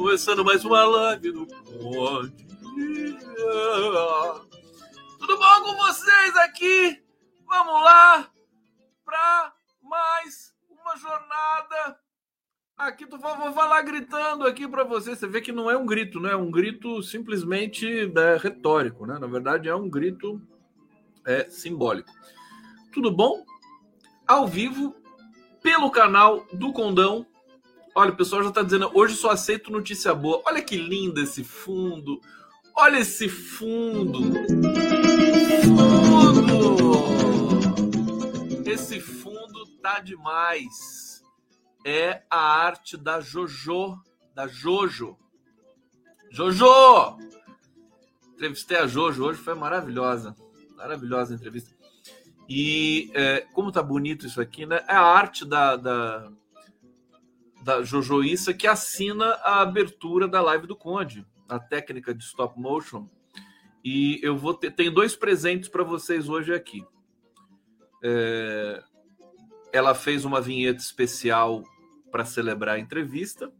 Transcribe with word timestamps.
Começando 0.00 0.42
mais 0.42 0.64
uma 0.64 0.82
live 0.82 1.30
do 1.30 1.46
Conde. 1.46 2.46
Tudo 5.18 5.36
bom 5.36 5.62
com 5.62 5.76
vocês 5.76 6.36
aqui? 6.38 7.02
Vamos 7.46 7.84
lá 7.84 8.30
para 9.04 9.52
mais 9.82 10.54
uma 10.70 10.96
jornada. 10.96 12.00
Aqui 12.78 13.06
tu 13.06 13.18
vou 13.18 13.52
falar 13.52 13.82
gritando 13.82 14.46
aqui 14.46 14.66
para 14.66 14.84
você. 14.84 15.14
Você 15.14 15.26
vê 15.26 15.42
que 15.42 15.52
não 15.52 15.70
é 15.70 15.76
um 15.76 15.84
grito, 15.84 16.18
né? 16.18 16.32
É 16.32 16.36
um 16.36 16.50
grito 16.50 17.02
simplesmente 17.02 18.06
né, 18.06 18.38
retórico, 18.38 19.04
né? 19.04 19.18
Na 19.18 19.26
verdade 19.26 19.68
é 19.68 19.74
um 19.74 19.88
grito 19.88 20.40
é, 21.26 21.44
simbólico. 21.50 22.10
Tudo 22.90 23.10
bom? 23.10 23.44
Ao 24.26 24.48
vivo 24.48 24.96
pelo 25.62 25.90
canal 25.90 26.46
do 26.54 26.72
Condão. 26.72 27.26
Olha, 28.00 28.12
o 28.12 28.16
pessoal 28.16 28.42
já 28.42 28.48
está 28.48 28.62
dizendo, 28.62 28.90
hoje 28.94 29.14
só 29.14 29.28
aceito 29.28 29.70
notícia 29.70 30.14
boa. 30.14 30.40
Olha 30.46 30.62
que 30.62 30.74
lindo 30.74 31.20
esse 31.20 31.44
fundo. 31.44 32.18
Olha 32.74 32.96
esse 32.96 33.28
fundo. 33.28 34.22
Fundo! 35.62 36.86
Esse 38.64 38.98
fundo 39.00 39.66
tá 39.82 40.00
demais. 40.00 41.22
É 41.84 42.22
a 42.30 42.38
arte 42.38 42.96
da 42.96 43.20
Jojo, 43.20 44.02
da 44.34 44.46
Jojo. 44.46 45.18
Jojo! 46.30 47.18
Entrevistei 48.32 48.78
a 48.78 48.86
Jojo 48.86 49.26
hoje, 49.26 49.40
foi 49.40 49.52
maravilhosa. 49.52 50.34
Maravilhosa 50.74 51.34
entrevista. 51.34 51.76
E 52.48 53.10
é, 53.12 53.42
como 53.52 53.70
tá 53.70 53.82
bonito 53.82 54.26
isso 54.26 54.40
aqui, 54.40 54.64
né? 54.64 54.82
É 54.88 54.94
a 54.94 55.02
arte 55.02 55.44
da, 55.44 55.76
da, 55.76 56.32
da 57.62 57.82
Jojo 57.82 58.22
Issa 58.24 58.54
que 58.54 58.66
assina 58.66 59.26
a 59.42 59.60
abertura 59.60 60.26
da 60.26 60.40
live 60.40 60.66
do 60.66 60.76
Conde, 60.76 61.26
a 61.48 61.58
técnica 61.58 62.14
de 62.14 62.24
stop 62.24 62.58
motion. 62.58 63.06
E 63.84 64.20
eu 64.22 64.36
vou 64.36 64.54
ter. 64.54 64.70
Tenho 64.70 64.92
dois 64.92 65.16
presentes 65.16 65.68
para 65.68 65.82
vocês 65.82 66.28
hoje 66.28 66.52
aqui. 66.52 66.84
É, 68.02 68.82
ela 69.72 69.94
fez 69.94 70.24
uma 70.24 70.40
vinheta 70.40 70.80
especial 70.80 71.62
para 72.10 72.24
celebrar 72.24 72.76
a 72.76 72.78
entrevista. 72.78 73.52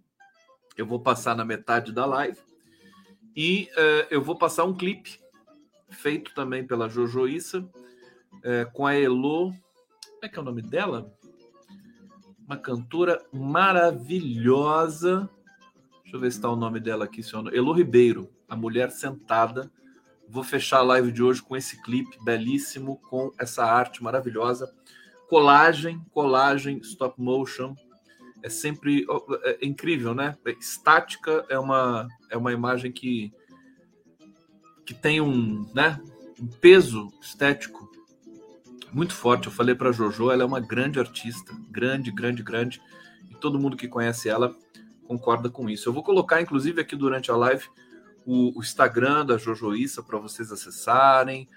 Eu 0.77 0.87
vou 0.87 1.01
passar 1.01 1.35
na 1.37 1.45
metade 1.45 1.93
da 1.93 2.05
live. 2.05 2.39
E 3.37 3.69
é, 3.77 4.09
eu 4.11 4.23
vou 4.23 4.37
passar 4.37 4.65
um 4.65 4.75
clipe 4.75 5.21
feito 5.91 6.35
também 6.35 6.67
pela 6.67 6.89
Jojo 6.89 7.27
Issa 7.27 7.69
é, 8.43 8.65
com 8.65 8.87
a 8.87 8.95
Elo. 8.95 9.51
Como 9.51 10.25
é 10.25 10.29
que 10.29 10.39
é 10.39 10.43
o 10.43 10.45
nome 10.45 10.63
dela? 10.63 11.13
Uma 12.51 12.59
cantora 12.59 13.25
maravilhosa. 13.33 15.31
Deixa 16.03 16.17
eu 16.17 16.21
ver 16.21 16.33
se 16.33 16.39
está 16.39 16.51
o 16.51 16.57
nome 16.57 16.81
dela 16.81 17.05
aqui. 17.05 17.21
Elo 17.53 17.73
Ribeiro, 17.73 18.29
a 18.49 18.57
mulher 18.57 18.91
sentada. 18.91 19.71
Vou 20.29 20.43
fechar 20.43 20.79
a 20.79 20.83
live 20.83 21.13
de 21.13 21.23
hoje 21.23 21.41
com 21.41 21.57
esse 21.57 21.81
clipe 21.81 22.19
belíssimo, 22.25 22.97
com 23.09 23.31
essa 23.39 23.65
arte 23.65 24.03
maravilhosa. 24.03 24.69
Colagem, 25.29 26.05
colagem, 26.11 26.79
stop 26.79 27.23
motion. 27.23 27.77
É 28.43 28.49
sempre 28.49 29.07
é 29.45 29.65
incrível, 29.65 30.13
né? 30.13 30.37
Estática 30.59 31.47
é 31.49 31.57
uma, 31.57 32.09
é 32.29 32.37
uma 32.37 32.53
imagem 32.53 32.91
que, 32.91 33.33
que 34.85 34.93
tem 34.93 35.21
um, 35.21 35.71
né, 35.73 36.01
um 36.43 36.49
peso 36.49 37.13
estético 37.23 37.90
muito 38.93 39.15
forte. 39.15 39.47
Eu 39.47 39.53
falei 39.53 39.75
para 39.75 39.93
Jojo, 39.93 40.31
ela 40.31 40.43
é 40.43 40.47
uma 40.47 40.61
grande 40.61 40.99
artista, 40.99 41.53
grande, 41.71 42.11
grande, 42.11 42.43
grande, 42.43 42.83
e 43.31 43.35
todo 43.35 43.59
mundo 43.59 43.77
que 43.77 43.89
conhece 43.89 44.29
ela 44.29 44.55
concorda 45.07 45.51
com 45.51 45.69
isso. 45.69 45.89
Eu 45.89 45.93
vou 45.93 46.03
colocar, 46.03 46.41
inclusive, 46.41 46.81
aqui 46.81 46.95
durante 46.95 47.31
a 47.31 47.37
live 47.37 47.65
o, 48.25 48.57
o 48.59 48.63
Instagram 48.63 49.27
da 49.27 49.37
Jojo 49.37 49.75
Issa 49.75 50.03
para 50.03 50.19
vocês 50.19 50.53
acessarem, 50.53 51.49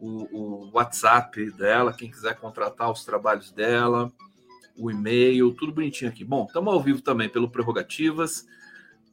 o, 0.00 0.26
o, 0.36 0.70
WhatsApp 0.72 1.50
dela, 1.52 1.92
quem 1.92 2.10
quiser 2.10 2.36
contratar 2.36 2.90
os 2.90 3.04
trabalhos 3.04 3.52
dela, 3.52 4.10
o 4.76 4.90
e-mail, 4.90 5.52
tudo 5.52 5.72
bonitinho 5.72 6.10
aqui. 6.10 6.24
Bom, 6.24 6.46
estamos 6.46 6.72
ao 6.72 6.82
vivo 6.82 7.02
também 7.02 7.28
pelo 7.28 7.50
Prerrogativas, 7.50 8.46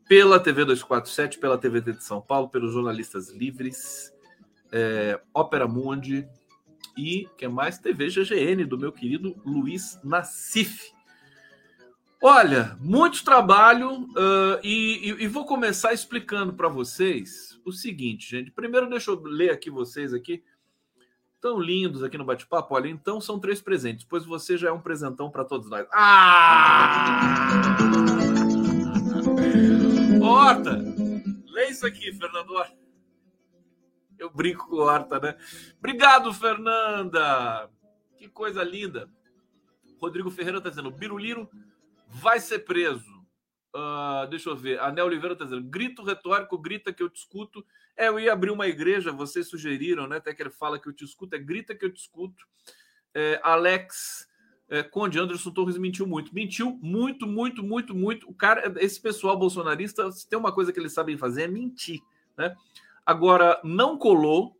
pela 0.07 0.39
TV 0.39 0.65
247, 0.65 1.37
pela 1.37 1.57
TVT 1.57 1.93
de 1.93 2.03
São 2.03 2.21
Paulo, 2.21 2.49
pelos 2.49 2.73
jornalistas 2.73 3.29
livres, 3.29 4.11
é, 4.71 5.19
Ópera 5.33 5.67
Mundi, 5.67 6.27
e 6.97 7.27
que 7.37 7.47
mais 7.47 7.77
TV 7.77 8.09
GGN 8.09 8.65
do 8.65 8.77
meu 8.77 8.91
querido 8.91 9.35
Luiz 9.45 9.99
Nassif. 10.03 10.91
Olha, 12.21 12.77
muito 12.81 13.23
trabalho 13.23 14.01
uh, 14.01 14.59
e, 14.61 15.09
e, 15.09 15.23
e, 15.23 15.27
vou 15.27 15.45
começar 15.45 15.93
explicando 15.93 16.53
para 16.53 16.67
vocês 16.67 17.57
o 17.63 17.71
seguinte, 17.71 18.29
gente. 18.29 18.51
Primeiro, 18.51 18.89
deixa 18.89 19.11
eu 19.11 19.21
ler 19.23 19.51
aqui 19.51 19.69
vocês 19.69 20.13
aqui. 20.13 20.43
Tão 21.39 21.57
lindos 21.57 22.03
aqui 22.03 22.17
no 22.17 22.25
bate-papo. 22.25 22.75
Olha, 22.75 22.89
então 22.89 23.21
são 23.21 23.39
três 23.39 23.61
presentes, 23.61 24.05
pois 24.07 24.25
você 24.25 24.57
já 24.57 24.67
é 24.67 24.71
um 24.73 24.81
presentão 24.81 25.31
para 25.31 25.45
todos 25.45 25.69
nós. 25.69 25.87
Ah! 25.93 27.77
Horta! 30.21 30.77
Lê 31.47 31.69
isso 31.69 31.87
aqui, 31.87 32.11
Fernando 32.11 32.51
Horta. 32.51 32.78
Eu 34.29 34.29
brinco 34.29 34.67
com 34.67 34.77
Horta, 34.77 35.19
né? 35.19 35.37
Obrigado, 35.77 36.33
Fernanda! 36.33 37.69
Que 38.17 38.27
coisa 38.27 38.63
linda. 38.63 39.09
Rodrigo 39.99 40.29
Ferreira 40.29 40.57
está 40.57 40.69
dizendo: 40.69 40.91
Biruliro 40.91 41.49
vai 42.07 42.39
ser 42.39 42.59
preso. 42.59 43.19
Uh, 43.73 44.27
deixa 44.29 44.49
eu 44.49 44.55
ver. 44.55 44.79
Anel 44.79 45.05
Oliveira 45.05 45.33
está 45.33 45.45
dizendo: 45.45 45.63
grito 45.69 46.03
retórico, 46.03 46.57
grita 46.57 46.91
que 46.91 47.01
eu 47.01 47.09
te 47.09 47.17
escuto. 47.17 47.65
É, 47.95 48.07
eu 48.07 48.19
ia 48.19 48.33
abrir 48.33 48.51
uma 48.51 48.67
igreja, 48.67 49.11
vocês 49.11 49.47
sugeriram, 49.47 50.07
né? 50.07 50.17
Até 50.17 50.33
que 50.33 50.41
ele 50.41 50.49
fala 50.49 50.79
que 50.79 50.87
eu 50.87 50.93
te 50.93 51.03
escuto, 51.03 51.35
é 51.35 51.39
grita 51.39 51.75
que 51.75 51.85
eu 51.85 51.91
te 51.91 51.99
escuto. 51.99 52.45
É, 53.13 53.39
Alex 53.43 54.27
é, 54.69 54.83
Conde 54.83 55.19
Anderson 55.19 55.51
Torres 55.51 55.77
mentiu 55.77 56.05
muito. 56.05 56.33
Mentiu 56.33 56.77
muito, 56.81 57.25
muito, 57.25 57.63
muito, 57.63 57.95
muito. 57.95 58.29
O 58.29 58.33
cara, 58.33 58.73
esse 58.77 59.01
pessoal 59.01 59.37
bolsonarista, 59.37 60.11
se 60.11 60.27
tem 60.27 60.37
uma 60.37 60.51
coisa 60.51 60.71
que 60.71 60.79
eles 60.79 60.93
sabem 60.93 61.17
fazer 61.17 61.43
é 61.43 61.47
mentir, 61.47 61.99
né? 62.37 62.55
Agora, 63.05 63.59
não 63.63 63.97
colou, 63.97 64.55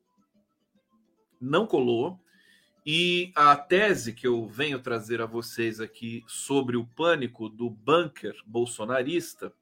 não 1.39 1.65
colou, 1.65 2.19
e 2.86 3.31
a 3.36 3.56
tese 3.56 4.13
que 4.13 4.25
eu 4.25 4.47
venho 4.47 4.80
trazer 4.80 5.21
a 5.21 5.25
vocês 5.25 5.80
aqui 5.80 6.24
sobre 6.27 6.75
o 6.75 6.86
pânico 6.86 7.47
do 7.47 7.69
bunker 7.69 8.36
bolsonarista, 8.45 9.53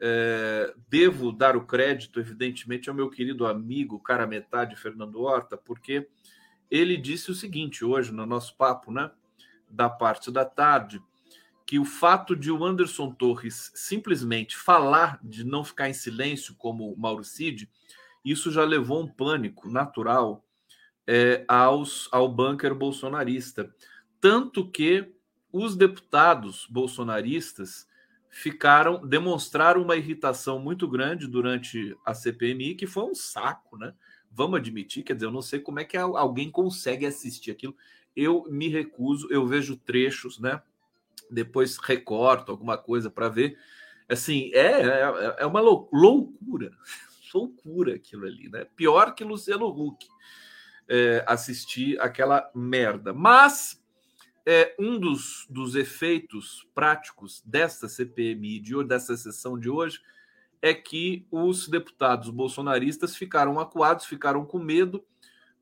é, 0.00 0.74
devo 0.88 1.30
dar 1.30 1.56
o 1.56 1.66
crédito, 1.66 2.18
evidentemente, 2.18 2.88
ao 2.88 2.94
meu 2.94 3.10
querido 3.10 3.46
amigo, 3.46 4.00
cara 4.00 4.26
metade, 4.26 4.74
Fernando 4.74 5.20
Horta, 5.20 5.56
porque 5.56 6.08
ele 6.70 6.96
disse 6.96 7.30
o 7.30 7.34
seguinte 7.34 7.84
hoje 7.84 8.10
no 8.10 8.24
nosso 8.24 8.56
papo, 8.56 8.90
né, 8.90 9.10
da 9.68 9.90
parte 9.90 10.30
da 10.30 10.44
tarde, 10.44 11.02
que 11.70 11.78
o 11.78 11.84
fato 11.84 12.34
de 12.34 12.50
o 12.50 12.64
Anderson 12.64 13.12
Torres 13.12 13.70
simplesmente 13.76 14.56
falar, 14.56 15.20
de 15.22 15.44
não 15.44 15.62
ficar 15.62 15.88
em 15.88 15.92
silêncio, 15.92 16.52
como 16.56 16.92
o 16.92 16.98
Mauro 16.98 17.22
Cid, 17.22 17.70
isso 18.24 18.50
já 18.50 18.64
levou 18.64 19.00
um 19.00 19.06
pânico 19.06 19.70
natural 19.70 20.44
é, 21.06 21.44
aos, 21.46 22.08
ao 22.10 22.28
bunker 22.28 22.74
bolsonarista. 22.74 23.72
Tanto 24.20 24.68
que 24.68 25.14
os 25.52 25.76
deputados 25.76 26.66
bolsonaristas 26.68 27.86
ficaram, 28.28 29.06
demonstraram 29.06 29.82
uma 29.82 29.94
irritação 29.94 30.58
muito 30.58 30.88
grande 30.88 31.28
durante 31.28 31.96
a 32.04 32.12
CPMI, 32.14 32.74
que 32.74 32.88
foi 32.88 33.04
um 33.04 33.14
saco, 33.14 33.78
né? 33.78 33.94
Vamos 34.28 34.58
admitir, 34.58 35.04
quer 35.04 35.14
dizer, 35.14 35.26
eu 35.26 35.32
não 35.32 35.40
sei 35.40 35.60
como 35.60 35.78
é 35.78 35.84
que 35.84 35.96
alguém 35.96 36.50
consegue 36.50 37.06
assistir 37.06 37.52
aquilo. 37.52 37.76
Eu 38.16 38.44
me 38.50 38.66
recuso, 38.66 39.28
eu 39.30 39.46
vejo 39.46 39.76
trechos, 39.76 40.40
né? 40.40 40.60
Depois 41.30 41.76
recorto 41.78 42.52
alguma 42.52 42.76
coisa 42.76 43.10
para 43.10 43.28
ver. 43.28 43.58
Assim, 44.08 44.50
é, 44.52 44.82
é, 44.82 45.36
é 45.38 45.46
uma 45.46 45.60
loucura 45.60 46.72
loucura 47.34 47.94
aquilo 47.94 48.26
ali, 48.26 48.48
né? 48.48 48.66
Pior 48.76 49.14
que 49.14 49.24
Luciano 49.24 49.66
Huck 49.66 50.06
é, 50.88 51.24
assistir 51.26 52.00
aquela 52.00 52.50
merda. 52.54 53.12
Mas 53.12 53.80
é, 54.44 54.74
um 54.78 54.98
dos, 54.98 55.46
dos 55.48 55.74
efeitos 55.74 56.66
práticos 56.74 57.42
desta 57.44 57.88
CPMI, 57.88 58.58
de, 58.58 58.84
dessa 58.84 59.16
sessão 59.16 59.58
de 59.58 59.70
hoje, 59.70 60.00
é 60.60 60.74
que 60.74 61.26
os 61.30 61.68
deputados 61.68 62.28
bolsonaristas 62.28 63.16
ficaram 63.16 63.58
acuados, 63.58 64.04
ficaram 64.04 64.44
com 64.44 64.58
medo, 64.58 65.04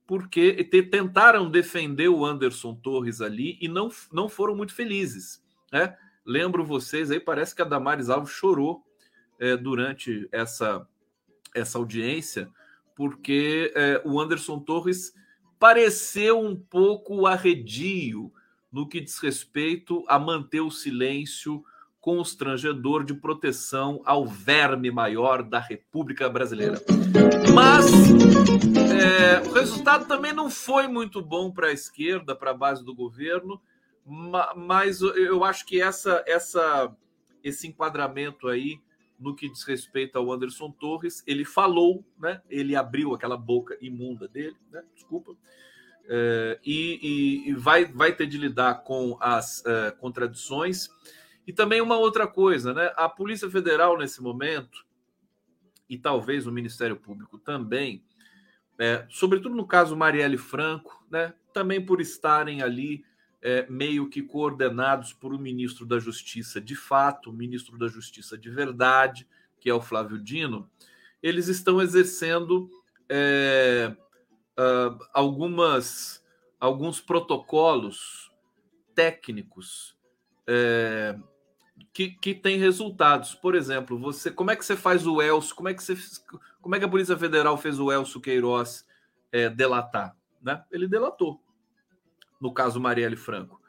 porque 0.07 0.65
tentaram 0.65 1.51
defender 1.51 2.09
o 2.09 2.25
Anderson 2.25 2.75
Torres 2.75 3.21
ali 3.21 3.59
e 3.61 3.69
não, 3.69 3.91
não 4.11 4.29
foram 4.29 4.57
muito 4.57 4.75
felizes. 4.75 5.45
Né? 5.73 5.97
Lembro 6.25 6.65
vocês 6.65 7.11
aí, 7.11 7.21
parece 7.21 7.55
que 7.55 7.63
a 7.63 7.65
Damares 7.65 8.09
Alves 8.09 8.31
chorou 8.31 8.85
é, 9.39 9.57
durante 9.57 10.29
essa 10.33 10.87
essa 11.55 11.79
audiência, 11.79 12.51
porque 12.95 13.73
é, 13.75 14.03
o 14.05 14.21
Anderson 14.21 14.59
Torres 14.59 15.13
pareceu 15.59 16.41
um 16.41 16.57
pouco 16.57 17.27
arredio 17.27 18.33
no 18.71 18.89
que 18.89 19.01
diz 19.01 19.19
respeito 19.19 20.05
a 20.09 20.19
manter 20.19 20.61
o 20.61 20.71
silêncio 20.71 21.65
constrangedor 22.01 23.05
de 23.05 23.15
proteção 23.15 24.01
ao 24.05 24.27
verme 24.27 24.91
maior 24.91 25.43
da 25.43 25.59
República 25.59 26.29
Brasileira. 26.29 26.81
Mas 27.55 27.87
é, 28.93 29.47
o 29.49 29.53
resultado 29.53 30.07
também 30.07 30.33
não 30.33 30.49
foi 30.49 30.87
muito 30.87 31.21
bom 31.21 31.51
para 31.51 31.69
a 31.69 31.73
esquerda, 31.73 32.37
para 32.37 32.53
a 32.53 32.55
base 32.55 32.85
do 32.85 32.95
governo, 32.95 33.61
mas 34.57 35.01
eu 35.03 35.45
acho 35.45 35.67
que 35.67 35.81
essa, 35.81 36.25
essa, 36.27 36.97
esse 37.45 37.67
enquadramento 37.67 38.49
aí 38.49 38.81
no 39.19 39.35
que 39.35 39.51
diz 39.51 39.65
respeito 39.65 40.17
ao 40.17 40.33
Anderson 40.33 40.71
Torres, 40.71 41.23
ele 41.27 41.45
falou, 41.45 42.05
né? 42.19 42.41
Ele 42.49 42.77
abriu 42.77 43.15
aquela 43.15 43.37
boca 43.37 43.77
imunda 43.81 44.29
dele, 44.29 44.57
né? 44.71 44.83
Desculpa. 44.95 45.37
É, 46.09 46.59
e, 46.65 47.51
e, 47.51 47.55
vai, 47.55 47.85
vai 47.85 48.15
ter 48.15 48.27
de 48.27 48.39
lidar 48.39 48.83
com 48.85 49.19
as 49.21 49.65
é, 49.67 49.91
contradições. 49.91 50.89
E 51.47 51.53
também 51.53 51.81
uma 51.81 51.99
outra 51.99 52.27
coisa, 52.27 52.73
né? 52.73 52.93
A 52.97 53.09
Polícia 53.09 53.51
Federal, 53.51 53.99
nesse 53.99 54.23
momento, 54.23 54.87
e 55.89 55.99
talvez 55.99 56.47
o 56.47 56.53
Ministério 56.53 56.97
Público 56.97 57.39
também, 57.39 58.05
é, 58.79 59.05
sobretudo 59.11 59.55
no 59.55 59.67
caso 59.67 59.97
Marielle 59.97 60.39
Franco, 60.39 61.05
né? 61.11 61.35
Também 61.53 61.85
por 61.85 62.01
estarem 62.01 62.63
ali 62.63 63.05
é, 63.41 63.67
meio 63.69 64.09
que 64.09 64.23
coordenados 64.23 65.13
por 65.13 65.33
um 65.33 65.39
ministro 65.39 65.87
da 65.87 65.99
Justiça 65.99 66.61
de 66.61 66.75
fato, 66.75 67.31
o 67.31 67.33
ministro 67.33 67.79
da 67.79 67.87
Justiça 67.87 68.37
de 68.37 68.51
verdade, 68.51 69.29
que 69.61 69.71
é 69.71 69.75
o 69.75 69.81
Flávio 69.81 70.19
Dino, 70.19 70.69
eles 71.23 71.49
estão 71.49 71.81
exercendo 71.81 72.71
é, 73.09 73.95
uh, 74.59 74.99
algumas, 75.13 76.25
alguns 76.61 77.01
protocolos 77.01 78.31
técnicos 78.95 79.97
é, 80.47 81.17
que, 81.93 82.11
que 82.11 82.35
têm 82.35 82.59
resultados. 82.59 83.35
Por 83.35 83.55
exemplo, 83.55 83.99
você, 83.99 84.31
como 84.31 84.51
é 84.51 84.57
que 84.57 84.65
você 84.65 84.77
faz 84.77 85.07
o 85.07 85.21
Elcio? 85.23 85.55
Como 85.55 85.69
é 85.69 85.75
que 85.75 85.83
você, 85.83 85.97
como 86.61 86.75
é 86.75 86.79
que 86.79 86.85
a 86.85 86.89
Polícia 86.89 87.17
Federal 87.17 87.57
fez 87.57 87.79
o 87.79 87.91
Elcio 87.91 88.21
Queiroz 88.21 88.87
é, 89.31 89.49
delatar? 89.49 90.17
Né? 90.41 90.63
Ele 90.71 90.87
delatou 90.87 91.41
no 92.41 92.53
caso 92.53 92.81
Marielle 92.81 93.17
Franco. 93.17 93.61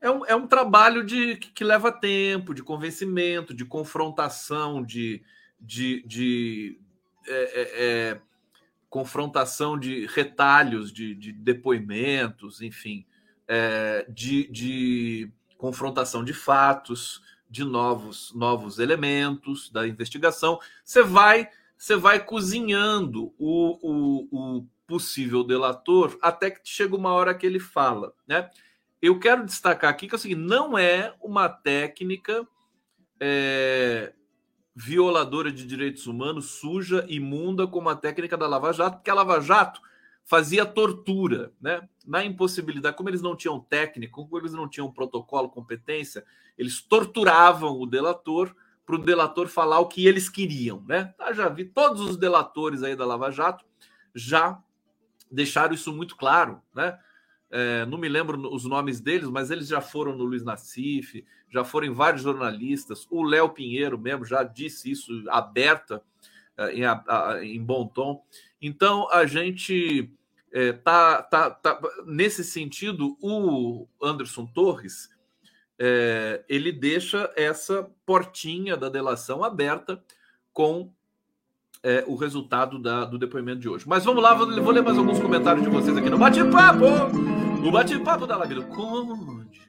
É 0.00 0.10
um, 0.10 0.24
é 0.26 0.34
um 0.34 0.46
trabalho 0.46 1.04
de, 1.04 1.36
que, 1.36 1.50
que 1.50 1.64
leva 1.64 1.90
tempo, 1.90 2.54
de 2.54 2.62
convencimento, 2.62 3.52
de 3.52 3.64
confrontação, 3.64 4.82
de, 4.82 5.22
de, 5.60 6.02
de 6.06 6.78
é, 7.26 7.32
é, 7.32 7.70
é, 8.12 8.20
confrontação 8.88 9.78
de 9.78 10.06
retalhos, 10.06 10.92
de, 10.92 11.14
de 11.14 11.32
depoimentos, 11.32 12.62
enfim, 12.62 13.04
é, 13.46 14.06
de, 14.08 14.48
de 14.48 15.32
confrontação 15.56 16.22
de 16.22 16.32
fatos, 16.32 17.22
de 17.50 17.64
novos, 17.64 18.32
novos 18.34 18.78
elementos 18.78 19.70
da 19.70 19.86
investigação. 19.86 20.60
Você 20.84 21.02
vai, 21.02 21.50
você 21.78 21.94
vai 21.94 22.22
cozinhando 22.22 23.32
o, 23.38 23.78
o, 23.80 24.56
o 24.58 24.66
possível 24.84 25.44
delator 25.44 26.18
até 26.20 26.50
que 26.50 26.60
chega 26.64 26.96
uma 26.96 27.12
hora 27.12 27.34
que 27.34 27.46
ele 27.46 27.60
fala, 27.60 28.12
né? 28.26 28.50
Eu 29.00 29.20
quero 29.20 29.46
destacar 29.46 29.88
aqui 29.88 30.08
que 30.08 30.14
é 30.14 30.16
o 30.16 30.18
seguinte: 30.18 30.40
não 30.40 30.76
é 30.76 31.14
uma 31.22 31.48
técnica 31.48 32.46
é, 33.20 34.12
violadora 34.74 35.52
de 35.52 35.64
direitos 35.64 36.08
humanos, 36.08 36.46
suja, 36.46 37.06
imunda, 37.08 37.64
como 37.66 37.88
a 37.88 37.94
técnica 37.94 38.36
da 38.36 38.48
Lava 38.48 38.72
Jato, 38.72 38.96
porque 38.96 39.10
a 39.10 39.14
Lava 39.14 39.40
Jato 39.40 39.80
fazia 40.24 40.66
tortura, 40.66 41.52
né? 41.60 41.88
Na 42.04 42.24
impossibilidade, 42.24 42.96
como 42.96 43.08
eles 43.08 43.22
não 43.22 43.36
tinham 43.36 43.60
técnica, 43.60 44.12
como 44.12 44.36
eles 44.36 44.52
não 44.52 44.68
tinham 44.68 44.90
protocolo, 44.90 45.48
competência, 45.48 46.24
eles 46.56 46.82
torturavam 46.82 47.78
o 47.78 47.86
delator 47.86 48.52
para 48.88 48.96
o 48.96 48.98
delator 48.98 49.48
falar 49.48 49.80
o 49.80 49.86
que 49.86 50.06
eles 50.06 50.30
queriam, 50.30 50.82
né? 50.88 51.12
Eu 51.20 51.34
já 51.34 51.46
vi 51.50 51.66
todos 51.66 52.00
os 52.00 52.16
delatores 52.16 52.82
aí 52.82 52.96
da 52.96 53.04
Lava 53.04 53.30
Jato 53.30 53.62
já 54.14 54.58
deixaram 55.30 55.74
isso 55.74 55.92
muito 55.92 56.16
claro, 56.16 56.62
né? 56.74 56.98
É, 57.50 57.84
não 57.84 57.98
me 57.98 58.08
lembro 58.08 58.50
os 58.50 58.64
nomes 58.64 58.98
deles, 58.98 59.28
mas 59.28 59.50
eles 59.50 59.68
já 59.68 59.82
foram 59.82 60.16
no 60.16 60.24
Luiz 60.24 60.42
Nassif, 60.42 61.22
já 61.50 61.64
foram 61.64 61.94
vários 61.94 62.22
jornalistas. 62.22 63.06
O 63.10 63.22
Léo 63.22 63.50
Pinheiro 63.50 63.98
mesmo 63.98 64.24
já 64.24 64.42
disse 64.42 64.90
isso 64.90 65.12
aberta 65.28 66.02
é, 66.56 66.72
em, 66.72 67.56
em 67.56 67.62
bom 67.62 67.86
tom. 67.86 68.24
Então 68.60 69.06
a 69.12 69.26
gente 69.26 70.10
é, 70.50 70.72
tá, 70.72 71.22
tá, 71.22 71.50
tá 71.50 71.78
nesse 72.06 72.42
sentido. 72.42 73.18
O 73.20 73.86
Anderson 74.02 74.46
Torres 74.46 75.10
é, 75.78 76.44
ele 76.48 76.72
deixa 76.72 77.32
essa 77.36 77.88
portinha 78.04 78.76
da 78.76 78.88
delação 78.88 79.44
aberta 79.44 80.02
com 80.52 80.92
é, 81.82 82.04
o 82.06 82.16
resultado 82.16 82.78
da, 82.78 83.04
do 83.04 83.18
depoimento 83.18 83.60
de 83.60 83.68
hoje. 83.68 83.88
Mas 83.88 84.04
vamos 84.04 84.22
lá, 84.22 84.34
vou, 84.34 84.46
vou, 84.62 84.72
ler 84.72 84.82
mais 84.82 84.98
alguns 84.98 85.20
comentários 85.20 85.64
de 85.64 85.70
vocês 85.70 85.96
aqui 85.96 86.10
no 86.10 86.18
bate-papo! 86.18 86.86
No 87.62 87.70
bate-papo 87.70 88.26
da 88.26 88.36
Lamiro. 88.36 88.64
Conde, 88.64 89.60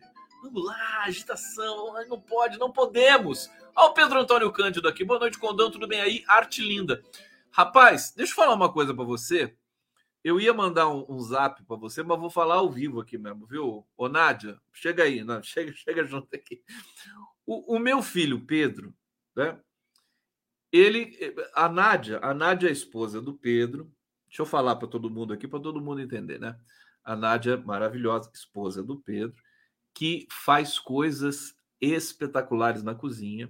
vamos 0.42 0.66
lá, 0.66 1.04
agitação, 1.06 1.94
não 2.08 2.20
pode, 2.20 2.58
não 2.58 2.72
podemos. 2.72 3.50
Olha 3.75 3.89
o 3.89 3.94
Pedro 3.94 4.20
Antônio 4.20 4.51
Cândido 4.51 4.88
aqui. 4.88 5.04
Boa 5.04 5.20
noite, 5.20 5.38
Condão, 5.38 5.70
tudo 5.70 5.88
bem 5.88 6.01
aí? 6.01 6.24
Arte 6.28 6.62
linda. 6.62 7.04
Rapaz, 7.51 8.13
deixa 8.16 8.32
eu 8.32 8.36
falar 8.36 8.56
uma 8.56 8.72
coisa 8.72 8.94
para 8.94 9.04
você. 9.04 9.56
Eu 10.24 10.40
ia 10.40 10.54
mandar 10.54 10.90
um, 10.90 11.06
um 11.08 11.20
zap 11.20 11.64
para 11.64 11.78
você, 11.78 12.04
mas 12.04 12.20
vou 12.20 12.30
falar 12.30 12.56
ao 12.56 12.70
vivo 12.70 13.00
aqui 13.00 13.18
mesmo, 13.18 13.46
viu? 13.46 13.88
Ô, 13.96 14.10
Nádia, 14.10 14.60
chega 14.74 15.04
aí, 15.04 15.24
não, 15.24 15.42
chega, 15.44 15.72
chega 15.74 16.04
junto 16.06 16.28
aqui. 16.36 16.62
O, 17.46 17.76
o 17.76 17.80
meu 17.80 18.02
filho, 18.02 18.46
Pedro, 18.46 18.94
né? 19.36 19.60
Ele, 20.72 21.18
a 21.56 21.68
Nádia, 21.68 22.20
a 22.22 22.34
Nádia 22.34 22.68
é 22.68 22.70
a 22.70 22.74
esposa 22.74 23.22
do 23.22 23.34
Pedro. 23.34 23.92
Deixa 24.28 24.42
eu 24.42 24.46
falar 24.46 24.76
para 24.76 24.88
todo 24.88 25.10
mundo 25.10 25.34
aqui, 25.34 25.48
para 25.48 25.60
todo 25.60 25.82
mundo 25.82 26.02
entender, 26.02 26.40
né? 26.40 26.60
A 27.04 27.16
Nádia, 27.16 27.58
maravilhosa, 27.58 28.30
esposa 28.34 28.84
do 28.84 29.00
Pedro, 29.00 29.42
que 29.94 30.28
faz 30.30 30.78
coisas 30.78 31.56
espetaculares 31.82 32.84
na 32.84 32.94
cozinha, 32.94 33.50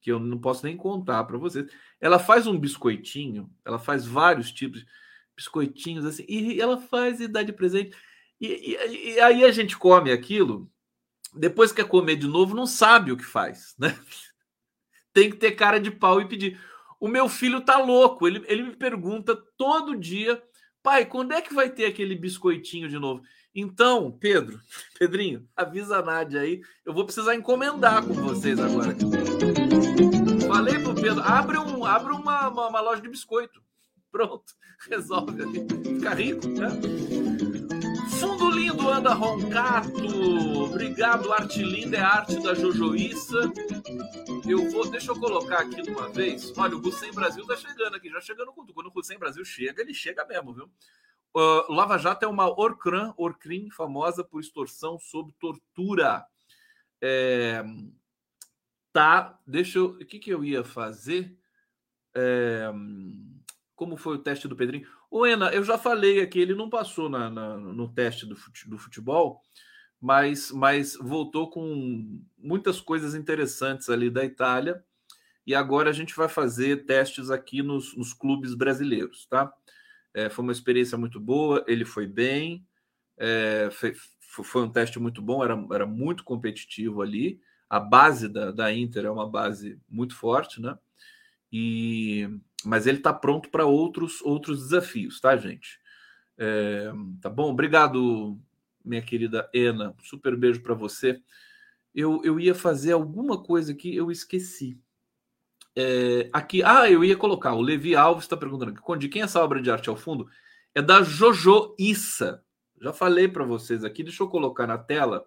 que 0.00 0.10
eu 0.10 0.18
não 0.18 0.38
posso 0.38 0.64
nem 0.64 0.76
contar 0.76 1.24
para 1.24 1.36
vocês. 1.36 1.70
Ela 2.00 2.18
faz 2.18 2.46
um 2.46 2.58
biscoitinho, 2.58 3.50
ela 3.64 3.78
faz 3.78 4.06
vários 4.06 4.50
tipos 4.50 4.80
de 4.80 4.86
biscoitinhos 5.38 6.04
assim, 6.04 6.24
e 6.28 6.60
ela 6.60 6.80
faz 6.80 7.20
e 7.20 7.28
dá 7.28 7.44
de 7.44 7.52
presente. 7.52 7.96
E, 8.40 8.76
e, 8.76 9.14
e 9.14 9.20
aí 9.20 9.44
a 9.44 9.52
gente 9.52 9.78
come 9.78 10.10
aquilo, 10.10 10.68
depois 11.32 11.70
quer 11.70 11.86
comer 11.86 12.16
de 12.16 12.26
novo, 12.26 12.56
não 12.56 12.66
sabe 12.66 13.12
o 13.12 13.16
que 13.16 13.24
faz, 13.24 13.76
né? 13.78 13.96
tem 15.14 15.30
que 15.30 15.36
ter 15.36 15.52
cara 15.52 15.78
de 15.78 15.92
pau 15.92 16.20
e 16.20 16.28
pedir. 16.28 16.60
O 16.98 17.06
meu 17.06 17.28
filho 17.28 17.60
tá 17.60 17.78
louco, 17.78 18.26
ele, 18.26 18.44
ele 18.48 18.64
me 18.64 18.76
pergunta 18.76 19.36
todo 19.56 19.96
dia, 19.96 20.42
pai, 20.82 21.06
quando 21.06 21.32
é 21.32 21.40
que 21.40 21.54
vai 21.54 21.70
ter 21.70 21.84
aquele 21.84 22.16
biscoitinho 22.16 22.88
de 22.88 22.98
novo? 22.98 23.22
Então, 23.54 24.10
Pedro, 24.10 24.60
Pedrinho, 24.98 25.48
avisa 25.56 25.98
a 25.98 26.02
Nádia 26.02 26.40
aí, 26.40 26.60
eu 26.84 26.92
vou 26.92 27.04
precisar 27.04 27.36
encomendar 27.36 28.04
com 28.04 28.12
vocês 28.12 28.58
agora. 28.58 28.96
Falei 30.48 30.80
pro 30.80 30.94
Pedro, 30.96 31.22
abre, 31.22 31.58
um, 31.58 31.84
abre 31.84 32.12
uma, 32.12 32.48
uma, 32.48 32.68
uma 32.68 32.80
loja 32.80 33.00
de 33.00 33.08
biscoito. 33.08 33.62
Pronto, 34.10 34.52
resolve 34.88 35.42
ali. 35.42 35.66
Fica 35.84 36.14
rico, 36.14 36.48
né? 36.48 36.68
Fundo 38.18 38.50
lindo 38.50 38.88
anda 38.88 39.12
roncato. 39.12 40.62
Obrigado, 40.64 41.32
arte 41.32 41.62
linda, 41.62 41.96
é 41.96 42.00
arte 42.00 42.42
da 42.42 42.54
Jojoíça. 42.54 43.52
Eu 44.48 44.70
vou, 44.70 44.90
deixa 44.90 45.12
eu 45.12 45.20
colocar 45.20 45.60
aqui 45.60 45.82
de 45.82 45.90
uma 45.90 46.08
vez. 46.08 46.52
Olha, 46.56 46.76
o 46.76 46.80
Hussein 46.80 47.12
Brasil 47.12 47.46
tá 47.46 47.56
chegando 47.56 47.94
aqui, 47.94 48.08
já 48.10 48.20
chegando 48.20 48.52
com 48.52 48.62
tudo. 48.62 48.74
Quando 48.74 48.90
o 48.94 48.98
Hussein 48.98 49.18
Brasil 49.18 49.44
chega, 49.44 49.82
ele 49.82 49.94
chega 49.94 50.24
mesmo, 50.24 50.54
viu? 50.54 50.70
Uh, 51.36 51.72
Lava 51.72 51.98
Jato 51.98 52.24
é 52.24 52.28
uma 52.28 52.48
Orcran, 52.48 53.12
Orcrim, 53.16 53.70
famosa 53.70 54.24
por 54.24 54.40
extorsão 54.40 54.98
sob 54.98 55.32
tortura. 55.38 56.26
É, 57.00 57.62
tá, 58.92 59.38
deixa 59.46 59.78
eu. 59.78 59.90
O 59.90 59.98
que, 59.98 60.18
que 60.18 60.30
eu 60.30 60.44
ia 60.44 60.64
fazer? 60.64 61.38
É, 62.14 62.72
como 63.78 63.96
foi 63.96 64.16
o 64.16 64.18
teste 64.18 64.48
do 64.48 64.56
Pedrinho? 64.56 64.88
O 65.08 65.24
Ena, 65.24 65.50
eu 65.52 65.62
já 65.62 65.78
falei 65.78 66.20
aqui, 66.20 66.40
ele 66.40 66.52
não 66.52 66.68
passou 66.68 67.08
na, 67.08 67.30
na, 67.30 67.56
no 67.56 67.88
teste 67.88 68.26
do, 68.26 68.34
fute, 68.34 68.68
do 68.68 68.76
futebol, 68.76 69.40
mas, 70.00 70.50
mas 70.50 70.96
voltou 71.00 71.48
com 71.48 72.20
muitas 72.36 72.80
coisas 72.80 73.14
interessantes 73.14 73.88
ali 73.88 74.10
da 74.10 74.24
Itália. 74.24 74.84
E 75.46 75.54
agora 75.54 75.90
a 75.90 75.92
gente 75.92 76.14
vai 76.16 76.28
fazer 76.28 76.86
testes 76.86 77.30
aqui 77.30 77.62
nos, 77.62 77.96
nos 77.96 78.12
clubes 78.12 78.52
brasileiros, 78.52 79.26
tá? 79.26 79.50
É, 80.12 80.28
foi 80.28 80.42
uma 80.42 80.52
experiência 80.52 80.98
muito 80.98 81.20
boa, 81.20 81.64
ele 81.68 81.84
foi 81.84 82.06
bem, 82.06 82.66
é, 83.16 83.68
foi, 83.70 83.94
foi, 84.18 84.62
um 84.62 84.70
teste 84.70 84.98
muito 84.98 85.22
bom, 85.22 85.44
era, 85.44 85.56
era 85.72 85.86
muito 85.86 86.24
competitivo 86.24 87.00
ali. 87.00 87.40
A 87.70 87.78
base 87.78 88.28
da, 88.28 88.50
da 88.50 88.74
Inter 88.74 89.04
é 89.04 89.10
uma 89.10 89.30
base 89.30 89.80
muito 89.88 90.16
forte, 90.16 90.60
né? 90.60 90.76
E 91.52 92.28
mas 92.64 92.86
ele 92.86 92.98
está 92.98 93.12
pronto 93.12 93.50
para 93.50 93.66
outros 93.66 94.20
outros 94.22 94.62
desafios, 94.64 95.20
tá, 95.20 95.36
gente? 95.36 95.78
É, 96.36 96.92
tá 97.20 97.28
bom? 97.28 97.50
Obrigado, 97.50 98.38
minha 98.84 99.02
querida 99.02 99.48
Ena. 99.52 99.94
Super 100.02 100.36
beijo 100.36 100.62
para 100.62 100.74
você. 100.74 101.20
Eu, 101.94 102.20
eu 102.24 102.38
ia 102.38 102.54
fazer 102.54 102.92
alguma 102.92 103.42
coisa 103.42 103.74
que 103.74 103.94
eu 103.94 104.10
esqueci. 104.10 104.78
É, 105.74 106.28
aqui, 106.32 106.62
ah, 106.62 106.90
eu 106.90 107.04
ia 107.04 107.16
colocar. 107.16 107.54
O 107.54 107.60
Levi 107.60 107.94
Alves 107.94 108.24
está 108.24 108.36
perguntando 108.36 108.72
aqui, 108.72 108.98
de 108.98 109.08
quem 109.08 109.22
é 109.22 109.24
essa 109.24 109.42
obra 109.42 109.60
de 109.60 109.70
arte 109.70 109.88
ao 109.88 109.96
fundo? 109.96 110.28
É 110.74 110.82
da 110.82 111.02
Jojo 111.02 111.74
Issa. 111.78 112.42
Já 112.80 112.92
falei 112.92 113.26
para 113.28 113.44
vocês 113.44 113.84
aqui. 113.84 114.02
Deixa 114.02 114.22
eu 114.22 114.28
colocar 114.28 114.66
na 114.66 114.78
tela 114.78 115.26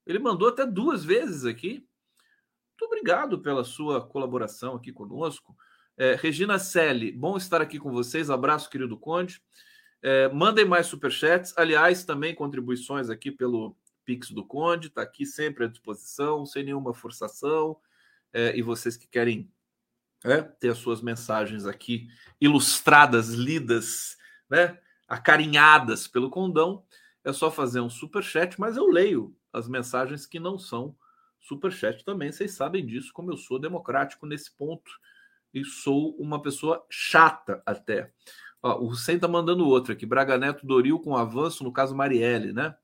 Ele 0.05 0.19
mandou 0.19 0.49
até 0.49 0.65
duas 0.65 1.03
vezes 1.03 1.45
aqui. 1.45 1.87
Muito 2.71 2.85
obrigado 2.85 3.39
pela 3.39 3.63
sua 3.63 4.05
colaboração 4.05 4.75
aqui 4.75 4.91
conosco. 4.91 5.55
É, 5.97 6.15
Regina 6.15 6.59
Selle, 6.59 7.11
bom 7.11 7.37
estar 7.37 7.61
aqui 7.61 7.79
com 7.79 7.91
vocês. 7.91 8.29
Abraço, 8.29 8.69
querido 8.69 8.97
Conde. 8.97 9.41
É, 10.01 10.29
mandem 10.29 10.65
mais 10.65 10.87
superchats. 10.87 11.53
Aliás, 11.57 12.03
também 12.03 12.35
contribuições 12.35 13.09
aqui 13.09 13.31
pelo 13.31 13.75
Pix 14.03 14.29
do 14.29 14.45
Conde, 14.45 14.87
está 14.87 15.01
aqui 15.01 15.25
sempre 15.25 15.65
à 15.65 15.67
disposição, 15.67 16.45
sem 16.45 16.63
nenhuma 16.63 16.93
forçação 16.93 17.77
é, 18.35 18.55
e 18.55 18.61
vocês 18.61 18.97
que 18.97 19.07
querem 19.07 19.49
é, 20.25 20.41
ter 20.41 20.69
as 20.69 20.77
suas 20.77 21.01
mensagens 21.01 21.65
aqui 21.65 22.09
ilustradas, 22.39 23.29
lidas, 23.29 24.17
né, 24.49 24.77
acarinhadas 25.07 26.05
pelo 26.05 26.29
condão, 26.29 26.83
é 27.23 27.31
só 27.31 27.49
fazer 27.49 27.79
um 27.79 27.89
super 27.89 28.21
chat, 28.21 28.59
mas 28.59 28.75
eu 28.75 28.87
leio 28.87 29.35
as 29.55 29.67
mensagens 29.67 30.25
que 30.25 30.39
não 30.39 30.59
são 30.59 30.95
super 31.39 31.71
chat 31.71 32.03
também. 32.03 32.31
Vocês 32.31 32.51
sabem 32.51 32.85
disso, 32.85 33.13
como 33.13 33.31
eu 33.31 33.37
sou 33.37 33.59
democrático 33.59 34.25
nesse 34.25 34.55
ponto 34.55 34.91
e 35.53 35.63
sou 35.63 36.15
uma 36.17 36.41
pessoa 36.41 36.85
chata 36.89 37.61
até. 37.65 38.11
Ó, 38.61 38.79
o 38.79 38.87
Hussein 38.87 39.17
tá 39.17 39.27
mandando 39.27 39.67
outro 39.67 39.93
aqui. 39.93 40.05
Braga 40.05 40.37
Neto 40.37 40.65
Doril 40.65 40.99
com 40.99 41.15
avanço 41.15 41.63
no 41.63 41.71
caso 41.71 41.95
Marielle, 41.95 42.51
né? 42.51 42.75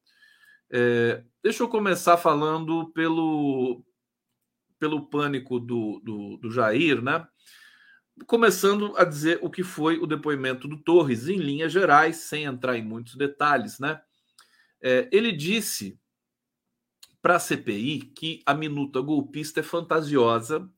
É, 0.69 1.23
deixa 1.43 1.63
eu 1.63 1.67
começar 1.67 2.17
falando 2.17 2.89
pelo 2.93 3.83
pelo 4.79 5.05
pânico 5.05 5.59
do, 5.59 6.01
do, 6.03 6.37
do 6.37 6.49
Jair, 6.49 7.03
né? 7.03 7.27
Começando 8.25 8.97
a 8.97 9.03
dizer 9.03 9.37
o 9.43 9.49
que 9.49 9.63
foi 9.63 9.99
o 9.99 10.07
depoimento 10.07 10.67
do 10.67 10.75
Torres, 10.75 11.27
em 11.27 11.37
linhas 11.37 11.71
gerais, 11.71 12.17
sem 12.17 12.45
entrar 12.45 12.75
em 12.75 12.83
muitos 12.83 13.15
detalhes, 13.15 13.77
né? 13.77 14.01
É, 14.81 15.07
ele 15.11 15.31
disse 15.31 16.00
para 17.21 17.35
a 17.35 17.39
CPI 17.39 18.11
que 18.15 18.41
a 18.45 18.53
minuta 18.53 18.99
golpista 18.99 19.59
é 19.59 19.63
fantasiosa 19.63 20.69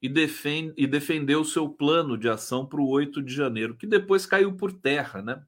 e, 0.00 0.08
defende, 0.08 0.74
e 0.76 0.86
defendeu 0.86 1.44
seu 1.44 1.68
plano 1.68 2.16
de 2.18 2.28
ação 2.28 2.66
para 2.66 2.80
o 2.80 2.88
8 2.88 3.22
de 3.22 3.34
janeiro, 3.34 3.76
que 3.76 3.86
depois 3.86 4.26
caiu 4.26 4.54
por 4.54 4.72
terra, 4.72 5.22
né? 5.22 5.42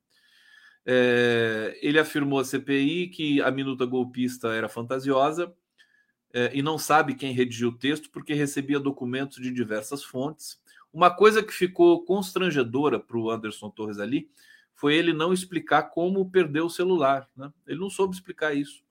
É, 0.89 1.79
ele 1.83 1.99
afirmou 1.99 2.39
à 2.39 2.45
CPI 2.45 3.09
que 3.09 3.43
a 3.43 3.51
minuta 3.51 3.85
golpista 3.85 4.55
era 4.55 4.69
fantasiosa 4.69 5.53
é, 6.33 6.51
e 6.55 6.63
não 6.63 6.79
sabe 6.79 7.15
quem 7.15 7.33
redigiu 7.33 7.71
o 7.71 7.77
texto 7.77 8.09
porque 8.11 8.35
recebia 8.35 8.79
documentos 8.79 9.39
de 9.39 9.51
diversas 9.51 10.05
fontes. 10.05 10.61
Uma 10.93 11.11
coisa 11.11 11.43
que 11.43 11.53
ficou 11.53 12.05
constrangedora 12.05 13.01
para 13.01 13.19
o 13.19 13.31
Anderson 13.31 13.69
Torres 13.69 13.99
ali 13.99 14.31
foi 14.75 14.95
ele 14.95 15.13
não 15.13 15.33
explicar 15.33 15.85
como 15.85 16.31
perdeu 16.31 16.67
o 16.67 16.71
celular. 16.71 17.29
Né? 17.37 17.53
Ele 17.67 17.81
não 17.81 17.91
soube 17.91 18.15
explicar 18.15 18.55
isso. 18.55 18.85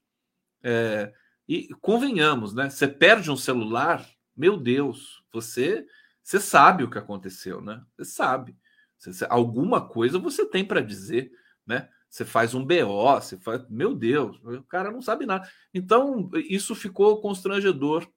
É, 0.61 1.13
e 1.47 1.67
convenhamos, 1.81 2.53
né? 2.53 2.69
Você 2.69 2.87
perde 2.87 3.29
um 3.31 3.37
celular, 3.37 4.05
meu 4.35 4.57
Deus, 4.57 5.23
você 5.31 5.85
você 6.23 6.39
sabe 6.39 6.83
o 6.83 6.89
que 6.89 6.97
aconteceu, 6.97 7.61
né? 7.61 7.83
Você 7.95 8.05
sabe. 8.05 8.57
Você, 8.97 9.25
alguma 9.29 9.87
coisa 9.87 10.17
você 10.17 10.43
tem 10.43 10.65
para 10.65 10.81
dizer, 10.81 11.31
né? 11.67 11.87
você 12.15 12.23
faz 12.23 12.53
um 12.53 12.65
BO, 12.65 13.15
você 13.15 13.37
faz. 13.37 13.67
Meu 13.69 13.93
Deus, 13.93 14.37
o 14.41 14.63
cara 14.63 14.89
não 14.89 15.01
sabe 15.01 15.25
nada. 15.25 15.49
Então, 15.73 16.29
isso 16.49 16.73
ficou 16.73 17.19
constrangedor, 17.19 18.07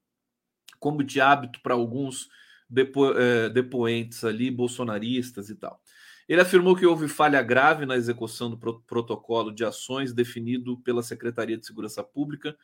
como 0.79 1.03
de 1.03 1.21
hábito 1.21 1.61
para 1.61 1.75
alguns 1.75 2.29
depo, 2.71 3.13
é, 3.19 3.49
depoentes 3.49 4.23
ali, 4.23 4.53
bolsonaristas 4.53 5.51
e 5.51 5.57
tal. 5.57 5.83
Ele 6.29 6.41
afirmou 6.41 6.77
que 6.77 6.87
houve 6.87 7.09
falha 7.09 7.43
grave 7.43 7.87
na 7.87 7.97
execução 7.97 8.49
do 8.49 8.57
pro 8.57 8.81
protocolo 8.83 9.53
de 9.53 9.65
ações 9.65 10.13
definido 10.13 10.79
pela 10.79 11.03
Secretaria 11.03 11.59
de 11.59 11.67
Segurança 11.67 12.05
Pública 12.05 12.57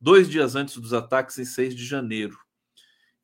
dois 0.00 0.28
dias 0.28 0.56
antes 0.56 0.76
dos 0.76 0.92
ataques, 0.92 1.38
em 1.38 1.44
6 1.44 1.74
de 1.74 1.84
janeiro, 1.84 2.38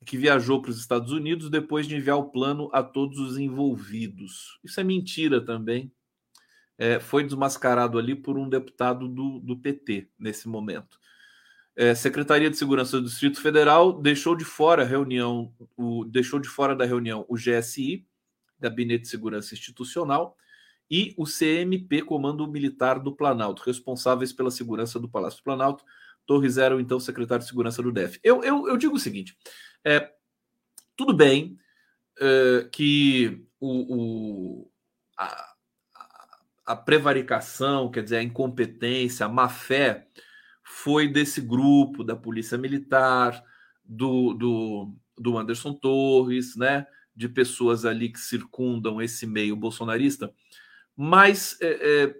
que 0.05 0.17
viajou 0.17 0.61
para 0.61 0.71
os 0.71 0.79
Estados 0.79 1.13
Unidos 1.13 1.49
depois 1.49 1.87
de 1.87 1.97
enviar 1.97 2.19
o 2.19 2.31
plano 2.31 2.69
a 2.73 2.83
todos 2.83 3.19
os 3.19 3.39
envolvidos. 3.39 4.59
Isso 4.65 4.81
é 4.81 4.85
mentira 4.85 5.41
também 5.45 5.93
é, 6.83 6.99
foi 6.99 7.23
desmascarado 7.23 7.97
ali 7.97 8.15
por 8.15 8.37
um 8.37 8.49
deputado 8.49 9.07
do, 9.07 9.39
do 9.39 9.57
PT 9.57 10.09
nesse 10.19 10.49
momento. 10.49 10.99
É, 11.77 11.95
Secretaria 11.95 12.51
de 12.51 12.57
Segurança 12.57 13.01
do 13.01 13.07
Distrito 13.07 13.41
Federal 13.41 13.93
deixou 14.03 14.35
de 14.35 14.45
fora 14.45 14.83
a 14.83 14.87
reunião, 14.87 15.55
o, 15.77 16.05
deixou 16.05 16.41
de 16.41 16.49
fora 16.49 16.75
da 16.75 16.85
reunião 16.85 17.25
o 17.29 17.37
GSI, 17.37 18.05
Gabinete 18.59 19.03
de 19.03 19.09
Segurança 19.09 19.55
Institucional, 19.55 20.37
e 20.91 21.15
o 21.17 21.25
CMP, 21.25 22.03
Comando 22.03 22.47
Militar 22.47 22.99
do 22.99 23.15
Planalto, 23.15 23.63
responsáveis 23.65 24.33
pela 24.33 24.51
segurança 24.51 24.99
do 24.99 25.09
Palácio 25.09 25.39
do 25.39 25.45
Planalto. 25.45 25.85
Torres 26.27 26.59
era 26.59 26.81
então 26.81 27.01
secretário 27.01 27.43
de 27.43 27.49
Segurança 27.49 27.83
do 27.83 27.93
DEF. 27.93 28.19
Eu, 28.23 28.43
eu, 28.43 28.69
eu 28.69 28.77
digo 28.77 28.97
o 28.97 29.01
seguinte: 29.01 29.37
é, 29.85 30.11
tudo 30.97 31.15
bem 31.15 31.59
é, 32.21 32.69
que 32.73 33.45
o, 33.61 33.97
o 33.97 34.71
a, 35.19 35.53
a 36.67 36.77
prevaricação, 36.77 37.91
quer 37.91 38.03
dizer, 38.03 38.17
a 38.17 38.23
incompetência, 38.23 39.27
a 39.27 39.29
má 39.29 39.49
fé, 39.49 40.07
foi 40.63 41.09
desse 41.09 41.41
grupo 41.41 42.05
da 42.05 42.17
Polícia 42.17 42.57
Militar, 42.57 43.43
do, 43.85 44.33
do, 44.35 44.95
do 45.19 45.37
Anderson 45.37 45.75
Torres, 45.75 46.57
né? 46.57 46.87
De 47.15 47.29
pessoas 47.29 47.85
ali 47.85 48.11
que 48.11 48.19
circundam 48.19 49.03
esse 49.03 49.27
meio 49.27 49.55
bolsonarista. 49.55 50.33
Mas 50.97 51.59
é, 51.61 52.05
é, 52.05 52.15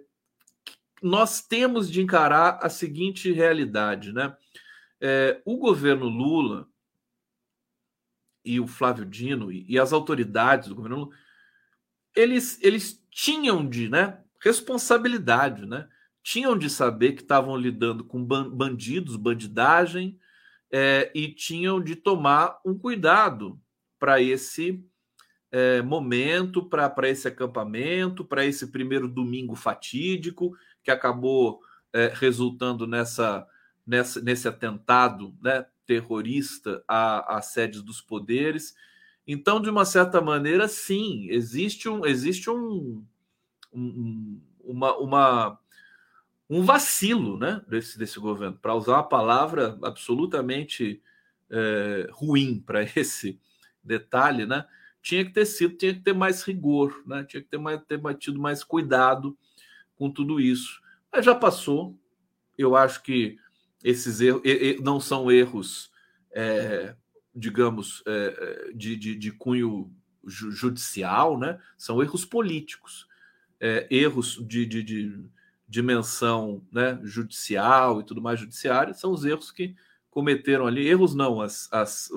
nós 1.03 1.41
temos 1.41 1.91
de 1.91 2.01
encarar 2.01 2.59
a 2.61 2.69
seguinte 2.69 3.31
realidade, 3.31 4.13
né? 4.13 4.35
É, 5.01 5.41
o 5.43 5.57
governo 5.57 6.07
Lula 6.07 6.65
e 8.45 8.57
o 8.57 8.67
Flávio 8.67 9.05
Dino 9.05 9.51
e, 9.51 9.65
e, 9.67 9.77
as 9.77 9.91
autoridades 9.91 10.69
do 10.69 10.75
governo 10.75 10.97
Lula, 10.97 11.15
eles, 12.15 12.57
eles 12.61 13.05
tinham 13.11 13.67
de, 13.67 13.89
né? 13.89 14.21
responsabilidade, 14.39 15.65
né? 15.65 15.89
tinham 16.21 16.57
de 16.57 16.69
saber 16.69 17.13
que 17.13 17.21
estavam 17.21 17.57
lidando 17.57 18.05
com 18.05 18.23
bandidos, 18.23 19.17
bandidagem, 19.17 20.17
é, 20.71 21.11
e 21.13 21.27
tinham 21.27 21.81
de 21.81 21.97
tomar 21.97 22.59
um 22.65 22.77
cuidado 22.77 23.59
para 23.99 24.21
esse 24.21 24.83
é, 25.51 25.81
momento, 25.81 26.63
para 26.63 27.09
esse 27.09 27.27
acampamento, 27.27 28.23
para 28.23 28.45
esse 28.45 28.71
primeiro 28.71 29.07
domingo 29.07 29.55
fatídico 29.55 30.55
que 30.83 30.91
acabou 30.91 31.61
é, 31.91 32.11
resultando 32.13 32.85
nessa, 32.85 33.47
nessa, 33.85 34.21
nesse 34.21 34.47
atentado 34.47 35.35
né, 35.41 35.65
terrorista 35.85 36.83
à, 36.87 37.37
à 37.37 37.41
sede 37.41 37.81
dos 37.81 38.01
poderes. 38.01 38.75
Então, 39.25 39.61
de 39.61 39.69
uma 39.69 39.85
certa 39.85 40.19
maneira, 40.19 40.67
sim, 40.67 41.27
existe 41.29 41.87
um, 41.87 42.05
existe 42.05 42.49
um, 42.49 43.05
um 43.71 44.41
uma, 44.63 44.97
uma, 44.97 45.59
um 46.49 46.63
vacilo 46.63 47.37
né, 47.37 47.61
desse, 47.67 47.97
desse 47.97 48.19
governo, 48.19 48.57
para 48.57 48.73
usar 48.73 48.93
uma 48.93 49.03
palavra 49.03 49.77
absolutamente 49.83 51.01
é, 51.49 52.07
ruim 52.11 52.59
para 52.65 52.83
esse 52.95 53.39
detalhe, 53.83 54.45
né? 54.45 54.65
Tinha 55.01 55.25
que 55.25 55.31
ter 55.31 55.45
sido, 55.45 55.75
tinha 55.75 55.93
que 55.93 55.99
ter 55.99 56.13
mais 56.13 56.43
rigor, 56.43 57.03
né? 57.05 57.25
Tinha 57.25 57.43
que 57.43 57.49
ter, 57.49 57.57
mais, 57.57 57.81
ter 57.83 57.99
tido 58.17 58.39
mais 58.39 58.63
cuidado 58.63 59.37
com 60.03 60.11
tudo 60.11 60.37
isso. 60.37 60.81
Mas 61.09 61.23
já 61.23 61.33
passou. 61.33 61.97
Eu 62.57 62.75
acho 62.75 63.01
que 63.01 63.37
esses 63.81 64.19
erros 64.19 64.41
não 64.81 64.99
são 64.99 65.31
erros, 65.31 65.89
é, 66.33 66.93
digamos, 67.33 68.03
é, 68.05 68.71
de, 68.75 68.97
de, 68.97 69.15
de, 69.15 69.31
cunho 69.31 69.89
judicial, 70.25 71.39
né? 71.39 71.57
São 71.77 72.01
erros 72.01 72.25
políticos, 72.25 73.07
é, 73.61 73.87
erros 73.89 74.45
de, 74.45 74.65
de, 74.65 74.83
de 74.83 75.25
dimensão 75.69 76.61
né, 76.69 76.99
judicial 77.03 78.01
e 78.01 78.03
tudo 78.03 78.21
mais 78.21 78.39
judiciária, 78.39 78.93
são 78.93 79.11
os 79.11 79.23
erros 79.23 79.51
que 79.51 79.73
cometeram 80.11 80.67
ali, 80.67 80.85
erros 80.85 81.15
não, 81.15 81.41
as, 81.41 81.71
as, 81.71 82.09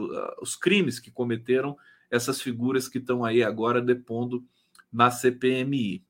os 0.43 0.57
crimes 0.57 0.99
que 0.99 1.11
cometeram 1.11 1.77
essas 2.11 2.41
figuras 2.41 2.89
que 2.89 2.99
estão 2.99 3.25
aí 3.25 3.43
agora 3.43 3.81
depondo 3.81 4.45
na 4.93 5.11
CPMI. 5.11 6.06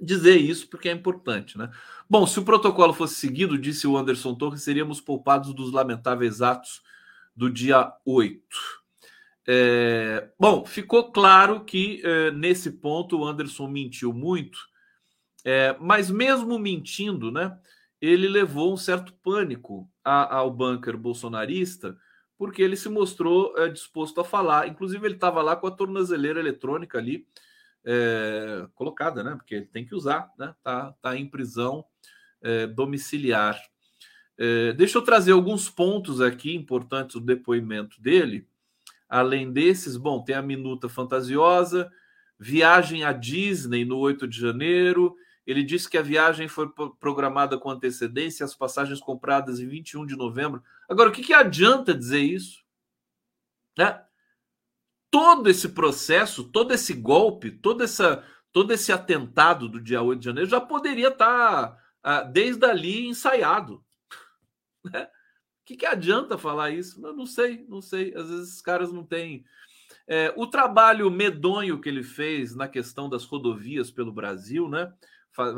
Dizer 0.00 0.36
isso 0.36 0.68
porque 0.68 0.88
é 0.88 0.92
importante, 0.92 1.56
né? 1.58 1.70
Bom, 2.08 2.26
se 2.26 2.38
o 2.38 2.44
protocolo 2.44 2.92
fosse 2.92 3.14
seguido, 3.14 3.58
disse 3.58 3.86
o 3.86 3.96
Anderson 3.96 4.34
Torres, 4.34 4.62
seríamos 4.62 5.00
poupados 5.00 5.52
dos 5.54 5.72
lamentáveis 5.72 6.42
atos 6.42 6.82
do 7.34 7.50
dia 7.50 7.92
8. 8.04 8.40
É, 9.48 10.28
bom, 10.38 10.64
ficou 10.64 11.12
claro 11.12 11.64
que 11.64 12.00
é, 12.04 12.30
nesse 12.32 12.72
ponto 12.72 13.18
o 13.18 13.24
Anderson 13.24 13.68
mentiu 13.68 14.12
muito, 14.12 14.58
é, 15.44 15.76
mas 15.78 16.10
mesmo 16.10 16.58
mentindo, 16.58 17.30
né, 17.30 17.56
ele 18.00 18.28
levou 18.28 18.72
um 18.72 18.76
certo 18.76 19.12
pânico 19.22 19.88
a, 20.04 20.36
ao 20.36 20.50
bunker 20.50 20.96
bolsonarista, 20.96 21.96
porque 22.36 22.60
ele 22.60 22.76
se 22.76 22.88
mostrou 22.88 23.56
é, 23.56 23.68
disposto 23.68 24.20
a 24.20 24.24
falar. 24.24 24.68
Inclusive, 24.68 25.06
ele 25.06 25.14
estava 25.14 25.40
lá 25.42 25.56
com 25.56 25.66
a 25.66 25.70
tornozeleira 25.70 26.40
eletrônica 26.40 26.98
ali 26.98 27.26
é, 27.86 28.66
colocada, 28.74 29.22
né? 29.22 29.36
Porque 29.36 29.54
ele 29.54 29.66
tem 29.66 29.86
que 29.86 29.94
usar, 29.94 30.32
né? 30.36 30.54
Tá, 30.62 30.92
tá 31.00 31.16
em 31.16 31.26
prisão 31.26 31.84
é, 32.42 32.66
domiciliar. 32.66 33.58
É, 34.36 34.72
deixa 34.72 34.98
eu 34.98 35.02
trazer 35.02 35.32
alguns 35.32 35.70
pontos 35.70 36.20
aqui 36.20 36.54
importantes 36.54 37.14
do 37.14 37.20
depoimento 37.24 38.02
dele. 38.02 38.46
Além 39.08 39.52
desses, 39.52 39.96
bom, 39.96 40.22
tem 40.22 40.34
a 40.34 40.42
minuta 40.42 40.88
fantasiosa, 40.88 41.90
viagem 42.38 43.04
à 43.04 43.12
Disney 43.12 43.84
no 43.84 43.98
8 43.98 44.26
de 44.26 44.38
janeiro, 44.38 45.16
ele 45.46 45.62
disse 45.62 45.88
que 45.88 45.96
a 45.96 46.02
viagem 46.02 46.48
foi 46.48 46.68
programada 46.98 47.56
com 47.56 47.70
antecedência, 47.70 48.44
as 48.44 48.54
passagens 48.54 48.98
compradas 48.98 49.60
em 49.60 49.68
21 49.68 50.04
de 50.04 50.16
novembro. 50.16 50.60
Agora, 50.88 51.08
o 51.08 51.12
que, 51.12 51.22
que 51.22 51.32
adianta 51.32 51.94
dizer 51.94 52.18
isso? 52.18 52.64
Né? 53.78 54.02
Todo 55.16 55.48
esse 55.48 55.70
processo, 55.70 56.44
todo 56.44 56.74
esse 56.74 56.92
golpe, 56.92 57.50
todo, 57.50 57.82
essa, 57.82 58.22
todo 58.52 58.70
esse 58.74 58.92
atentado 58.92 59.66
do 59.66 59.80
dia 59.80 60.02
8 60.02 60.18
de 60.18 60.24
janeiro 60.26 60.50
já 60.50 60.60
poderia 60.60 61.08
estar, 61.08 61.74
ah, 62.02 62.22
desde 62.22 62.66
ali, 62.66 63.06
ensaiado. 63.06 63.82
Né? 64.84 65.04
O 65.04 65.64
que, 65.64 65.74
que 65.74 65.86
adianta 65.86 66.36
falar 66.36 66.70
isso? 66.70 67.04
Eu 67.04 67.14
não 67.14 67.24
sei, 67.24 67.64
não 67.66 67.80
sei. 67.80 68.14
Às 68.14 68.28
vezes 68.28 68.56
os 68.56 68.60
caras 68.60 68.92
não 68.92 69.04
têm. 69.06 69.42
É, 70.06 70.34
o 70.36 70.46
trabalho 70.46 71.10
medonho 71.10 71.80
que 71.80 71.88
ele 71.88 72.02
fez 72.02 72.54
na 72.54 72.68
questão 72.68 73.08
das 73.08 73.24
rodovias 73.24 73.90
pelo 73.90 74.12
Brasil, 74.12 74.68
né? 74.68 74.92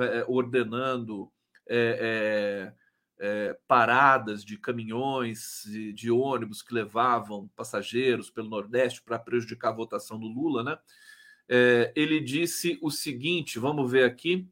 É, 0.01 0.25
ordenando 0.29 1.31
é, 1.68 2.73
é, 3.19 3.49
é, 3.51 3.59
paradas 3.67 4.45
de 4.45 4.57
caminhões, 4.57 5.63
de, 5.67 5.93
de, 5.93 6.11
ônibus 6.11 6.63
que 6.63 6.73
levavam 6.73 7.49
passageiros 7.57 8.31
pelo 8.31 8.49
Nordeste 8.49 9.03
para 9.03 9.19
prejudicar 9.19 9.71
a 9.71 9.77
votação 9.77 10.19
do 10.19 10.27
Lula, 10.27 10.63
né? 10.63 10.79
É, 11.49 11.93
ele 11.97 12.21
disse 12.21 12.79
o 12.83 12.91
seguinte: 12.91 13.59
vamos 13.59 13.91
ver 13.91 14.05
aqui. 14.05 14.49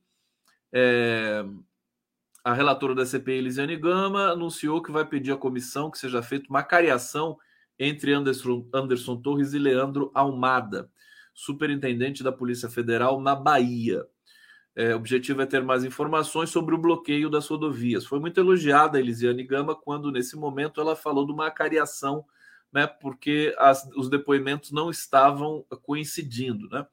a 2.45 2.55
relatora 2.55 2.95
da 2.95 3.07
CPI, 3.07 3.39
Elisiane 3.39 3.77
Gama, 3.77 4.31
anunciou 4.31 4.83
que 4.83 4.93
vai 4.93 5.05
pedir 5.05 5.33
à 5.33 5.37
comissão 5.37 5.91
que 5.91 5.99
seja 5.99 6.23
feita 6.23 6.49
uma 6.49 6.63
cariação 6.63 7.39
entre 7.79 8.13
Anderson, 8.13 8.69
Anderson 8.73 9.17
Torres 9.21 9.53
e 9.53 9.59
Leandro 9.59 10.11
Almada, 10.15 10.91
superintendente 11.35 12.23
da 12.23 12.33
Polícia 12.33 12.69
Federal 12.69 13.21
na 13.21 13.35
Bahia. 13.35 14.07
É, 14.77 14.93
o 14.93 14.99
objetivo 14.99 15.41
é 15.41 15.47
ter 15.47 15.63
mais 15.63 15.85
informações 15.85 16.51
sobre 16.51 16.75
o 16.75 16.79
bloqueio 16.79 17.31
das 17.31 17.49
rodovias. 17.49 18.05
Foi 18.05 18.21
muito 18.21 18.39
elogiada 18.39 18.99
a 18.99 19.01
Elisiane 19.01 19.43
Gama 19.43 19.75
quando, 19.75 20.13
nesse 20.13 20.37
momento, 20.37 20.83
ela 20.83 20.95
falou 20.95 21.25
de 21.25 21.33
uma 21.33 21.51
cariação, 21.51 22.27
né, 22.71 22.87
porque 22.87 23.55
as, 23.59 23.89
os 23.97 24.11
depoimentos 24.11 24.71
não 24.71 24.91
estavam 24.91 25.65
coincidindo. 25.83 26.69
Né? 26.69 26.87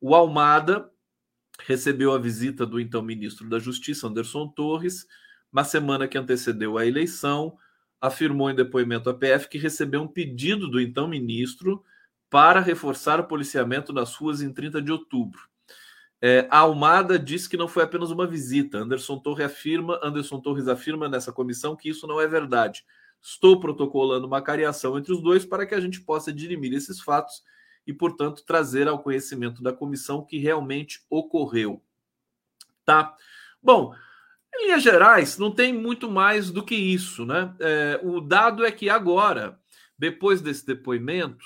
O 0.00 0.12
Almada 0.12 0.90
recebeu 1.64 2.12
a 2.12 2.18
visita 2.18 2.66
do 2.66 2.80
então 2.80 3.00
ministro 3.00 3.48
da 3.48 3.60
Justiça, 3.60 4.08
Anderson 4.08 4.48
Torres, 4.48 5.06
na 5.52 5.62
semana 5.62 6.08
que 6.08 6.18
antecedeu 6.18 6.76
a 6.76 6.84
eleição, 6.84 7.56
afirmou 8.00 8.50
em 8.50 8.56
depoimento 8.56 9.08
à 9.08 9.14
PF 9.14 9.48
que 9.48 9.58
recebeu 9.58 10.02
um 10.02 10.08
pedido 10.08 10.68
do 10.68 10.80
então 10.80 11.06
ministro 11.06 11.84
para 12.28 12.60
reforçar 12.60 13.20
o 13.20 13.24
policiamento 13.24 13.92
nas 13.92 14.14
ruas 14.16 14.42
em 14.42 14.52
30 14.52 14.82
de 14.82 14.90
outubro. 14.90 15.49
É, 16.22 16.46
a 16.50 16.58
Almada 16.58 17.18
disse 17.18 17.48
que 17.48 17.56
não 17.56 17.66
foi 17.66 17.82
apenas 17.82 18.10
uma 18.10 18.26
visita. 18.26 18.78
Anderson 18.78 19.18
Torres 19.18 19.46
afirma, 19.46 19.98
Anderson 20.02 20.40
Torres 20.40 20.68
afirma 20.68 21.08
nessa 21.08 21.32
comissão 21.32 21.74
que 21.74 21.88
isso 21.88 22.06
não 22.06 22.20
é 22.20 22.26
verdade. 22.26 22.84
Estou 23.22 23.58
protocolando 23.58 24.26
uma 24.26 24.42
cariação 24.42 24.98
entre 24.98 25.12
os 25.12 25.22
dois 25.22 25.44
para 25.44 25.66
que 25.66 25.74
a 25.74 25.80
gente 25.80 26.00
possa 26.00 26.32
dirimir 26.32 26.72
esses 26.72 27.00
fatos 27.00 27.42
e, 27.86 27.92
portanto, 27.92 28.44
trazer 28.44 28.86
ao 28.86 29.02
conhecimento 29.02 29.62
da 29.62 29.72
comissão 29.72 30.18
o 30.18 30.26
que 30.26 30.38
realmente 30.38 31.02
ocorreu. 31.08 31.82
Tá? 32.84 33.14
Bom, 33.62 33.94
em 34.54 34.66
linhas 34.66 34.82
gerais, 34.82 35.38
não 35.38 35.50
tem 35.50 35.72
muito 35.72 36.10
mais 36.10 36.50
do 36.50 36.64
que 36.64 36.74
isso, 36.74 37.24
né? 37.24 37.54
É, 37.60 38.00
o 38.02 38.20
dado 38.20 38.64
é 38.64 38.70
que 38.70 38.90
agora, 38.90 39.58
depois 39.98 40.40
desse 40.40 40.66
depoimento, 40.66 41.44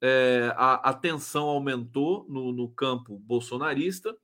é, 0.00 0.52
a, 0.56 0.90
a, 0.90 0.94
tensão 0.94 1.44
aumentou 1.44 2.26
no, 2.28 2.52
no, 2.52 2.68
campo 2.68 3.18
bolsonarista, 3.18 4.14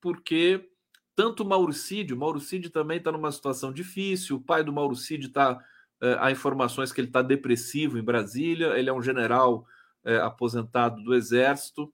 porque 0.00 0.68
tanto 1.14 1.44
Mauricídio, 1.44 2.16
Mauricídio 2.16 2.70
também 2.70 2.98
está 2.98 3.12
numa 3.12 3.30
situação 3.30 3.72
difícil, 3.72 4.36
o 4.36 4.40
pai 4.40 4.64
do 4.64 4.72
Mauricídio 4.72 5.28
está, 5.28 5.62
é, 6.00 6.16
há 6.18 6.30
informações 6.30 6.92
que 6.92 7.00
ele 7.00 7.08
está 7.08 7.22
depressivo 7.22 7.98
em 7.98 8.02
Brasília, 8.02 8.78
ele 8.78 8.90
é 8.90 8.92
um 8.92 9.02
general 9.02 9.66
é, 10.04 10.16
aposentado 10.16 11.02
do 11.02 11.14
Exército, 11.14 11.92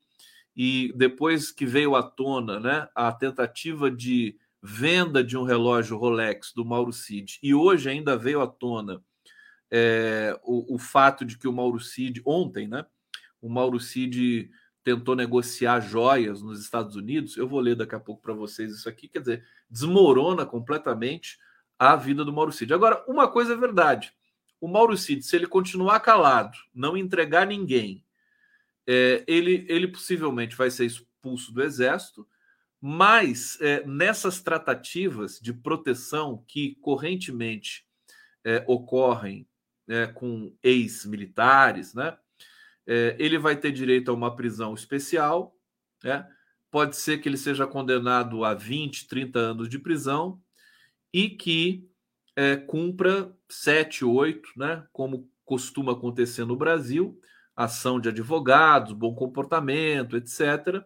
e 0.56 0.92
depois 0.96 1.52
que 1.52 1.66
veio 1.66 1.94
à 1.94 2.02
tona 2.02 2.58
né, 2.58 2.88
a 2.94 3.12
tentativa 3.12 3.90
de 3.90 4.36
venda 4.62 5.22
de 5.22 5.36
um 5.36 5.44
relógio 5.44 5.96
Rolex 5.96 6.52
do 6.52 6.64
Mauro 6.64 6.92
Cid, 6.92 7.38
e 7.42 7.54
hoje 7.54 7.88
ainda 7.88 8.16
veio 8.16 8.40
à 8.40 8.46
tona 8.46 9.02
é, 9.70 10.38
o, 10.42 10.74
o, 10.74 10.78
fato 10.78 11.24
de 11.24 11.38
que 11.38 11.46
o 11.46 11.52
Mauro 11.52 11.78
Cid, 11.78 12.22
ontem, 12.24 12.66
né, 12.66 12.84
o 13.40 13.48
Mauro 13.48 13.78
Cid 13.78 14.50
tentou 14.82 15.14
negociar 15.14 15.80
joias 15.80 16.42
nos 16.42 16.60
Estados 16.60 16.96
Unidos. 16.96 17.36
Eu 17.36 17.46
vou 17.46 17.60
ler 17.60 17.76
daqui 17.76 17.94
a 17.94 18.00
pouco 18.00 18.22
para 18.22 18.32
vocês 18.32 18.72
isso 18.72 18.88
aqui. 18.88 19.08
Quer 19.08 19.20
dizer, 19.20 19.44
desmorona 19.70 20.46
completamente 20.46 21.38
a 21.78 21.94
vida 21.94 22.24
do 22.24 22.32
Mauro 22.32 22.52
Cid. 22.52 22.72
Agora, 22.72 23.04
uma 23.06 23.28
coisa 23.28 23.52
é 23.52 23.56
verdade: 23.56 24.12
o 24.60 24.66
Mauro 24.66 24.96
Cid, 24.96 25.22
se 25.22 25.36
ele 25.36 25.46
continuar 25.46 26.00
calado, 26.00 26.56
não 26.74 26.96
entregar 26.96 27.46
ninguém, 27.46 28.04
é, 28.86 29.22
ele, 29.26 29.66
ele 29.68 29.88
possivelmente 29.88 30.56
vai 30.56 30.70
ser 30.70 30.86
expulso 30.86 31.52
do 31.52 31.62
exército. 31.62 32.26
Mas 32.80 33.60
é, 33.60 33.84
nessas 33.84 34.40
tratativas 34.40 35.40
de 35.40 35.52
proteção 35.52 36.44
que 36.46 36.76
correntemente 36.76 37.84
é, 38.44 38.64
ocorrem 38.68 39.48
é, 39.88 40.06
com 40.06 40.54
ex-militares, 40.62 41.92
né? 41.92 42.16
É, 42.88 43.14
ele 43.18 43.38
vai 43.38 43.54
ter 43.54 43.70
direito 43.70 44.10
a 44.10 44.14
uma 44.14 44.34
prisão 44.34 44.72
especial, 44.74 45.54
né? 46.02 46.26
pode 46.70 46.96
ser 46.96 47.18
que 47.18 47.28
ele 47.28 47.36
seja 47.36 47.66
condenado 47.66 48.44
a 48.44 48.54
20, 48.54 49.06
30 49.06 49.38
anos 49.38 49.68
de 49.68 49.78
prisão, 49.78 50.40
e 51.12 51.30
que 51.30 51.88
é, 52.34 52.56
cumpra 52.56 53.34
sete, 53.48 54.04
oito, 54.04 54.48
né, 54.56 54.86
como 54.92 55.30
costuma 55.44 55.92
acontecer 55.92 56.44
no 56.44 56.56
Brasil, 56.56 57.18
ação 57.56 57.98
de 57.98 58.10
advogados, 58.10 58.92
bom 58.92 59.14
comportamento, 59.14 60.16
etc. 60.16 60.84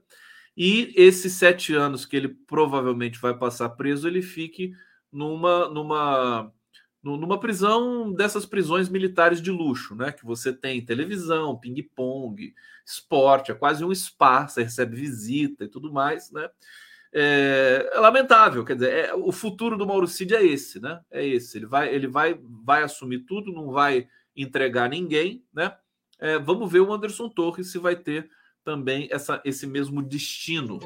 E 0.57 0.93
esses 0.97 1.35
sete 1.35 1.75
anos 1.75 2.07
que 2.07 2.17
ele 2.17 2.29
provavelmente 2.29 3.19
vai 3.19 3.37
passar 3.37 3.69
preso, 3.71 4.09
ele 4.09 4.23
fique 4.23 4.73
numa, 5.11 5.69
numa, 5.69 6.53
numa 7.03 7.39
prisão 7.39 8.13
dessas 8.13 8.47
prisões 8.47 8.89
militares 8.89 9.43
de 9.43 9.51
luxo, 9.51 9.95
né? 9.95 10.13
Que 10.13 10.25
você 10.25 10.53
tem 10.53 10.85
televisão, 10.85 11.59
ping-pong, 11.59 12.55
esporte, 12.87 13.51
é 13.51 13.55
quase 13.55 13.85
um 13.85 13.93
spa, 13.95 14.47
você 14.47 14.63
recebe 14.63 14.97
visita 14.97 15.65
e 15.65 15.69
tudo 15.69 15.93
mais, 15.93 16.31
né? 16.31 16.49
É, 17.13 17.91
é 17.93 17.99
lamentável, 17.99 18.65
quer 18.65 18.75
dizer, 18.75 18.93
é, 18.93 19.15
o 19.15 19.33
futuro 19.33 19.77
do 19.77 19.87
Mauro 19.87 20.07
Cid 20.07 20.35
é 20.35 20.45
esse, 20.45 20.81
né? 20.81 21.01
É 21.11 21.27
esse. 21.27 21.59
Ele 21.59 21.67
vai, 21.67 21.93
ele 21.93 22.07
vai, 22.07 22.39
vai 22.65 22.83
assumir 22.83 23.21
tudo, 23.21 23.53
não 23.53 23.71
vai 23.71 24.09
entregar 24.37 24.89
ninguém, 24.89 25.45
né? 25.53 25.75
É, 26.19 26.39
vamos 26.39 26.71
ver 26.71 26.81
o 26.81 26.93
Anderson 26.93 27.29
Torres 27.29 27.73
se 27.73 27.79
vai 27.79 27.97
ter 27.97 28.31
também 28.65 29.09
essa, 29.11 29.43
esse 29.45 29.67
mesmo 29.67 30.01
destino. 30.01 30.79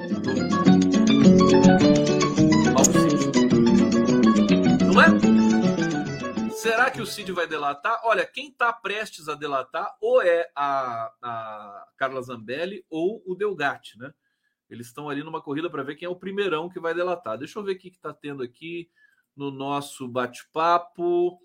Não 4.92 5.02
é? 5.02 5.36
Será 6.66 6.90
que 6.90 7.00
o 7.00 7.07
Cid 7.07 7.31
vai 7.31 7.46
delatar? 7.46 8.00
Olha, 8.02 8.26
quem 8.26 8.48
está 8.48 8.72
prestes 8.72 9.29
a 9.29 9.37
delatar 9.37 9.96
ou 10.00 10.20
é 10.20 10.50
a, 10.52 11.12
a 11.22 11.87
Carla 11.96 12.20
Zambelli 12.20 12.85
ou 12.90 13.22
o 13.24 13.37
Delgatti, 13.37 13.96
né? 13.96 14.12
Eles 14.68 14.88
estão 14.88 15.09
ali 15.09 15.22
numa 15.22 15.40
corrida 15.40 15.70
para 15.70 15.85
ver 15.85 15.94
quem 15.94 16.07
é 16.07 16.09
o 16.09 16.16
primeirão 16.16 16.68
que 16.68 16.81
vai 16.81 16.92
delatar. 16.92 17.38
Deixa 17.38 17.57
eu 17.57 17.62
ver 17.62 17.76
o 17.76 17.79
que 17.79 17.87
está 17.87 18.12
tendo 18.12 18.42
aqui 18.42 18.90
no 19.37 19.52
nosso 19.52 20.09
bate-papo. 20.09 21.38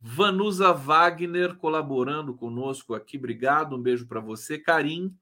Vanusa 0.00 0.72
Wagner 0.72 1.54
colaborando 1.54 2.34
conosco 2.34 2.94
aqui. 2.94 3.16
Obrigado, 3.16 3.76
um 3.76 3.80
beijo 3.80 4.08
para 4.08 4.18
você. 4.18 4.58
Karim, 4.58 5.16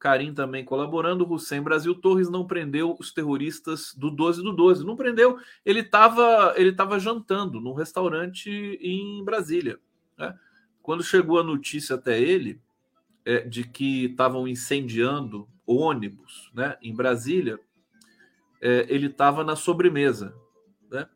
Karim 0.00 0.32
também 0.32 0.64
colaborando. 0.64 1.30
Hussein 1.30 1.60
Brasil 1.60 1.94
Torres 1.94 2.30
não 2.30 2.46
prendeu 2.46 2.96
os 2.98 3.12
terroristas 3.12 3.94
do 3.94 4.10
12 4.10 4.42
do 4.42 4.50
12. 4.50 4.84
Não 4.84 4.96
prendeu. 4.96 5.38
Ele 5.64 5.80
estava 5.80 6.54
ele 6.56 6.72
tava 6.72 6.98
jantando 6.98 7.60
num 7.60 7.74
restaurante 7.74 8.50
em 8.80 9.22
Brasília. 9.22 9.78
Né? 10.18 10.34
Quando 10.82 11.04
chegou 11.04 11.38
a 11.38 11.44
notícia 11.44 11.96
até 11.96 12.18
ele 12.18 12.58
é, 13.26 13.40
de 13.40 13.62
que 13.62 14.06
estavam 14.06 14.48
incendiando 14.48 15.46
ônibus 15.66 16.50
né, 16.54 16.78
em 16.82 16.94
Brasília, 16.94 17.60
é, 18.58 18.86
ele 18.88 19.06
estava 19.06 19.44
na 19.44 19.54
sobremesa. 19.54 20.34
Né? 20.90 21.06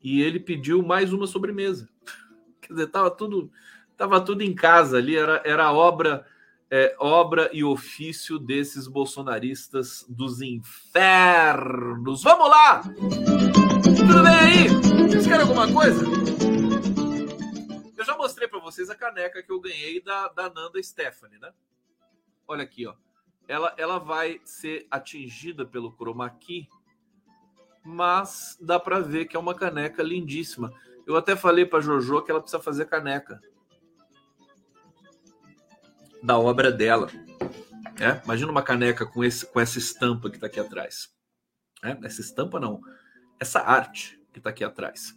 E 0.00 0.22
ele 0.22 0.38
pediu 0.38 0.80
mais 0.80 1.12
uma 1.12 1.26
sobremesa. 1.26 1.88
Quer 2.62 2.72
dizer, 2.72 2.86
estava 2.86 3.10
tudo, 3.10 3.50
tava 3.96 4.20
tudo 4.20 4.42
em 4.42 4.54
casa 4.54 4.96
ali, 4.96 5.16
era, 5.16 5.42
era 5.44 5.72
obra 5.72 6.24
é, 6.70 6.96
obra 6.98 7.48
e 7.52 7.62
ofício 7.62 8.38
desses 8.38 8.86
bolsonaristas 8.88 10.04
dos 10.08 10.40
infernos. 10.40 12.22
Vamos 12.22 12.50
lá! 12.50 12.82
Tudo 12.82 14.22
bem 14.22 14.34
aí? 14.34 14.68
Vocês 15.08 15.26
querem 15.26 15.42
alguma 15.42 15.72
coisa? 15.72 16.04
Eu 17.96 18.04
já 18.04 18.16
mostrei 18.16 18.48
para 18.48 18.60
vocês 18.60 18.90
a 18.90 18.94
caneca 18.94 19.42
que 19.42 19.52
eu 19.52 19.60
ganhei 19.60 20.00
da, 20.02 20.28
da 20.28 20.50
Nanda 20.50 20.82
Stephanie, 20.82 21.38
né? 21.38 21.52
Olha 22.48 22.62
aqui, 22.64 22.86
ó. 22.86 22.94
Ela, 23.48 23.72
ela 23.76 23.98
vai 23.98 24.40
ser 24.44 24.86
atingida 24.90 25.64
pelo 25.64 25.92
chroma 25.92 26.28
key, 26.28 26.68
mas 27.84 28.58
dá 28.60 28.80
para 28.80 28.98
ver 28.98 29.26
que 29.26 29.36
é 29.36 29.40
uma 29.40 29.54
caneca 29.54 30.02
lindíssima. 30.02 30.72
Eu 31.06 31.16
até 31.16 31.36
falei 31.36 31.64
para 31.64 31.80
Jojo 31.80 32.22
que 32.22 32.30
ela 32.32 32.40
precisa 32.40 32.60
fazer 32.60 32.86
caneca 32.86 33.40
da 36.26 36.36
obra 36.36 36.72
dela. 36.72 37.08
É? 38.00 38.20
Imagina 38.24 38.50
uma 38.50 38.62
caneca 38.62 39.06
com, 39.06 39.22
esse, 39.22 39.46
com 39.46 39.60
essa 39.60 39.78
estampa 39.78 40.28
que 40.28 40.36
está 40.36 40.48
aqui 40.48 40.58
atrás. 40.58 41.08
É? 41.84 41.96
Essa 42.02 42.20
estampa 42.20 42.58
não, 42.58 42.80
essa 43.38 43.60
arte 43.60 44.20
que 44.32 44.40
está 44.40 44.50
aqui 44.50 44.64
atrás. 44.64 45.16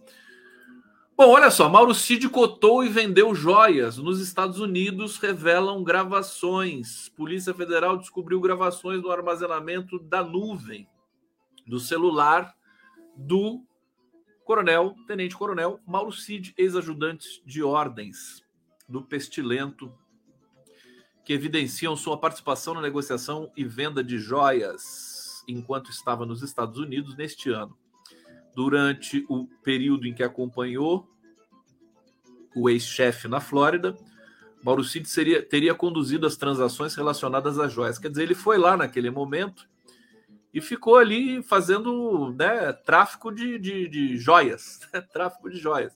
Bom, 1.17 1.32
olha 1.32 1.50
só, 1.50 1.67
Mauro 1.67 1.93
Cid 1.95 2.30
cotou 2.30 2.84
e 2.84 2.89
vendeu 2.89 3.34
joias. 3.34 3.98
Nos 3.98 4.22
Estados 4.22 4.60
Unidos 4.60 5.17
revelam 5.17 5.84
gravações. 5.84 7.10
Polícia 7.10 7.54
Federal 7.56 7.98
descobriu 7.98 8.39
gravações 8.39 9.02
no 9.02 9.12
armazenamento 9.12 10.00
da 10.00 10.24
nuvem 10.24 10.88
do 11.67 11.80
celular 11.80 12.56
do 13.17 13.65
coronel, 14.45 14.95
tenente 15.08 15.36
coronel 15.36 15.80
Mauro 15.86 16.12
Cid, 16.12 16.54
ex-ajudante 16.56 17.43
de 17.45 17.62
ordens 17.62 18.45
do 18.88 19.02
pestilento 19.02 19.91
que 21.30 21.34
evidenciam 21.34 21.96
sua 21.96 22.18
participação 22.18 22.74
na 22.74 22.82
negociação 22.82 23.52
e 23.56 23.63
venda 23.63 24.04
de 24.04 24.18
joias 24.18 25.44
enquanto 25.48 25.92
estava 25.92 26.26
nos 26.26 26.42
Estados 26.42 26.80
Unidos 26.80 27.15
neste 27.15 27.52
ano. 27.52 27.78
Durante 28.56 29.24
o 29.30 29.46
período 29.62 30.08
em 30.08 30.13
que 30.15 30.24
acompanhou 30.24 31.08
o 32.56 32.68
ex-chefe 32.68 33.28
na 33.28 33.39
Flórida, 33.39 33.96
Mauro 34.63 34.84
Cid 34.84 35.08
seria, 35.08 35.39
teria 35.48 35.76
conduzido 35.76 36.26
as 36.26 36.36
transações 36.36 36.96
relacionadas 36.96 37.60
às 37.60 37.72
joias. 37.72 38.00
Quer 38.00 38.10
dizer, 38.10 38.24
ele 38.24 38.34
foi 38.34 38.58
lá 38.58 38.76
naquele 38.76 39.12
momento 39.12 39.70
e 40.52 40.60
ficou 40.60 40.96
ali 40.96 41.44
fazendo 41.44 42.34
né, 42.34 42.74
tráfico 42.74 43.32
de, 43.32 43.60
de, 43.60 43.88
de 43.88 44.18
joias. 44.18 44.80
tráfico 45.13 45.48
de 45.48 45.60
joias. 45.60 45.96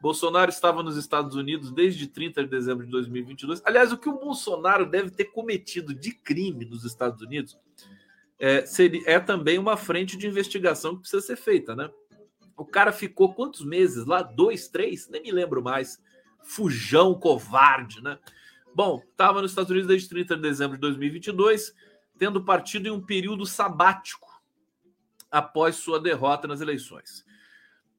Bolsonaro 0.00 0.50
estava 0.50 0.82
nos 0.82 0.96
Estados 0.96 1.34
Unidos 1.34 1.72
desde 1.72 2.06
30 2.06 2.44
de 2.44 2.50
dezembro 2.50 2.84
de 2.84 2.92
2022. 2.92 3.62
Aliás, 3.64 3.92
o 3.92 3.98
que 3.98 4.08
o 4.08 4.18
Bolsonaro 4.18 4.86
deve 4.86 5.10
ter 5.10 5.26
cometido 5.26 5.92
de 5.94 6.12
crime 6.12 6.64
nos 6.64 6.84
Estados 6.84 7.20
Unidos 7.20 7.58
é, 8.38 8.64
seria, 8.64 9.02
é 9.06 9.18
também 9.18 9.58
uma 9.58 9.76
frente 9.76 10.16
de 10.16 10.26
investigação 10.26 10.94
que 10.94 11.00
precisa 11.00 11.22
ser 11.22 11.36
feita, 11.36 11.74
né? 11.74 11.90
O 12.56 12.64
cara 12.64 12.92
ficou 12.92 13.34
quantos 13.34 13.64
meses 13.64 14.04
lá? 14.04 14.22
Dois, 14.22 14.68
três? 14.68 15.08
Nem 15.08 15.22
me 15.22 15.32
lembro 15.32 15.62
mais. 15.62 16.00
Fujão, 16.42 17.14
covarde, 17.14 18.02
né? 18.02 18.18
Bom, 18.74 19.02
estava 19.10 19.42
nos 19.42 19.50
Estados 19.50 19.70
Unidos 19.70 19.88
desde 19.88 20.08
30 20.08 20.36
de 20.36 20.42
dezembro 20.42 20.76
de 20.76 20.80
2022, 20.82 21.74
tendo 22.16 22.44
partido 22.44 22.86
em 22.86 22.90
um 22.90 23.00
período 23.00 23.44
sabático 23.44 24.28
após 25.30 25.76
sua 25.76 26.00
derrota 26.00 26.46
nas 26.46 26.60
eleições. 26.60 27.24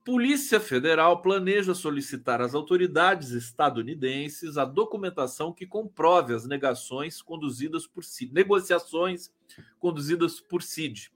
Polícia 0.03 0.59
Federal 0.59 1.21
planeja 1.21 1.75
solicitar 1.75 2.41
às 2.41 2.55
autoridades 2.55 3.31
estadunidenses 3.31 4.57
a 4.57 4.65
documentação 4.65 5.53
que 5.53 5.67
comprove 5.67 6.33
as 6.33 6.45
negações 6.45 7.21
conduzidas 7.21 7.85
por 7.85 8.03
CID, 8.03 8.33
negociações 8.33 9.31
conduzidas 9.77 10.39
por 10.39 10.63
CID. 10.63 11.12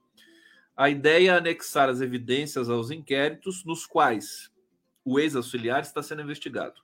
A 0.76 0.90
ideia 0.90 1.32
é 1.32 1.36
anexar 1.36 1.88
as 1.88 2.00
evidências 2.00 2.68
aos 2.68 2.90
inquéritos 2.90 3.64
nos 3.64 3.86
quais 3.86 4.50
o 5.04 5.18
ex-auxiliar 5.18 5.82
está 5.82 6.02
sendo 6.02 6.22
investigado. 6.22 6.82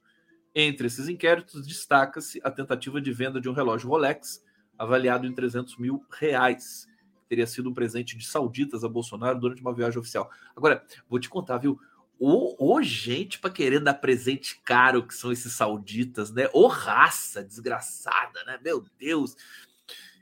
Entre 0.55 0.87
esses 0.87 1.09
inquéritos, 1.09 1.67
destaca-se 1.67 2.41
a 2.43 2.51
tentativa 2.51 3.01
de 3.01 3.13
venda 3.13 3.41
de 3.41 3.49
um 3.49 3.53
relógio 3.53 3.89
Rolex 3.89 4.45
avaliado 4.79 5.27
em 5.27 5.35
300 5.35 5.77
mil 5.77 6.05
reais. 6.11 6.89
Teria 7.29 7.47
sido 7.47 7.71
um 7.71 7.75
presente 7.75 8.17
de 8.17 8.27
sauditas 8.27 8.83
a 8.83 8.89
Bolsonaro 8.89 9.39
durante 9.39 9.61
uma 9.61 9.75
viagem 9.75 9.99
oficial. 9.99 10.31
Agora, 10.57 10.85
vou 11.09 11.21
te 11.21 11.29
contar, 11.29 11.59
viu? 11.59 11.81
Ô, 12.23 12.83
gente 12.83 13.39
para 13.39 13.51
querer 13.51 13.81
dar 13.81 13.95
presente 13.95 14.61
caro 14.63 15.07
que 15.07 15.15
são 15.15 15.33
esses 15.33 15.55
sauditas, 15.55 16.31
né? 16.31 16.51
Ô 16.53 16.67
raça 16.67 17.43
desgraçada, 17.43 18.45
né? 18.45 18.61
Meu 18.63 18.85
Deus. 18.99 19.35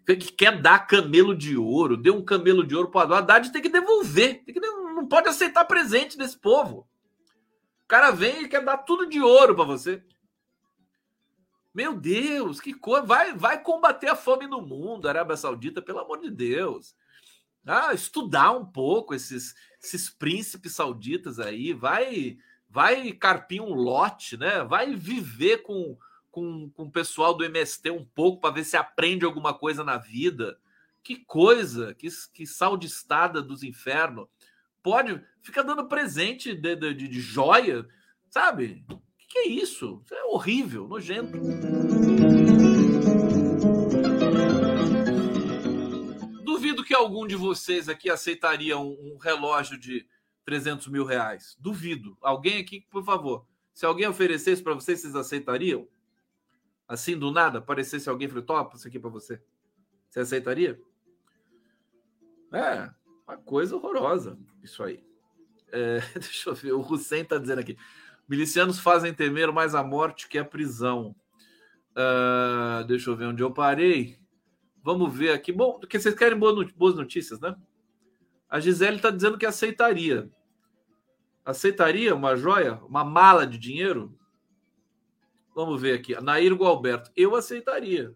Que 0.06 0.16
quer 0.16 0.62
dar 0.62 0.86
camelo 0.86 1.36
de 1.36 1.56
ouro, 1.56 1.96
deu 1.96 2.14
um 2.14 2.24
camelo 2.24 2.64
de 2.64 2.74
ouro 2.74 2.88
para 2.88 3.10
o 3.10 3.14
Haddad, 3.14 3.52
tem 3.52 3.60
que 3.60 3.68
devolver. 3.68 4.44
Tem 4.44 4.54
que. 4.54 4.60
Não 4.60 5.08
pode 5.08 5.28
aceitar 5.28 5.64
presente 5.64 6.16
desse 6.16 6.38
povo. 6.38 6.88
O 7.84 7.88
cara 7.88 8.12
vem 8.12 8.44
e 8.44 8.48
quer 8.48 8.64
dar 8.64 8.78
tudo 8.78 9.06
de 9.06 9.20
ouro 9.20 9.56
para 9.56 9.64
você. 9.64 10.00
Meu 11.74 11.94
Deus, 11.94 12.60
que 12.60 12.72
coisa. 12.74 13.04
Vai, 13.04 13.34
vai 13.34 13.60
combater 13.60 14.08
a 14.08 14.16
fome 14.16 14.46
no 14.46 14.62
mundo, 14.62 15.08
Arábia 15.08 15.36
Saudita, 15.36 15.82
pelo 15.82 15.98
amor 15.98 16.20
de 16.20 16.30
Deus. 16.30 16.94
Ah, 17.68 17.92
estudar 17.92 18.52
um 18.52 18.64
pouco 18.64 19.14
esses, 19.14 19.54
esses 19.82 20.08
príncipes 20.08 20.74
sauditas 20.74 21.38
aí, 21.38 21.72
vai 21.72 22.38
vai 22.68 23.12
carpir 23.12 23.62
um 23.62 23.74
lote, 23.74 24.36
né? 24.36 24.62
Vai 24.62 24.94
viver 24.94 25.58
com, 25.58 25.96
com, 26.30 26.70
com 26.70 26.84
o 26.84 26.90
pessoal 26.90 27.34
do 27.34 27.44
MST 27.44 27.90
um 27.90 28.04
pouco 28.04 28.40
para 28.40 28.54
ver 28.54 28.64
se 28.64 28.76
aprende 28.76 29.24
alguma 29.24 29.54
coisa 29.54 29.82
na 29.82 29.96
vida. 29.96 30.58
Que 31.02 31.16
coisa, 31.16 31.94
que, 31.94 32.08
que 32.34 32.46
saudistada 32.46 33.40
dos 33.40 33.62
infernos. 33.62 34.28
Pode, 34.82 35.22
fica 35.42 35.64
dando 35.64 35.88
presente 35.88 36.54
de, 36.54 36.76
de, 36.76 36.94
de 36.94 37.20
joia, 37.20 37.86
sabe? 38.30 38.84
O 38.90 38.98
que, 39.16 39.26
que 39.28 39.38
é 39.38 39.48
isso? 39.48 40.02
Isso 40.04 40.14
é 40.14 40.24
horrível, 40.24 40.86
nojento. 40.86 41.38
Que 46.88 46.94
algum 46.94 47.26
de 47.26 47.36
vocês 47.36 47.86
aqui 47.86 48.08
aceitaria 48.08 48.78
um, 48.78 49.12
um 49.12 49.18
relógio 49.18 49.78
de 49.78 50.08
300 50.46 50.86
mil 50.88 51.04
reais. 51.04 51.54
Duvido. 51.60 52.16
Alguém 52.22 52.62
aqui, 52.62 52.80
por 52.90 53.04
favor, 53.04 53.44
se 53.74 53.84
alguém 53.84 54.06
oferecesse 54.06 54.62
para 54.62 54.72
vocês, 54.72 55.02
vocês 55.02 55.14
aceitariam? 55.14 55.86
Assim, 56.88 57.18
do 57.18 57.30
nada, 57.30 57.58
aparecesse 57.58 58.08
alguém 58.08 58.24
e 58.24 58.30
falou, 58.30 58.42
topa 58.42 58.76
isso 58.76 58.88
aqui 58.88 58.98
para 58.98 59.10
você. 59.10 59.38
Você 60.08 60.20
aceitaria? 60.20 60.80
É, 62.54 62.90
uma 63.26 63.36
coisa 63.36 63.76
horrorosa 63.76 64.38
isso 64.62 64.82
aí. 64.82 65.04
É, 65.70 65.98
deixa 66.18 66.48
eu 66.48 66.54
ver, 66.54 66.72
o 66.72 66.80
Hussein 66.80 67.20
está 67.20 67.36
dizendo 67.36 67.58
aqui. 67.58 67.76
Milicianos 68.26 68.78
fazem 68.78 69.12
temer 69.12 69.52
mais 69.52 69.74
a 69.74 69.84
morte 69.84 70.26
que 70.26 70.38
a 70.38 70.44
prisão. 70.44 71.14
Uh, 71.90 72.82
deixa 72.86 73.10
eu 73.10 73.16
ver 73.16 73.26
onde 73.26 73.42
eu 73.42 73.52
parei. 73.52 74.18
Vamos 74.82 75.16
ver 75.16 75.32
aqui. 75.32 75.52
Bom, 75.52 75.78
porque 75.78 75.98
vocês 75.98 76.14
querem 76.14 76.38
boas 76.38 76.94
notícias, 76.94 77.40
né? 77.40 77.54
A 78.48 78.60
Gisele 78.60 78.96
está 78.96 79.10
dizendo 79.10 79.36
que 79.36 79.44
aceitaria. 79.44 80.30
Aceitaria 81.44 82.14
uma 82.14 82.36
joia, 82.36 82.74
uma 82.84 83.04
mala 83.04 83.46
de 83.46 83.58
dinheiro? 83.58 84.18
Vamos 85.54 85.80
ver 85.80 85.94
aqui. 85.94 86.14
Nair 86.20 86.54
Gualberto, 86.54 87.10
eu 87.16 87.34
aceitaria. 87.34 88.14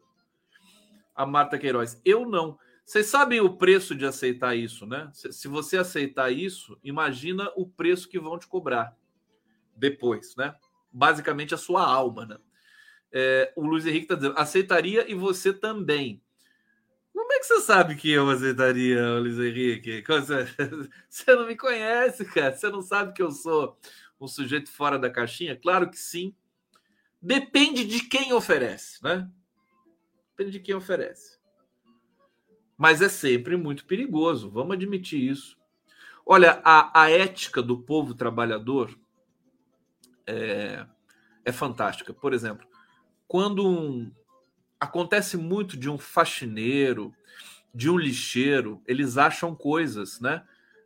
A 1.15 1.27
Marta 1.27 1.59
Queiroz, 1.59 2.01
eu 2.05 2.27
não. 2.27 2.59
Vocês 2.85 3.07
sabem 3.07 3.41
o 3.41 3.57
preço 3.57 3.95
de 3.95 4.05
aceitar 4.05 4.57
isso, 4.57 4.87
né? 4.87 5.11
Se 5.13 5.49
você 5.49 5.77
aceitar 5.77 6.31
isso, 6.31 6.79
imagina 6.83 7.51
o 7.57 7.67
preço 7.67 8.09
que 8.09 8.19
vão 8.19 8.39
te 8.39 8.47
cobrar 8.47 8.97
depois, 9.77 10.37
né? 10.37 10.55
Basicamente 10.93 11.55
a 11.55 11.59
sua 11.59 11.85
alma, 11.85 12.27
né? 12.27 12.39
É, 13.13 13.53
o 13.57 13.65
Luiz 13.65 13.87
Henrique 13.87 14.05
está 14.05 14.15
dizendo, 14.15 14.39
aceitaria 14.39 15.11
e 15.11 15.15
você 15.15 15.53
também. 15.53 16.23
Como 17.23 17.35
é 17.35 17.39
que 17.39 17.47
você 17.47 17.61
sabe 17.61 17.95
que 17.95 18.11
eu 18.11 18.29
aceitaria, 18.29 19.01
Luiz 19.21 19.39
Henrique? 19.39 20.03
Você 21.09 21.37
não 21.37 21.47
me 21.47 21.57
conhece, 21.57 22.25
cara. 22.25 22.53
Você 22.53 22.69
não 22.69 22.83
sabe 22.83 23.13
que 23.13 23.23
eu 23.23 23.31
sou 23.31 23.79
um 24.21 24.27
sujeito 24.27 24.69
fora 24.69 24.99
da 24.99 25.09
caixinha? 25.09 25.55
Claro 25.55 25.89
que 25.89 25.97
sim. 25.97 26.35
Depende 27.23 27.85
de 27.85 28.09
quem 28.09 28.33
oferece, 28.33 29.01
né? 29.05 29.31
Depende 30.31 30.59
de 30.59 30.61
quem 30.65 30.75
oferece. 30.75 31.39
Mas 32.77 33.01
é 33.01 33.09
sempre 33.09 33.57
muito 33.57 33.87
perigoso, 33.87 34.51
vamos 34.51 34.75
admitir 34.75 35.23
isso. 35.23 35.57
Olha, 36.27 36.61
a, 36.65 37.03
a 37.03 37.09
ética 37.09 37.63
do 37.63 37.79
povo 37.79 38.17
trabalhador 38.17 38.99
é, 40.27 40.85
é 41.45 41.53
fantástica. 41.53 42.13
Por 42.13 42.35
exemplo, 42.35 42.67
quando 43.29 43.65
um, 43.65 44.13
acontece 44.83 45.37
muito 45.37 45.77
de 45.77 45.89
um 45.89 45.97
faxineiro, 45.97 47.15
de 47.73 47.89
um 47.89 47.97
lixeiro, 47.97 48.83
eles 48.85 49.17
acham 49.17 49.55
coisas, 49.55 50.21
né? 50.21 50.43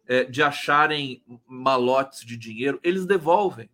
É, 0.07 0.23
de 0.23 0.43
acharem 0.43 1.25
malotes 1.47 2.21
de 2.25 2.37
dinheiro, 2.37 2.79
eles 2.83 3.07
devolvem. 3.07 3.71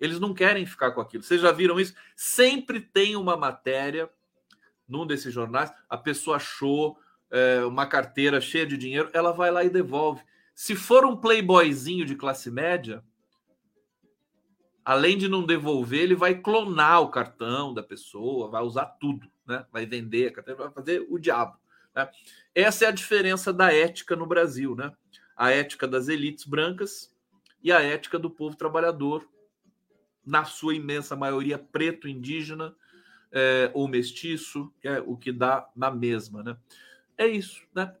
Eles 0.00 0.18
não 0.18 0.34
querem 0.34 0.66
ficar 0.66 0.90
com 0.90 1.00
aquilo. 1.00 1.22
Vocês 1.22 1.40
já 1.40 1.52
viram 1.52 1.78
isso? 1.78 1.94
Sempre 2.16 2.80
tem 2.80 3.14
uma 3.14 3.36
matéria 3.36 4.10
num 4.88 5.06
desses 5.06 5.32
jornais, 5.32 5.72
a 5.88 5.96
pessoa 5.96 6.36
achou 6.36 6.98
é, 7.30 7.64
uma 7.64 7.86
carteira 7.86 8.40
cheia 8.40 8.66
de 8.66 8.76
dinheiro, 8.76 9.08
ela 9.12 9.30
vai 9.30 9.52
lá 9.52 9.62
e 9.62 9.70
devolve. 9.70 10.20
Se 10.52 10.74
for 10.74 11.04
um 11.04 11.16
playboyzinho 11.16 12.04
de 12.04 12.16
classe 12.16 12.50
média, 12.50 13.04
além 14.84 15.16
de 15.16 15.28
não 15.28 15.44
devolver, 15.44 16.00
ele 16.00 16.14
vai 16.14 16.34
clonar 16.34 17.02
o 17.02 17.10
cartão 17.10 17.72
da 17.74 17.82
pessoa, 17.82 18.50
vai 18.50 18.62
usar 18.62 18.86
tudo, 19.00 19.30
né? 19.46 19.64
Vai 19.72 19.86
vender 19.86 20.32
vai 20.56 20.70
fazer 20.70 21.06
o 21.08 21.18
diabo. 21.18 21.58
Né? 21.94 22.08
Essa 22.54 22.84
é 22.84 22.88
a 22.88 22.92
diferença 22.92 23.52
da 23.52 23.72
ética 23.72 24.16
no 24.16 24.26
Brasil, 24.26 24.74
né? 24.74 24.92
A 25.36 25.50
ética 25.50 25.86
das 25.86 26.08
elites 26.08 26.44
brancas 26.44 27.14
e 27.62 27.72
a 27.72 27.80
ética 27.80 28.18
do 28.18 28.30
povo 28.30 28.56
trabalhador, 28.56 29.26
na 30.24 30.44
sua 30.44 30.74
imensa 30.74 31.16
maioria 31.16 31.58
preto, 31.58 32.08
indígena 32.08 32.74
é, 33.32 33.70
ou 33.74 33.88
mestiço, 33.88 34.72
que 34.80 34.88
é 34.88 35.00
o 35.00 35.16
que 35.16 35.32
dá 35.32 35.68
na 35.74 35.90
mesma, 35.90 36.42
né? 36.42 36.56
É 37.16 37.26
isso, 37.26 37.62
né? 37.74 37.94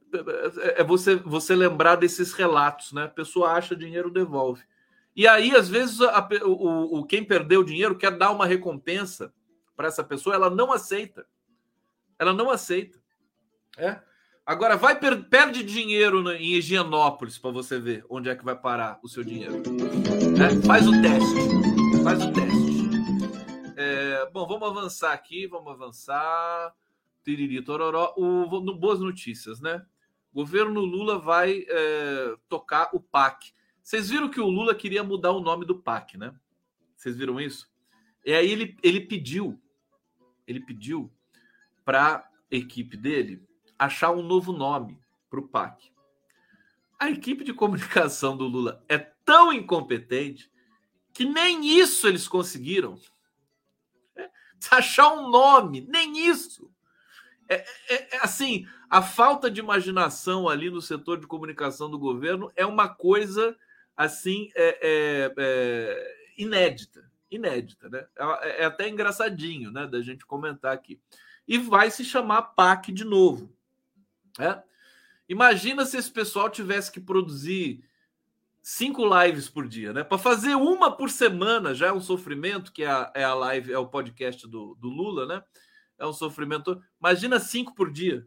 É 0.76 0.82
você, 0.82 1.16
você 1.16 1.54
lembrar 1.54 1.96
desses 1.96 2.32
relatos, 2.32 2.92
né? 2.92 3.04
A 3.04 3.08
pessoa 3.08 3.52
acha 3.52 3.76
dinheiro, 3.76 4.10
devolve. 4.10 4.62
E 5.14 5.26
aí, 5.26 5.54
às 5.54 5.68
vezes, 5.68 6.00
a, 6.00 6.28
o, 6.44 7.00
o, 7.00 7.04
quem 7.04 7.24
perdeu 7.24 7.60
o 7.60 7.64
dinheiro 7.64 7.96
quer 7.96 8.16
dar 8.16 8.30
uma 8.30 8.46
recompensa 8.46 9.32
para 9.76 9.88
essa 9.88 10.04
pessoa, 10.04 10.34
ela 10.34 10.50
não 10.50 10.72
aceita. 10.72 11.26
Ela 12.18 12.32
não 12.32 12.50
aceita. 12.50 12.98
É. 13.76 14.00
Agora, 14.44 14.76
vai 14.76 14.98
per, 14.98 15.24
perde 15.28 15.62
dinheiro 15.62 16.28
em 16.32 16.54
Higienópolis 16.54 17.38
para 17.38 17.50
você 17.50 17.78
ver 17.78 18.04
onde 18.08 18.28
é 18.28 18.34
que 18.34 18.44
vai 18.44 18.56
parar 18.56 18.98
o 19.02 19.08
seu 19.08 19.22
dinheiro. 19.22 19.62
É? 20.36 20.66
Faz 20.66 20.86
o 20.86 20.92
teste. 21.02 22.02
Faz 22.02 22.24
o 22.24 22.32
teste. 22.32 22.70
É, 23.76 24.28
bom, 24.32 24.46
vamos 24.46 24.68
avançar 24.68 25.12
aqui, 25.12 25.46
vamos 25.46 25.72
avançar. 25.72 26.74
Tiriri 27.24 27.62
Tororó. 27.62 28.12
O, 28.16 28.60
no, 28.60 28.74
boas 28.74 29.00
notícias, 29.00 29.60
né? 29.60 29.84
O 30.32 30.36
governo 30.40 30.80
Lula 30.80 31.18
vai 31.18 31.64
é, 31.68 32.34
tocar 32.48 32.90
o 32.92 33.00
PAC. 33.00 33.52
Vocês 33.82 34.10
viram 34.10 34.28
que 34.28 34.40
o 34.40 34.48
Lula 34.48 34.74
queria 34.74 35.02
mudar 35.02 35.32
o 35.32 35.40
nome 35.40 35.64
do 35.64 35.78
PAC, 35.78 36.16
né? 36.16 36.34
Vocês 36.96 37.16
viram 37.16 37.40
isso? 37.40 37.70
E 38.24 38.32
aí 38.32 38.50
ele, 38.50 38.76
ele 38.82 39.00
pediu, 39.00 39.60
ele 40.46 40.60
pediu 40.60 41.10
para 41.84 42.16
a 42.16 42.28
equipe 42.50 42.96
dele 42.96 43.42
achar 43.78 44.10
um 44.10 44.22
novo 44.22 44.52
nome 44.52 45.00
para 45.28 45.40
o 45.40 45.48
PAC. 45.48 45.90
A 46.98 47.10
equipe 47.10 47.42
de 47.42 47.54
comunicação 47.54 48.36
do 48.36 48.46
Lula 48.46 48.84
é 48.88 48.98
tão 48.98 49.52
incompetente 49.52 50.50
que 51.12 51.24
nem 51.24 51.78
isso 51.78 52.06
eles 52.06 52.28
conseguiram. 52.28 53.00
É, 54.14 54.30
achar 54.70 55.12
um 55.12 55.30
nome, 55.30 55.80
nem 55.88 56.28
isso. 56.28 56.70
É, 57.48 57.64
é, 57.88 58.16
é, 58.16 58.18
assim, 58.22 58.66
a 58.88 59.02
falta 59.02 59.50
de 59.50 59.60
imaginação 59.60 60.48
ali 60.48 60.70
no 60.70 60.80
setor 60.80 61.18
de 61.18 61.26
comunicação 61.26 61.90
do 61.90 61.98
governo 61.98 62.52
é 62.54 62.64
uma 62.64 62.88
coisa 62.88 63.56
assim 64.00 64.50
é, 64.54 64.78
é, 64.80 65.34
é, 65.36 66.16
inédita, 66.38 67.04
inédita, 67.30 67.90
né? 67.90 68.06
É, 68.40 68.62
é, 68.62 68.64
até 68.64 68.88
engraçadinho, 68.88 69.70
né, 69.70 69.86
da 69.86 70.00
gente 70.00 70.24
comentar 70.24 70.72
aqui. 70.72 70.98
E 71.46 71.58
vai 71.58 71.90
se 71.90 72.02
chamar 72.02 72.42
PAC 72.42 72.92
de 72.92 73.04
novo, 73.04 73.54
né? 74.38 74.62
Imagina 75.28 75.84
se 75.84 75.98
esse 75.98 76.10
pessoal 76.10 76.48
tivesse 76.48 76.90
que 76.90 76.98
produzir 76.98 77.84
cinco 78.62 79.04
lives 79.04 79.50
por 79.50 79.68
dia, 79.68 79.92
né? 79.92 80.02
Para 80.02 80.16
fazer 80.16 80.54
uma 80.54 80.96
por 80.96 81.10
semana 81.10 81.74
já 81.74 81.88
é 81.88 81.92
um 81.92 82.00
sofrimento, 82.00 82.72
que 82.72 82.82
é 82.82 82.90
a, 82.90 83.12
é 83.14 83.22
a 83.22 83.34
live, 83.34 83.70
é 83.70 83.78
o 83.78 83.86
podcast 83.86 84.48
do, 84.48 84.74
do 84.76 84.88
Lula, 84.88 85.26
né? 85.26 85.42
É 85.98 86.06
um 86.06 86.12
sofrimento. 86.12 86.82
Imagina 86.98 87.38
cinco 87.38 87.74
por 87.74 87.92
dia. 87.92 88.26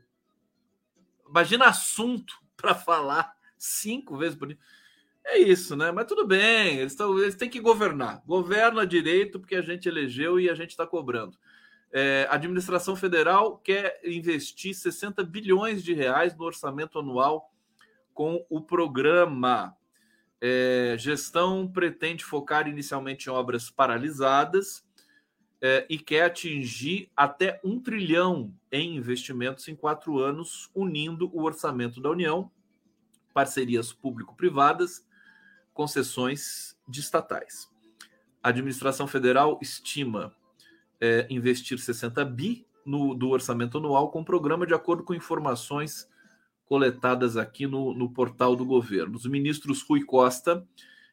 Imagina 1.27 1.65
assunto 1.65 2.35
para 2.55 2.75
falar 2.75 3.35
cinco 3.57 4.15
vezes 4.15 4.37
por 4.37 4.47
dia. 4.47 4.59
É 5.25 5.37
isso, 5.37 5.75
né? 5.75 5.91
Mas 5.91 6.05
tudo 6.05 6.27
bem, 6.27 6.77
eles, 6.77 6.95
tão, 6.95 7.17
eles 7.17 7.35
têm 7.35 7.49
que 7.49 7.59
governar. 7.59 8.21
Governa 8.25 8.85
direito, 8.85 9.39
porque 9.39 9.55
a 9.55 9.61
gente 9.61 9.87
elegeu 9.87 10.39
e 10.39 10.49
a 10.49 10.53
gente 10.53 10.71
está 10.71 10.85
cobrando. 10.85 11.37
É, 11.91 12.27
a 12.29 12.35
administração 12.35 12.95
federal 12.95 13.57
quer 13.57 14.01
investir 14.03 14.73
60 14.73 15.23
bilhões 15.23 15.83
de 15.83 15.93
reais 15.93 16.35
no 16.35 16.43
orçamento 16.43 16.99
anual 16.99 17.51
com 18.13 18.45
o 18.49 18.59
programa. 18.59 19.75
É, 20.41 20.95
gestão 20.99 21.67
pretende 21.71 22.25
focar 22.25 22.67
inicialmente 22.67 23.29
em 23.29 23.31
obras 23.31 23.69
paralisadas 23.69 24.83
é, 25.61 25.85
e 25.89 25.97
quer 25.97 26.25
atingir 26.25 27.09
até 27.15 27.61
um 27.63 27.79
trilhão 27.79 28.53
em 28.69 28.97
investimentos 28.97 29.67
em 29.69 29.75
quatro 29.75 30.19
anos, 30.19 30.69
unindo 30.75 31.29
o 31.33 31.43
orçamento 31.43 32.01
da 32.01 32.09
União, 32.09 32.51
parcerias 33.33 33.93
público-privadas 33.93 35.05
concessões 35.73 36.77
de 36.87 36.99
estatais. 36.99 37.69
A 38.41 38.49
administração 38.49 39.07
federal 39.07 39.57
estima 39.61 40.33
é, 40.99 41.25
investir 41.29 41.79
60 41.79 42.23
bi 42.25 42.65
no, 42.85 43.13
do 43.15 43.29
orçamento 43.29 43.77
anual 43.77 44.11
com 44.11 44.21
o 44.21 44.25
programa 44.25 44.67
de 44.67 44.73
acordo 44.73 45.03
com 45.03 45.13
informações 45.13 46.07
coletadas 46.65 47.37
aqui 47.37 47.67
no, 47.67 47.93
no 47.93 48.09
portal 48.09 48.55
do 48.55 48.65
governo. 48.65 49.15
Os 49.15 49.25
ministros 49.25 49.81
Rui 49.81 50.03
Costa 50.03 50.65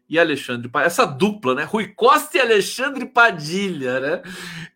e 0.09 0.19
Alexandre 0.19 0.69
Padilha. 0.69 0.87
Essa 0.87 1.07
dupla, 1.07 1.55
né? 1.55 1.65
Rui 1.65 1.89
Costa 1.89 2.39
e 2.39 2.41
Alexandre 2.41 3.07
Padilha, 3.07 4.01
né? 4.01 4.23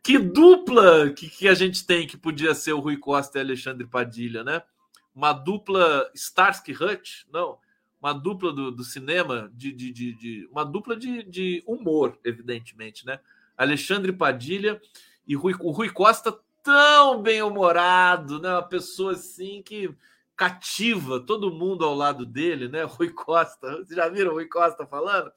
Que 0.03 0.18
dupla 0.18 1.11
que, 1.11 1.29
que 1.29 1.49
a 1.49 1.55
gente 1.55 1.85
tem 1.85 2.07
que 2.07 2.16
podia 2.16 2.55
ser 2.55 2.73
o 2.73 2.81
Rui 2.81 2.97
Costa 2.97 3.38
e 3.38 3.40
Alexandre 3.40 3.87
Padilha, 3.87 4.44
né? 4.44 4.62
Uma 5.14 5.33
dupla 5.33 6.09
Starsky 6.14 6.73
Hutch? 6.73 7.25
Não 7.33 7.59
uma 8.05 8.12
dupla 8.12 8.53
do, 8.53 8.71
do 8.71 8.85
cinema, 8.85 9.51
de, 9.55 9.73
de, 9.73 9.90
de, 9.90 10.12
de, 10.12 10.49
uma 10.53 10.62
dupla 10.62 10.95
de, 10.95 11.23
de 11.23 11.64
humor, 11.67 12.19
evidentemente, 12.23 13.07
né? 13.07 13.19
Alexandre 13.57 14.12
Padilha 14.12 14.79
e 15.27 15.35
Rui, 15.35 15.55
o 15.59 15.71
Rui 15.71 15.88
Costa 15.88 16.38
tão 16.62 17.23
bem 17.23 17.40
humorado, 17.40 18.38
né? 18.38 18.51
Uma 18.51 18.62
pessoa 18.62 19.12
assim 19.12 19.62
que 19.62 19.90
cativa 20.37 21.19
todo 21.19 21.51
mundo 21.51 21.83
ao 21.83 21.95
lado 21.95 22.27
dele, 22.27 22.69
né? 22.69 22.83
Rui 22.83 23.09
Costa, 23.09 23.71
vocês 23.81 23.97
já 23.97 24.07
viram 24.07 24.33
o 24.33 24.35
Rui 24.35 24.49
Costa 24.49 24.87
falando, 24.87 25.33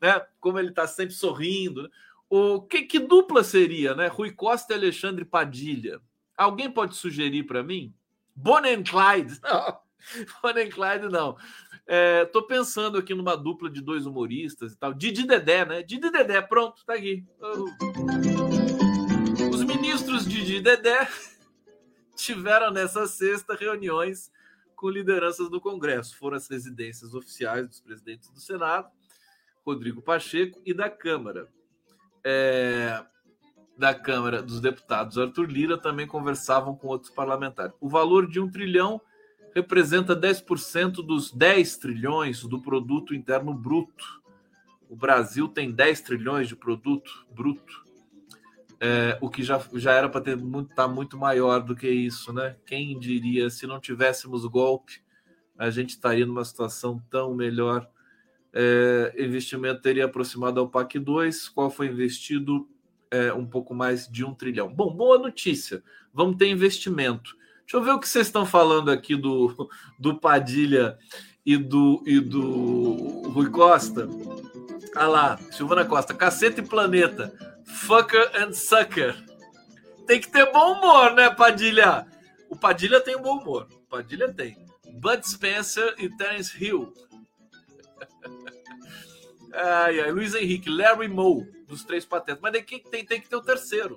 né? 0.00 0.24
Como 0.38 0.60
ele 0.60 0.68
está 0.68 0.86
sempre 0.86 1.14
sorrindo. 1.16 1.82
Né? 1.82 1.88
O 2.30 2.62
que, 2.62 2.82
que, 2.82 3.00
dupla 3.00 3.42
seria, 3.42 3.96
né? 3.96 4.06
Rui 4.06 4.30
Costa 4.30 4.72
e 4.72 4.76
Alexandre 4.76 5.24
Padilha. 5.24 6.00
Alguém 6.36 6.70
pode 6.70 6.94
sugerir 6.94 7.42
para 7.42 7.64
mim? 7.64 7.92
Bonnie 8.32 8.74
and 8.76 8.84
Clyde? 8.84 9.40
Não, 9.42 9.82
Bonnie 10.42 10.68
Clyde 10.68 11.08
não. 11.08 11.36
É, 11.86 12.24
tô 12.26 12.42
pensando 12.42 12.98
aqui 12.98 13.14
numa 13.14 13.36
dupla 13.36 13.68
de 13.68 13.80
dois 13.80 14.06
humoristas 14.06 14.72
e 14.72 14.78
tal. 14.78 14.94
Didi 14.94 15.26
Dedé, 15.26 15.64
né? 15.64 15.82
Didi 15.82 16.10
Dedé, 16.10 16.40
pronto, 16.40 16.84
tá 16.84 16.94
aqui. 16.94 17.26
Os 19.52 19.62
ministros 19.64 20.26
Didi 20.26 20.60
Dedé 20.60 21.08
tiveram 22.14 22.70
nessa 22.70 23.06
sexta 23.06 23.54
reuniões 23.54 24.30
com 24.76 24.88
lideranças 24.88 25.48
do 25.48 25.60
Congresso. 25.60 26.16
Foram 26.16 26.36
as 26.36 26.48
residências 26.48 27.14
oficiais 27.14 27.68
dos 27.68 27.80
presidentes 27.80 28.28
do 28.30 28.40
Senado, 28.40 28.88
Rodrigo 29.64 30.02
Pacheco, 30.02 30.60
e 30.64 30.74
da 30.74 30.90
Câmara. 30.90 31.48
É, 32.24 33.04
da 33.76 33.94
Câmara 33.94 34.42
dos 34.42 34.60
Deputados, 34.60 35.18
Arthur 35.18 35.50
Lira, 35.50 35.78
também 35.78 36.06
conversavam 36.06 36.76
com 36.76 36.88
outros 36.88 37.10
parlamentares. 37.10 37.74
O 37.80 37.88
valor 37.88 38.28
de 38.28 38.38
um 38.38 38.50
trilhão 38.50 39.00
representa 39.54 40.16
10% 40.16 41.04
dos 41.04 41.30
10 41.30 41.76
trilhões 41.76 42.42
do 42.42 42.60
produto 42.60 43.14
interno 43.14 43.54
bruto. 43.54 44.22
O 44.88 44.96
Brasil 44.96 45.48
tem 45.48 45.70
10 45.70 46.00
trilhões 46.00 46.48
de 46.48 46.56
produto 46.56 47.26
bruto 47.30 47.82
é, 48.84 49.16
o 49.20 49.30
que 49.30 49.44
já, 49.44 49.64
já 49.74 49.92
era 49.92 50.08
para 50.08 50.20
ter 50.20 50.36
muito, 50.36 50.74
tá 50.74 50.88
muito 50.88 51.16
maior 51.16 51.60
do 51.60 51.76
que 51.76 51.88
isso, 51.88 52.32
né? 52.32 52.56
Quem 52.66 52.98
diria 52.98 53.48
se 53.48 53.64
não 53.64 53.78
tivéssemos 53.78 54.44
golpe, 54.44 55.00
a 55.56 55.70
gente 55.70 55.90
estaria 55.90 56.26
numa 56.26 56.44
situação 56.44 57.00
tão 57.08 57.32
melhor. 57.32 57.88
É, 58.52 59.14
investimento 59.16 59.80
teria 59.80 60.06
aproximado 60.06 60.58
ao 60.58 60.68
PAC 60.68 60.98
2, 60.98 61.48
qual 61.50 61.70
foi 61.70 61.86
investido 61.86 62.68
é, 63.08 63.32
um 63.32 63.46
pouco 63.46 63.72
mais 63.72 64.08
de 64.08 64.24
um 64.24 64.34
trilhão. 64.34 64.68
Bom, 64.74 64.92
boa 64.92 65.16
notícia. 65.16 65.80
Vamos 66.12 66.36
ter 66.36 66.48
investimento. 66.48 67.36
Deixa 67.62 67.76
eu 67.76 67.82
ver 67.82 67.92
o 67.92 67.98
que 67.98 68.08
vocês 68.08 68.26
estão 68.26 68.44
falando 68.44 68.90
aqui 68.90 69.16
do, 69.16 69.68
do 69.98 70.18
Padilha 70.18 70.98
e 71.44 71.56
do, 71.56 72.02
e 72.06 72.20
do 72.20 73.30
Rui 73.30 73.50
Costa. 73.50 74.08
Ah 74.94 75.06
lá, 75.06 75.38
Silvana 75.50 75.84
Costa, 75.84 76.12
caceta 76.12 76.60
e 76.60 76.66
planeta 76.66 77.52
fucker 77.72 78.30
and 78.34 78.52
sucker. 78.52 79.16
Tem 80.06 80.20
que 80.20 80.30
ter 80.30 80.50
bom 80.52 80.74
humor, 80.74 81.14
né, 81.14 81.30
Padilha? 81.30 82.06
O 82.48 82.56
Padilha 82.56 83.00
tem 83.00 83.16
um 83.16 83.22
bom 83.22 83.38
humor. 83.38 83.68
O 83.72 83.88
Padilha 83.88 84.32
tem. 84.32 84.56
Bud 84.94 85.26
Spencer 85.26 85.94
e 85.98 86.08
Terence 86.16 86.52
Hill. 86.62 86.92
ai, 89.54 90.00
ai, 90.00 90.12
Luiz 90.12 90.34
Henrique, 90.34 90.68
Larry 90.68 91.08
Moe, 91.08 91.44
dos 91.66 91.84
três 91.84 92.04
patetas. 92.04 92.42
Mas 92.42 92.52
daí 92.52 92.62
tem, 92.62 93.04
tem 93.04 93.20
que 93.20 93.28
ter 93.28 93.36
o 93.36 93.42
terceiro. 93.42 93.96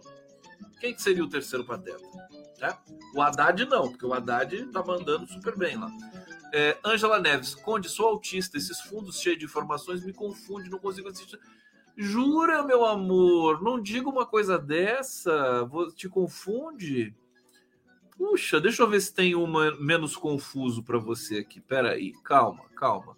Quem 0.80 0.94
que 0.94 1.02
seria 1.02 1.24
o 1.24 1.30
terceiro 1.30 1.66
pateta? 1.66 2.04
É? 2.62 2.74
O 3.14 3.22
Haddad 3.22 3.66
não, 3.66 3.90
porque 3.90 4.06
o 4.06 4.14
Haddad 4.14 4.66
tá 4.68 4.84
mandando 4.84 5.28
super 5.28 5.58
bem 5.58 5.78
lá. 5.78 5.92
É, 6.54 6.78
Angela 6.86 7.20
Neves, 7.20 7.54
Conde, 7.54 7.90
sou 7.90 8.08
autista. 8.08 8.58
Esses 8.58 8.80
fundos 8.82 9.20
cheios 9.20 9.40
de 9.40 9.46
informações 9.46 10.06
me 10.06 10.14
confundem, 10.14 10.70
não 10.70 10.80
consigo 10.80 11.10
assistir. 11.10 11.40
Jura, 11.98 12.64
meu 12.64 12.86
amor? 12.86 13.62
Não 13.62 13.82
diga 13.82 14.10
uma 14.10 14.26
coisa 14.26 14.58
dessa. 14.58 15.68
Te 15.96 16.08
confunde? 16.08 17.16
Puxa, 18.18 18.62
deixa 18.62 18.84
eu 18.84 18.90
ver 18.90 19.02
se 19.02 19.14
tem 19.14 19.36
uma 19.36 19.76
menos 19.76 20.16
confuso 20.16 20.82
para 20.84 20.98
você 20.98 21.40
aqui. 21.40 21.60
Peraí, 21.60 22.14
calma, 22.24 22.64
calma. 22.76 23.18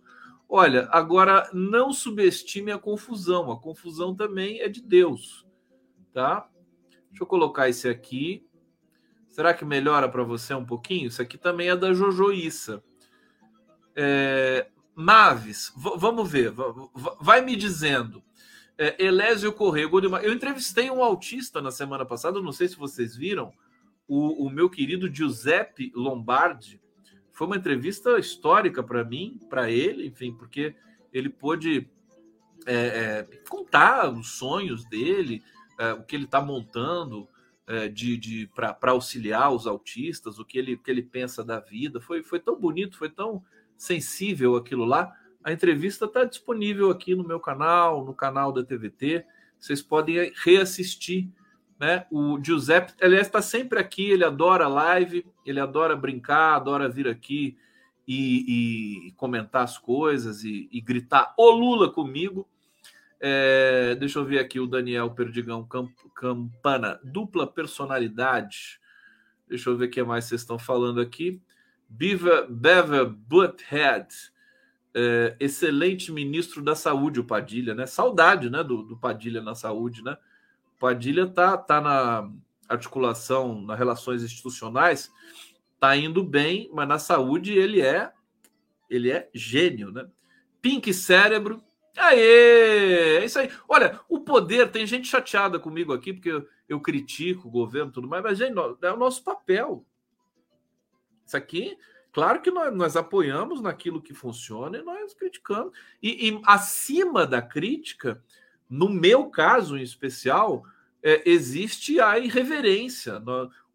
Olha, 0.49 0.87
agora 0.91 1.49
não 1.53 1.91
subestime 1.91 2.71
a 2.71 2.79
confusão. 2.79 3.51
A 3.51 3.59
confusão 3.59 4.15
também 4.15 4.61
é 4.61 4.69
de 4.69 4.81
Deus, 4.81 5.45
tá? 6.13 6.49
Deixa 7.09 7.23
eu 7.23 7.27
colocar 7.27 7.69
esse 7.69 7.87
aqui. 7.87 8.46
Será 9.37 9.53
que 9.53 9.63
melhora 9.63 10.09
para 10.09 10.23
você 10.23 10.51
um 10.55 10.65
pouquinho? 10.65 11.09
Isso 11.09 11.21
aqui 11.21 11.37
também 11.37 11.69
é 11.69 11.75
da 11.75 11.93
Jojoíça. 11.93 12.83
É, 13.95 14.65
Naves, 14.95 15.71
vamos 15.75 16.27
ver. 16.27 16.51
Vai 17.21 17.41
me 17.41 17.55
dizendo 17.55 18.23
é, 18.75 18.95
Elésio 18.97 19.53
Correia, 19.53 19.87
eu 20.23 20.33
entrevistei 20.33 20.89
um 20.89 21.03
autista 21.03 21.61
na 21.61 21.69
semana 21.69 22.03
passada, 22.03 22.41
não 22.41 22.51
sei 22.51 22.67
se 22.67 22.77
vocês 22.77 23.15
viram, 23.15 23.53
o, 24.07 24.47
o 24.47 24.49
meu 24.49 24.71
querido 24.71 25.07
Giuseppe 25.07 25.91
Lombardi. 25.95 26.81
Foi 27.31 27.45
uma 27.45 27.57
entrevista 27.57 28.17
histórica 28.17 28.81
para 28.81 29.03
mim, 29.03 29.39
para 29.47 29.69
ele, 29.69 30.07
enfim, 30.07 30.33
porque 30.33 30.75
ele 31.13 31.29
pôde 31.29 31.87
é, 32.65 32.73
é, 32.73 33.27
contar 33.47 34.11
os 34.11 34.31
sonhos 34.31 34.83
dele, 34.85 35.43
é, 35.77 35.93
o 35.93 36.01
que 36.01 36.15
ele 36.15 36.25
está 36.25 36.41
montando 36.41 37.27
é, 37.27 37.36
de, 37.93 38.17
de 38.17 38.49
para 38.55 38.91
auxiliar 38.91 39.51
os 39.53 39.67
autistas, 39.67 40.39
o 40.39 40.45
que 40.45 40.57
ele, 40.57 40.77
que 40.77 40.89
ele 40.89 41.01
pensa 41.01 41.43
da 41.43 41.59
vida. 41.59 41.99
Foi, 41.99 42.23
foi 42.23 42.39
tão 42.39 42.59
bonito, 42.59 42.97
foi 42.97 43.09
tão 43.09 43.43
sensível 43.75 44.55
aquilo 44.55 44.85
lá. 44.85 45.13
A 45.43 45.51
entrevista 45.51 46.05
está 46.05 46.23
disponível 46.23 46.89
aqui 46.89 47.15
no 47.15 47.25
meu 47.25 47.39
canal, 47.39 48.03
no 48.03 48.13
canal 48.13 48.51
da 48.51 48.63
TVT. 48.63 49.25
Vocês 49.59 49.81
podem 49.81 50.31
reassistir. 50.43 51.29
Né? 51.79 52.05
O 52.11 52.43
Giuseppe, 52.43 52.93
aliás, 53.01 53.27
está 53.27 53.41
sempre 53.41 53.79
aqui. 53.79 54.09
Ele 54.09 54.23
adora 54.23 54.67
live, 54.67 55.25
ele 55.45 55.59
adora 55.59 55.95
brincar, 55.95 56.55
adora 56.55 56.89
vir 56.89 57.07
aqui 57.07 57.57
e, 58.07 59.07
e 59.07 59.11
comentar 59.13 59.63
as 59.63 59.77
coisas 59.77 60.43
e, 60.43 60.69
e, 60.71 60.79
gritar 60.79 61.33
o 61.37 61.51
Lula 61.51 61.91
comigo. 61.91 62.47
É, 63.19 63.95
deixa 63.95 64.19
eu 64.19 64.25
ver 64.25 64.39
aqui 64.39 64.59
o 64.59 64.67
Daniel 64.67 65.11
Perdigão 65.11 65.67
Campana, 66.15 66.99
dupla 67.03 67.47
personalidade. 67.47 68.79
Deixa 69.47 69.69
eu 69.69 69.77
ver 69.77 69.85
o 69.85 69.89
que 69.89 70.03
mais 70.03 70.25
vocês 70.25 70.41
estão 70.41 70.59
falando 70.59 71.01
aqui. 71.01 71.41
Beaver, 71.89 72.51
Beaver 72.51 73.09
Butthead 73.09 74.07
é, 74.93 75.35
excelente 75.39 76.11
ministro 76.11 76.61
da 76.61 76.75
saúde, 76.75 77.19
o 77.19 77.23
Padilha, 77.23 77.75
né? 77.75 77.85
Saudade, 77.85 78.49
né, 78.49 78.63
do, 78.63 78.83
do 78.83 78.97
Padilha 78.97 79.41
na 79.41 79.53
saúde, 79.53 80.03
né? 80.03 80.17
O 80.75 80.79
Padilha 80.79 81.27
tá, 81.27 81.57
tá 81.57 81.79
na 81.79 82.29
articulação, 82.67 83.61
nas 83.61 83.77
relações 83.77 84.23
institucionais, 84.23 85.11
tá 85.79 85.95
indo 85.95 86.23
bem, 86.23 86.69
mas 86.73 86.87
na 86.87 86.99
saúde 86.99 87.53
ele 87.53 87.79
é 87.81 88.11
ele 88.89 89.11
é 89.11 89.29
gênio, 89.33 89.91
né? 89.91 90.07
Pink 90.61 90.93
cérebro. 90.93 91.61
Aê! 91.97 93.17
É 93.17 93.25
isso 93.25 93.39
aí. 93.39 93.51
Olha, 93.67 93.99
o 94.07 94.19
poder, 94.19 94.71
tem 94.71 94.85
gente 94.85 95.07
chateada 95.07 95.59
comigo 95.59 95.93
aqui, 95.93 96.13
porque 96.13 96.29
eu, 96.29 96.47
eu 96.69 96.79
critico 96.79 97.47
o 97.47 97.51
governo 97.51 97.89
e 97.89 97.93
tudo 97.93 98.07
mais, 98.07 98.23
mas, 98.23 98.37
gente, 98.37 98.55
é 98.81 98.91
o 98.91 98.97
nosso 98.97 99.23
papel. 99.23 99.85
Isso 101.25 101.35
aqui 101.35 101.77
Claro 102.17 102.41
que 102.41 102.49
nós, 102.49 102.75
nós 102.75 102.97
apoiamos 102.97 103.61
naquilo 103.61 104.01
que 104.01 104.11
funciona 104.11 104.79
e 104.79 104.81
nós 104.81 105.13
criticamos. 105.13 105.71
E, 106.01 106.29
e 106.29 106.41
acima 106.43 107.27
da 107.27 107.43
crítica, 107.43 108.23
no 108.67 108.89
meu 108.89 109.27
caso 109.27 109.77
em 109.77 109.83
especial, 109.83 110.63
é, 111.03 111.29
existe 111.29 111.99
a 111.99 112.17
irreverência. 112.17 113.21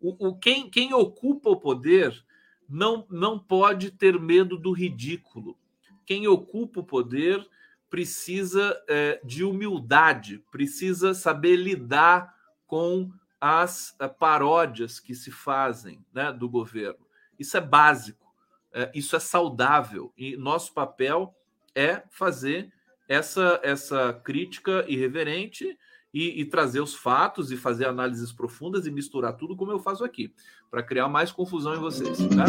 O, 0.01 0.29
o, 0.29 0.35
quem, 0.35 0.69
quem 0.69 0.93
ocupa 0.93 1.51
o 1.51 1.61
poder 1.61 2.21
não, 2.69 3.07
não 3.09 3.39
pode 3.39 3.93
ter 3.93 4.19
medo 4.19 4.59
do 4.59 4.73
ridículo. 4.73 5.57
Quem 6.05 6.27
ocupa 6.27 6.81
o 6.81 6.85
poder 6.85 7.49
precisa 7.93 8.75
é, 8.89 9.21
de 9.23 9.45
humildade, 9.45 10.43
precisa 10.51 11.13
saber 11.13 11.57
lidar 11.57 12.35
com 12.67 13.13
as 13.39 13.95
é, 14.01 14.09
paródias 14.09 14.99
que 14.99 15.15
se 15.15 15.31
fazem 15.31 16.03
né, 16.11 16.33
do 16.33 16.49
governo. 16.49 17.05
Isso 17.39 17.55
é 17.55 17.61
básico. 17.61 18.33
É, 18.73 18.91
isso 18.95 19.15
é 19.15 19.19
saudável 19.19 20.11
e 20.17 20.35
nosso 20.39 20.73
papel 20.73 21.35
é 21.75 22.03
fazer 22.11 22.73
essa, 23.07 23.61
essa 23.63 24.19
crítica 24.25 24.87
irreverente 24.89 25.79
e, 26.15 26.41
e, 26.41 26.47
trazer 26.47 26.81
os 26.81 26.95
fatos 26.95 27.53
e 27.53 27.59
fazer 27.59 27.87
análises 27.87 28.33
profundas 28.33 28.87
e 28.87 28.91
misturar 28.91 29.37
tudo 29.37 29.55
como 29.55 29.71
eu 29.71 29.79
faço 29.79 30.03
aqui, 30.03 30.33
para 30.71 30.83
criar 30.83 31.09
mais 31.09 31.31
confusão 31.31 31.75
em 31.75 31.79
vocês. 31.79 32.17
Tá? 32.29 32.47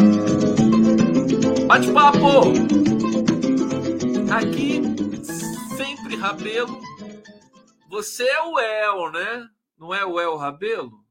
Bate-papo! 1.66 3.43
Aqui, 4.32 4.80
sempre 5.76 6.16
Rabelo. 6.16 6.80
Você 7.88 8.24
é 8.24 8.42
o 8.42 8.58
El, 8.58 9.12
né? 9.12 9.48
Não 9.78 9.94
é 9.94 10.04
o 10.04 10.20
El 10.20 10.36
Rabelo? 10.36 11.04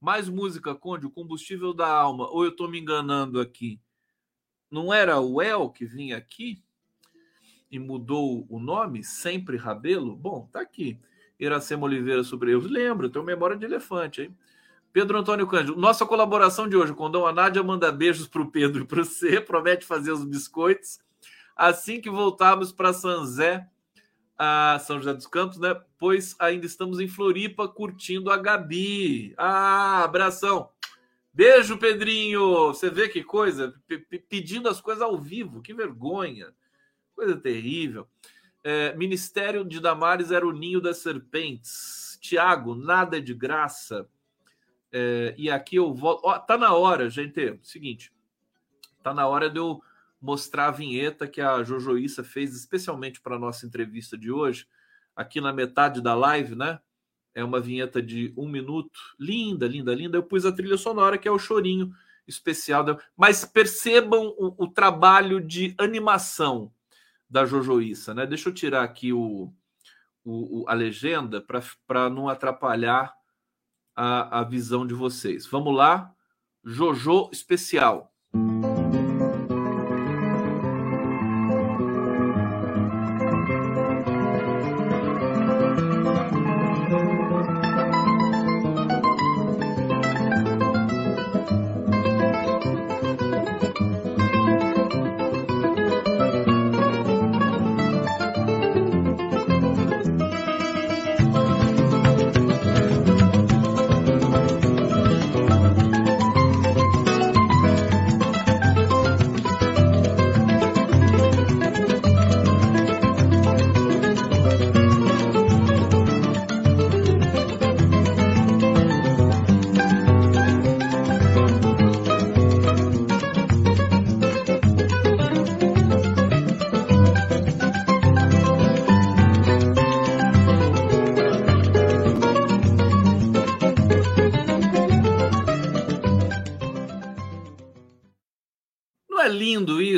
Mais 0.00 0.28
música, 0.28 0.74
Conde, 0.74 1.06
o 1.06 1.10
combustível 1.10 1.72
da 1.72 1.88
alma. 1.88 2.28
Ou 2.30 2.44
eu 2.44 2.50
estou 2.50 2.68
me 2.68 2.78
enganando 2.78 3.40
aqui? 3.40 3.80
Não 4.70 4.92
era 4.92 5.20
o 5.20 5.40
El 5.40 5.70
que 5.70 5.84
vinha 5.84 6.16
aqui 6.16 6.62
e 7.70 7.78
mudou 7.78 8.46
o 8.48 8.58
nome? 8.58 9.02
Sempre 9.02 9.56
Rabelo? 9.56 10.14
Bom, 10.14 10.48
tá 10.52 10.60
aqui. 10.60 11.00
Iracema 11.38 11.84
Oliveira 11.84 12.22
sobre 12.22 12.52
erros. 12.52 12.70
Lembro, 12.70 13.10
tenho 13.10 13.24
memória 13.24 13.56
de 13.56 13.64
elefante, 13.64 14.22
hein? 14.22 14.36
Pedro 14.92 15.18
Antônio 15.18 15.46
Cândido, 15.46 15.76
nossa 15.76 16.06
colaboração 16.06 16.66
de 16.66 16.74
hoje 16.74 16.94
com 16.94 17.10
Dom 17.10 17.30
Nádia 17.30 17.62
manda 17.62 17.92
beijos 17.92 18.26
para 18.26 18.40
o 18.40 18.50
Pedro 18.50 18.82
e 18.82 18.86
para 18.86 19.04
você, 19.04 19.38
promete 19.42 19.84
fazer 19.84 20.10
os 20.10 20.24
biscoitos. 20.24 20.98
Assim 21.56 22.02
que 22.02 22.10
voltarmos 22.10 22.70
para 22.70 22.92
São 22.92 23.24
Zé, 23.24 23.66
a 24.38 24.78
São 24.78 24.98
José 24.98 25.14
dos 25.14 25.26
Campos, 25.26 25.58
né? 25.58 25.74
Pois 25.98 26.36
ainda 26.38 26.66
estamos 26.66 27.00
em 27.00 27.08
Floripa 27.08 27.66
curtindo 27.66 28.30
a 28.30 28.36
Gabi. 28.36 29.34
Ah, 29.38 30.04
abração. 30.04 30.68
Beijo, 31.32 31.78
Pedrinho. 31.78 32.66
Você 32.68 32.90
vê 32.90 33.08
que 33.08 33.24
coisa? 33.24 33.74
P 33.88 33.98
pedindo 34.28 34.68
as 34.68 34.80
coisas 34.80 35.02
ao 35.02 35.18
vivo, 35.18 35.62
que 35.62 35.72
vergonha. 35.72 36.52
Coisa 37.14 37.36
terrível. 37.36 38.06
É, 38.62 38.94
Ministério 38.94 39.64
de 39.64 39.80
Damares 39.80 40.30
era 40.30 40.46
o 40.46 40.52
ninho 40.52 40.80
das 40.80 40.98
serpentes. 40.98 42.18
Tiago, 42.20 42.74
nada 42.74 43.16
é 43.16 43.20
de 43.20 43.32
graça. 43.32 44.06
É, 44.92 45.34
e 45.38 45.50
aqui 45.50 45.76
eu 45.76 45.94
volto. 45.94 46.22
Ó, 46.24 46.38
tá 46.38 46.58
na 46.58 46.74
hora, 46.74 47.08
gente. 47.08 47.58
Seguinte, 47.62 48.12
tá 49.02 49.14
na 49.14 49.26
hora 49.26 49.48
de 49.48 49.58
eu 49.58 49.80
mostrar 50.20 50.68
a 50.68 50.70
vinheta 50.70 51.26
que 51.26 51.40
a 51.40 51.62
Jojoíça 51.62 52.24
fez 52.24 52.54
especialmente 52.54 53.20
para 53.20 53.38
nossa 53.38 53.66
entrevista 53.66 54.16
de 54.16 54.30
hoje, 54.30 54.66
aqui 55.14 55.40
na 55.40 55.52
metade 55.52 56.00
da 56.00 56.14
live, 56.14 56.54
né? 56.54 56.78
É 57.34 57.44
uma 57.44 57.60
vinheta 57.60 58.00
de 58.00 58.32
um 58.36 58.48
minuto, 58.48 58.98
linda, 59.18 59.66
linda, 59.68 59.94
linda. 59.94 60.16
Eu 60.16 60.22
pus 60.22 60.46
a 60.46 60.52
trilha 60.52 60.78
sonora 60.78 61.18
que 61.18 61.28
é 61.28 61.30
o 61.30 61.38
chorinho 61.38 61.92
especial. 62.26 62.82
Da... 62.82 62.98
Mas 63.16 63.44
percebam 63.44 64.34
o, 64.38 64.64
o, 64.64 64.68
trabalho 64.68 65.40
de 65.40 65.74
animação 65.78 66.72
da 67.28 67.44
Jojoíça, 67.44 68.14
né? 68.14 68.26
Deixa 68.26 68.48
eu 68.48 68.54
tirar 68.54 68.82
aqui 68.82 69.12
o, 69.12 69.52
o 70.24 70.64
a 70.66 70.72
legenda 70.72 71.44
para 71.86 72.08
não 72.08 72.28
atrapalhar 72.28 73.14
a, 73.94 74.40
a 74.40 74.44
visão 74.44 74.86
de 74.86 74.94
vocês. 74.94 75.46
Vamos 75.46 75.74
lá, 75.74 76.14
Jojo 76.64 77.28
especial. 77.32 78.15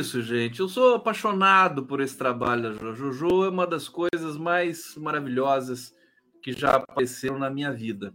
Isso, 0.08 0.22
gente. 0.22 0.60
Eu 0.60 0.68
sou 0.70 0.94
apaixonado 0.94 1.84
por 1.84 2.00
esse 2.00 2.16
trabalho 2.16 2.74
da 2.74 2.94
Jojo. 2.94 3.44
É 3.44 3.50
uma 3.50 3.66
das 3.66 3.90
coisas 3.90 4.38
mais 4.38 4.96
maravilhosas 4.96 5.94
que 6.42 6.50
já 6.52 6.76
apareceram 6.76 7.38
na 7.38 7.50
minha 7.50 7.70
vida. 7.70 8.14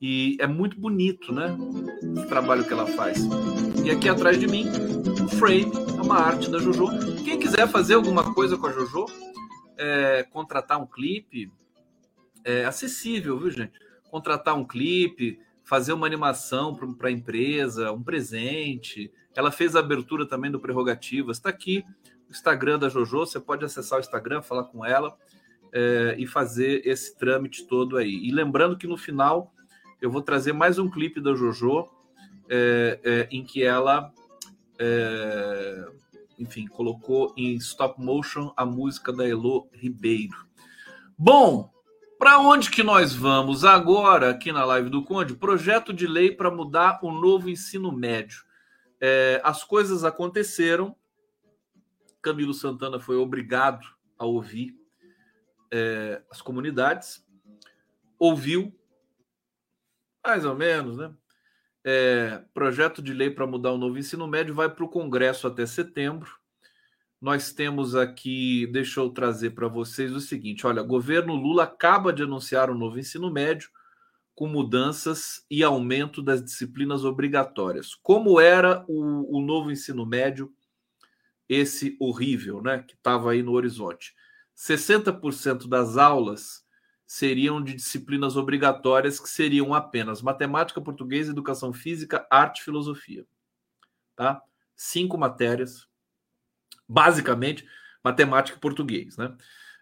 E 0.00 0.36
é 0.40 0.48
muito 0.48 0.80
bonito, 0.80 1.32
né? 1.32 1.56
O 2.02 2.26
trabalho 2.26 2.64
que 2.64 2.72
ela 2.72 2.86
faz. 2.86 3.18
E 3.84 3.90
aqui 3.90 4.08
atrás 4.08 4.38
de 4.38 4.48
mim, 4.48 4.66
o 5.24 5.28
frame 5.28 5.70
é 5.96 6.02
uma 6.02 6.16
arte 6.16 6.50
da 6.50 6.58
Jojo. 6.58 6.88
Quem 7.24 7.38
quiser 7.38 7.68
fazer 7.68 7.94
alguma 7.94 8.34
coisa 8.34 8.58
com 8.58 8.66
a 8.66 8.72
Jojo, 8.72 9.06
é, 9.76 10.24
contratar 10.24 10.82
um 10.82 10.86
clipe, 10.86 11.52
é 12.44 12.64
acessível, 12.64 13.38
viu, 13.38 13.50
gente? 13.50 13.78
Contratar 14.10 14.56
um 14.56 14.64
clipe, 14.64 15.38
fazer 15.62 15.92
uma 15.92 16.06
animação 16.06 16.74
para 16.74 17.08
a 17.08 17.12
empresa, 17.12 17.92
um 17.92 18.02
presente, 18.02 19.12
ela 19.38 19.52
fez 19.52 19.76
a 19.76 19.78
abertura 19.78 20.26
também 20.26 20.50
do 20.50 20.58
Prerrogativas. 20.58 21.36
Está 21.36 21.50
aqui 21.50 21.84
o 22.28 22.32
Instagram 22.32 22.76
da 22.76 22.88
Jojo. 22.88 23.20
Você 23.20 23.38
pode 23.38 23.64
acessar 23.64 23.98
o 23.98 24.00
Instagram, 24.00 24.42
falar 24.42 24.64
com 24.64 24.84
ela 24.84 25.16
é, 25.72 26.16
e 26.18 26.26
fazer 26.26 26.82
esse 26.84 27.16
trâmite 27.16 27.64
todo 27.64 27.96
aí. 27.96 28.26
E 28.26 28.32
lembrando 28.32 28.76
que 28.76 28.88
no 28.88 28.96
final 28.96 29.54
eu 30.02 30.10
vou 30.10 30.22
trazer 30.22 30.52
mais 30.52 30.76
um 30.76 30.90
clipe 30.90 31.20
da 31.20 31.36
Jojo 31.36 31.88
é, 32.48 32.98
é, 33.04 33.28
em 33.30 33.44
que 33.44 33.62
ela, 33.62 34.12
é, 34.76 35.86
enfim, 36.36 36.66
colocou 36.66 37.32
em 37.36 37.54
stop 37.58 38.02
motion 38.02 38.52
a 38.56 38.66
música 38.66 39.12
da 39.12 39.24
Elo 39.24 39.68
Ribeiro. 39.72 40.48
Bom, 41.16 41.70
para 42.18 42.40
onde 42.40 42.72
que 42.72 42.82
nós 42.82 43.14
vamos 43.14 43.64
agora 43.64 44.30
aqui 44.30 44.50
na 44.50 44.64
live 44.64 44.90
do 44.90 45.04
Conde? 45.04 45.36
Projeto 45.36 45.92
de 45.92 46.08
lei 46.08 46.32
para 46.32 46.50
mudar 46.50 46.98
o 47.04 47.12
novo 47.12 47.48
ensino 47.48 47.92
médio 47.92 48.47
é, 49.00 49.40
as 49.44 49.64
coisas 49.64 50.04
aconteceram. 50.04 50.96
Camilo 52.20 52.52
Santana 52.52 52.98
foi 52.98 53.16
obrigado 53.16 53.86
a 54.18 54.26
ouvir 54.26 54.76
é, 55.70 56.22
as 56.30 56.40
comunidades, 56.40 57.24
ouviu, 58.18 58.74
mais 60.24 60.44
ou 60.44 60.54
menos, 60.54 60.96
né? 60.96 61.14
É, 61.84 62.42
projeto 62.52 63.00
de 63.00 63.14
lei 63.14 63.30
para 63.30 63.46
mudar 63.46 63.72
o 63.72 63.78
novo 63.78 63.96
ensino 63.96 64.26
médio 64.26 64.54
vai 64.54 64.68
para 64.68 64.84
o 64.84 64.88
Congresso 64.88 65.46
até 65.46 65.64
setembro. 65.64 66.38
Nós 67.20 67.52
temos 67.52 67.94
aqui, 67.94 68.66
deixa 68.66 69.00
eu 69.00 69.10
trazer 69.10 69.50
para 69.50 69.68
vocês 69.68 70.12
o 70.12 70.20
seguinte: 70.20 70.66
olha, 70.66 70.82
governo 70.82 71.34
Lula 71.34 71.64
acaba 71.64 72.12
de 72.12 72.22
anunciar 72.22 72.70
o 72.70 72.76
novo 72.76 72.98
ensino 72.98 73.30
médio 73.30 73.70
com 74.38 74.46
mudanças 74.46 75.44
e 75.50 75.64
aumento 75.64 76.22
das 76.22 76.40
disciplinas 76.40 77.04
obrigatórias. 77.04 77.96
Como 77.96 78.38
era 78.38 78.84
o, 78.86 79.36
o 79.36 79.40
novo 79.40 79.68
ensino 79.68 80.06
médio, 80.06 80.54
esse 81.48 81.96
horrível, 81.98 82.62
né, 82.62 82.84
que 82.86 82.94
estava 82.94 83.32
aí 83.32 83.42
no 83.42 83.50
horizonte? 83.50 84.14
60% 84.56 85.66
das 85.66 85.96
aulas 85.96 86.64
seriam 87.04 87.60
de 87.60 87.74
disciplinas 87.74 88.36
obrigatórias, 88.36 89.18
que 89.18 89.28
seriam 89.28 89.74
apenas 89.74 90.22
matemática, 90.22 90.80
português, 90.80 91.28
educação 91.28 91.72
física, 91.72 92.24
arte 92.30 92.60
e 92.60 92.64
filosofia. 92.64 93.26
Tá? 94.14 94.40
Cinco 94.76 95.18
matérias, 95.18 95.88
basicamente 96.88 97.68
matemática 98.04 98.56
e 98.56 98.60
português, 98.60 99.16
né? 99.16 99.36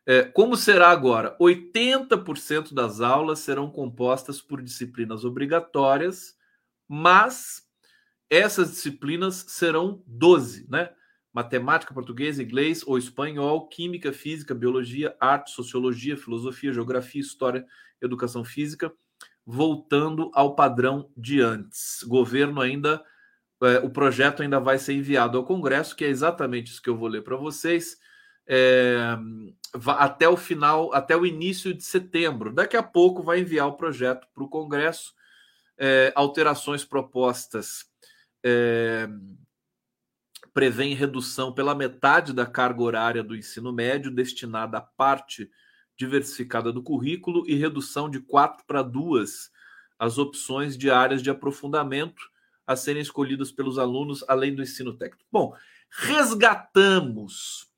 É, 0.09 0.23
como 0.23 0.57
será 0.57 0.91
agora? 0.91 1.37
80% 1.41 2.73
das 2.73 3.01
aulas 3.01 3.41
serão 3.41 3.69
compostas 3.69 4.41
por 4.41 4.63
disciplinas 4.63 5.25
obrigatórias, 5.25 6.37
mas 6.89 7.67
essas 8.31 8.71
disciplinas 8.71 9.45
serão 9.49 10.05
12, 10.07 10.71
né? 10.71 10.91
Matemática, 11.35 11.93
português, 11.93 12.39
inglês 12.39 12.85
ou 12.87 12.97
espanhol, 12.97 13.69
química, 13.69 14.13
física, 14.13 14.55
biologia, 14.55 15.15
arte, 15.21 15.51
sociologia, 15.51 16.17
filosofia, 16.17 16.73
geografia, 16.73 17.21
história, 17.21 17.67
educação 18.01 18.45
física, 18.45 18.93
voltando 19.45 20.31
ao 20.33 20.55
padrão 20.55 21.11
de 21.17 21.41
antes. 21.41 22.05
Governo 22.05 22.61
ainda, 22.61 23.05
é, 23.61 23.79
o 23.79 23.91
projeto 23.91 24.43
ainda 24.43 24.61
vai 24.61 24.79
ser 24.79 24.95
enviado 24.95 25.37
ao 25.37 25.45
Congresso, 25.45 25.97
que 25.97 26.05
é 26.05 26.09
exatamente 26.09 26.71
isso 26.71 26.81
que 26.81 26.89
eu 26.89 26.97
vou 26.97 27.09
ler 27.09 27.23
para 27.23 27.37
vocês 27.37 27.99
é, 28.47 29.17
até 29.99 30.29
o 30.29 30.37
final, 30.37 30.93
até 30.93 31.17
o 31.17 31.27
início 31.27 31.75
de 31.75 31.83
setembro. 31.83 32.53
Daqui 32.53 32.77
a 32.77 32.83
pouco 32.83 33.23
vai 33.23 33.41
enviar 33.41 33.67
o 33.67 33.77
projeto 33.77 34.27
para 34.35 34.45
o 34.45 34.49
Congresso. 34.49 35.15
É, 35.79 36.11
alterações 36.15 36.85
propostas 36.85 37.85
é, 38.43 39.09
prevêem 40.55 40.95
redução 40.95 41.53
pela 41.53 41.75
metade 41.75 42.33
da 42.33 42.47
carga 42.47 42.83
horária 42.83 43.23
do 43.23 43.37
ensino 43.37 43.73
médio 43.73 44.11
destinada 44.11 44.79
à 44.79 44.81
parte 44.81 45.51
diversificada 45.99 46.73
do 46.73 46.83
currículo 46.83 47.45
e 47.47 47.55
redução 47.55 48.09
de 48.09 48.21
quatro 48.21 48.65
para 48.67 48.83
duas 48.83 49.51
as 49.99 50.19
opções 50.19 50.77
de 50.77 50.91
áreas 50.91 51.23
de 51.23 51.31
aprofundamento 51.31 52.23
a 52.67 52.77
serem 52.77 53.01
escolhidas 53.01 53.51
pelos 53.51 53.79
alunos, 53.79 54.25
além 54.29 54.55
do 54.55 54.63
ensino 54.63 54.93
técnico. 54.95 55.27
Bom, 55.31 55.55
resgatamos 55.91 57.71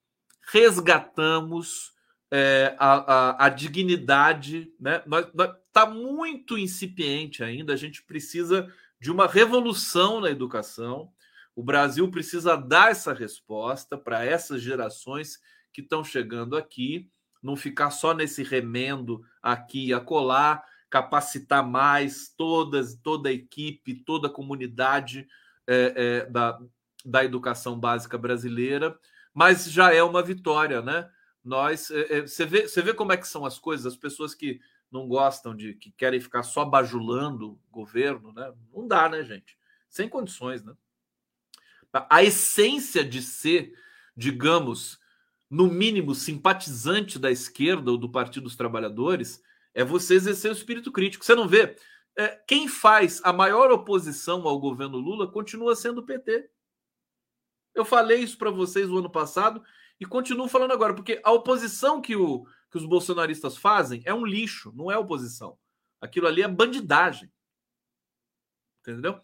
resgatamos 0.51 1.92
é, 2.30 2.74
a, 2.78 3.14
a, 3.14 3.46
a, 3.46 3.49
dignidade, 3.49 4.72
né? 4.80 5.03
Está 5.66 5.86
muito 5.86 6.59
incipiente 6.59 7.42
ainda. 7.42 7.72
A 7.72 7.76
gente 7.76 8.03
precisa 8.03 8.72
de 9.01 9.11
uma 9.11 9.26
revolução 9.26 10.20
na 10.20 10.30
educação. 10.30 11.11
O 11.55 11.62
Brasil 11.62 12.11
precisa 12.11 12.57
dar 12.57 12.90
essa 12.90 13.12
resposta 13.12 13.96
para 13.96 14.24
essas 14.24 14.62
gerações 14.62 15.38
que 15.72 15.80
estão 15.80 16.03
chegando 16.03 16.57
aqui, 16.57 17.11
não 17.42 17.57
ficar 17.57 17.90
só 17.90 18.14
nesse 18.14 18.42
remendo 18.42 19.22
aqui 19.42 19.86
e 19.86 19.94
acolá, 19.94 20.62
capacitar 20.90 21.66
mais 21.66 22.32
todas, 22.36 22.94
toda 22.96 23.28
a 23.28 23.32
equipe, 23.32 23.94
toda 23.94 24.28
a 24.28 24.32
comunidade 24.32 25.26
é, 25.66 25.92
é, 25.96 26.30
da, 26.30 26.59
da 27.05 27.24
educação 27.24 27.78
básica 27.78 28.16
brasileira, 28.16 28.99
mas 29.39 29.70
já 29.70 29.95
é 29.95 30.03
uma 30.03 30.20
vitória, 30.20 30.82
né? 30.82 31.09
Nós, 31.45 31.93
é, 31.93 32.18
é, 32.18 32.20
você, 32.22 32.45
vê, 32.45 32.66
você 32.66 32.82
vê 32.82 32.93
como 32.93 33.12
é 33.12 33.16
que 33.16 33.28
são 33.28 33.47
as 33.47 33.57
coisas, 33.57 33.86
as 33.86 33.97
pessoas 33.97 34.34
que 34.34 34.61
não 34.91 35.07
gostam 35.07 35.55
de, 35.55 35.74
que 35.74 35.93
querem 35.93 36.20
ficar 36.20 36.43
só 36.43 36.64
bajulando 36.64 37.53
o 37.53 37.61
governo, 37.70 38.32
né? 38.32 38.53
Não 38.74 38.89
dá, 38.89 39.09
né, 39.09 39.22
gente? 39.22 39.57
Sem 39.89 40.09
condições, 40.09 40.64
né? 40.64 40.74
A 42.11 42.24
essência 42.24 43.05
de 43.05 43.22
ser, 43.22 43.78
digamos, 44.16 44.99
no 45.49 45.68
mínimo 45.68 46.16
simpatizante 46.16 47.16
da 47.16 47.30
esquerda 47.30 47.93
ou 47.93 47.97
do 47.97 48.11
Partido 48.11 48.43
dos 48.43 48.57
Trabalhadores 48.57 49.41
é 49.72 49.84
você 49.84 50.14
exercer 50.14 50.51
o 50.51 50.55
espírito 50.55 50.91
crítico. 50.91 51.24
Você 51.24 51.36
não 51.36 51.47
vê? 51.47 51.76
É, 52.16 52.26
quem 52.45 52.66
faz 52.66 53.20
a 53.22 53.32
maior 53.32 53.70
oposição 53.70 54.49
ao 54.49 54.59
governo 54.59 54.99
Lula 54.99 55.30
continua 55.30 55.76
sendo 55.76 56.01
o 56.01 56.05
PT. 56.05 56.51
Eu 57.79 57.85
falei 57.85 58.18
isso 58.18 58.37
para 58.37 58.51
vocês 58.51 58.89
no 58.89 58.99
ano 58.99 59.09
passado 59.09 59.62
e 60.01 60.05
continuo 60.05 60.49
falando 60.49 60.72
agora, 60.72 60.95
porque 60.95 61.20
a 61.22 61.31
oposição 61.31 62.01
que, 62.01 62.16
o, 62.16 62.45
que 62.68 62.76
os 62.76 62.85
bolsonaristas 62.85 63.57
fazem 63.57 64.03
é 64.05 64.12
um 64.12 64.26
lixo, 64.26 64.72
não 64.74 64.91
é 64.91 64.99
oposição. 64.99 65.57
Aquilo 66.01 66.26
ali 66.26 66.43
é 66.43 66.49
bandidagem. 66.49 67.33
Entendeu? 68.81 69.20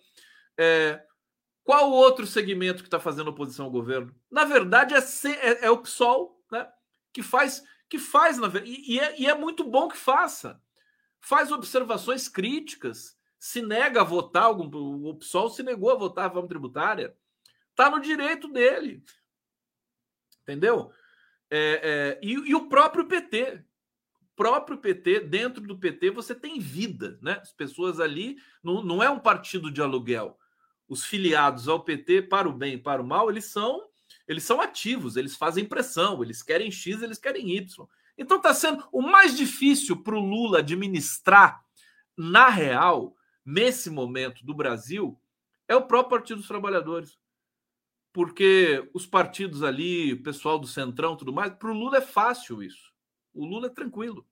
É, 0.56 1.04
qual 1.64 1.90
o 1.90 1.94
outro 1.94 2.28
segmento 2.28 2.84
que 2.84 2.86
está 2.86 3.00
fazendo 3.00 3.28
oposição 3.28 3.64
ao 3.64 3.72
governo? 3.72 4.14
Na 4.30 4.44
verdade, 4.44 4.94
é, 4.94 4.98
é, 4.98 5.64
é 5.66 5.70
o 5.70 5.78
PSOL, 5.78 6.40
né? 6.48 6.70
Que 7.12 7.24
faz, 7.24 7.64
que 7.88 7.98
faz 7.98 8.38
na 8.38 8.46
e, 8.64 8.94
e, 8.94 9.00
é, 9.00 9.20
e 9.20 9.26
é 9.26 9.34
muito 9.34 9.64
bom 9.64 9.88
que 9.88 9.96
faça. 9.96 10.62
Faz 11.20 11.50
observações 11.50 12.28
críticas, 12.28 13.18
se 13.36 13.60
nega 13.60 14.02
a 14.02 14.04
votar, 14.04 14.52
o 14.52 15.16
PSOL 15.16 15.50
se 15.50 15.64
negou 15.64 15.90
a 15.90 15.96
votar 15.96 16.26
a 16.26 16.28
reforma 16.28 16.48
tributária 16.48 17.16
Está 17.74 17.90
no 17.90 18.00
direito 18.00 18.46
dele. 18.46 19.02
Entendeu? 20.42 20.92
É, 21.50 21.80
é, 21.82 22.20
e, 22.22 22.32
e, 22.32 22.54
o 22.54 22.68
próprio 22.68 23.04
PT. 23.04 23.64
O 24.20 24.36
próprio 24.36 24.78
PT, 24.78 25.20
dentro 25.20 25.60
do 25.60 25.76
PT, 25.76 26.10
você 26.10 26.36
tem 26.36 26.60
vida, 26.60 27.18
né? 27.20 27.38
As 27.42 27.52
pessoas 27.52 27.98
ali 27.98 28.36
não, 28.62 28.80
não 28.80 29.02
é 29.02 29.10
um 29.10 29.18
partido 29.18 29.72
de 29.72 29.82
aluguel. 29.82 30.38
Os 30.88 31.04
filiados 31.04 31.68
ao 31.68 31.82
PT, 31.82 32.22
para 32.22 32.48
o 32.48 32.52
bem 32.52 32.74
e 32.74 32.78
para 32.78 33.02
o 33.02 33.06
mal, 33.06 33.28
eles 33.28 33.46
são 33.46 33.88
eles 34.26 34.44
são 34.44 34.60
ativos, 34.60 35.16
eles 35.16 35.36
fazem 35.36 35.66
pressão, 35.66 36.22
eles 36.22 36.42
querem 36.42 36.70
X, 36.70 37.02
eles 37.02 37.18
querem 37.18 37.50
Y. 37.56 37.86
Então 38.16 38.36
está 38.36 38.54
sendo 38.54 38.86
o 38.92 39.02
mais 39.02 39.36
difícil 39.36 40.02
para 40.02 40.14
o 40.14 40.20
Lula 40.20 40.60
administrar, 40.60 41.62
na 42.16 42.48
real, 42.48 43.16
nesse 43.44 43.90
momento 43.90 44.46
do 44.46 44.54
Brasil, 44.54 45.20
é 45.66 45.74
o 45.74 45.86
próprio 45.86 46.18
Partido 46.18 46.38
dos 46.38 46.48
Trabalhadores 46.48 47.18
porque 48.14 48.88
os 48.94 49.04
partidos 49.04 49.64
ali, 49.64 50.12
o 50.12 50.22
pessoal 50.22 50.56
do 50.56 50.68
Centrão 50.68 51.16
tudo 51.16 51.32
mais, 51.32 51.52
para 51.52 51.68
o 51.68 51.74
Lula 51.74 51.98
é 51.98 52.00
fácil 52.00 52.62
isso. 52.62 52.92
O 53.34 53.44
Lula 53.44 53.66
é 53.66 53.70
tranquilo 53.70 54.24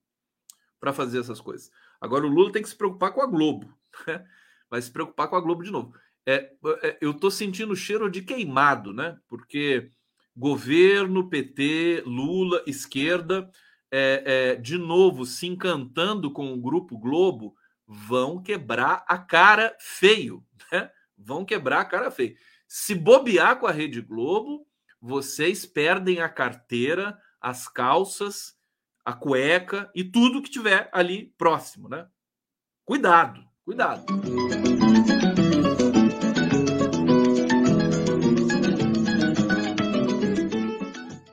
para 0.78 0.92
fazer 0.92 1.18
essas 1.18 1.40
coisas. 1.40 1.68
Agora, 2.00 2.24
o 2.24 2.28
Lula 2.28 2.52
tem 2.52 2.62
que 2.62 2.68
se 2.68 2.76
preocupar 2.76 3.12
com 3.12 3.20
a 3.20 3.26
Globo. 3.26 3.76
Né? 4.06 4.24
Vai 4.70 4.80
se 4.80 4.90
preocupar 4.90 5.28
com 5.28 5.36
a 5.36 5.40
Globo 5.40 5.62
de 5.62 5.70
novo. 5.70 5.94
É, 6.24 6.50
é, 6.82 6.96
eu 6.98 7.10
estou 7.10 7.30
sentindo 7.30 7.74
o 7.74 7.76
cheiro 7.76 8.08
de 8.08 8.22
queimado, 8.22 8.90
né? 8.90 9.18
Porque 9.28 9.90
governo, 10.34 11.28
PT, 11.28 12.04
Lula, 12.06 12.62
esquerda, 12.66 13.50
é, 13.90 14.22
é, 14.24 14.56
de 14.56 14.78
novo 14.78 15.26
se 15.26 15.46
encantando 15.46 16.30
com 16.30 16.54
o 16.54 16.60
grupo 16.60 16.96
Globo, 16.96 17.54
vão 17.86 18.42
quebrar 18.42 19.04
a 19.06 19.18
cara 19.18 19.76
feio, 19.78 20.42
né? 20.72 20.90
Vão 21.18 21.44
quebrar 21.44 21.80
a 21.80 21.84
cara 21.84 22.10
feio. 22.10 22.34
Se 22.74 22.94
bobear 22.94 23.60
com 23.60 23.66
a 23.66 23.70
Rede 23.70 24.00
Globo, 24.00 24.66
vocês 24.98 25.66
perdem 25.66 26.22
a 26.22 26.28
carteira, 26.30 27.20
as 27.38 27.68
calças, 27.68 28.56
a 29.04 29.12
cueca 29.12 29.90
e 29.94 30.02
tudo 30.02 30.40
que 30.40 30.50
tiver 30.50 30.88
ali 30.90 31.34
próximo, 31.36 31.86
né? 31.86 32.08
Cuidado, 32.82 33.46
cuidado. 33.62 34.06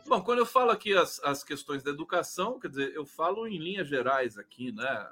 Bom, 0.06 0.22
quando 0.22 0.40
eu 0.40 0.46
falo 0.46 0.72
aqui 0.72 0.94
as, 0.94 1.24
as 1.24 1.42
questões 1.42 1.82
da 1.82 1.92
educação, 1.92 2.60
quer 2.60 2.68
dizer, 2.68 2.94
eu 2.94 3.06
falo 3.06 3.48
em 3.48 3.58
linhas 3.58 3.88
gerais 3.88 4.38
aqui, 4.38 4.74
né? 4.74 5.10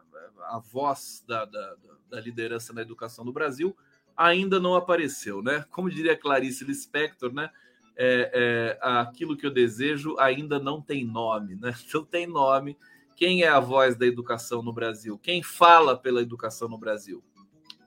A 0.50 0.60
voz 0.60 1.24
da, 1.26 1.46
da, 1.46 1.76
da 2.10 2.20
liderança 2.20 2.74
na 2.74 2.82
educação 2.82 3.24
do 3.24 3.32
Brasil 3.32 3.74
ainda 4.18 4.60
não 4.60 4.76
apareceu, 4.76 5.44
né? 5.44 5.64
Como 5.70 5.90
diria 5.90 6.18
Clarice 6.18 6.66
Lispector, 6.66 7.32
né? 7.32 7.52
É, 7.96 8.32
é, 8.34 8.80
aquilo 8.82 9.38
que 9.38 9.46
eu 9.46 9.52
desejo 9.52 10.18
ainda 10.20 10.60
não 10.60 10.82
tem 10.82 11.06
nome, 11.06 11.56
né? 11.56 11.74
Não 11.94 12.04
tem 12.04 12.28
nome. 12.28 12.78
Quem 13.16 13.42
é 13.42 13.48
a 13.48 13.60
voz 13.60 13.96
da 13.96 14.06
educação 14.06 14.62
no 14.62 14.72
Brasil? 14.72 15.18
Quem 15.18 15.42
fala 15.42 15.98
pela 15.98 16.22
educação 16.22 16.68
no 16.68 16.78
Brasil? 16.78 17.24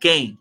Quem? 0.00 0.36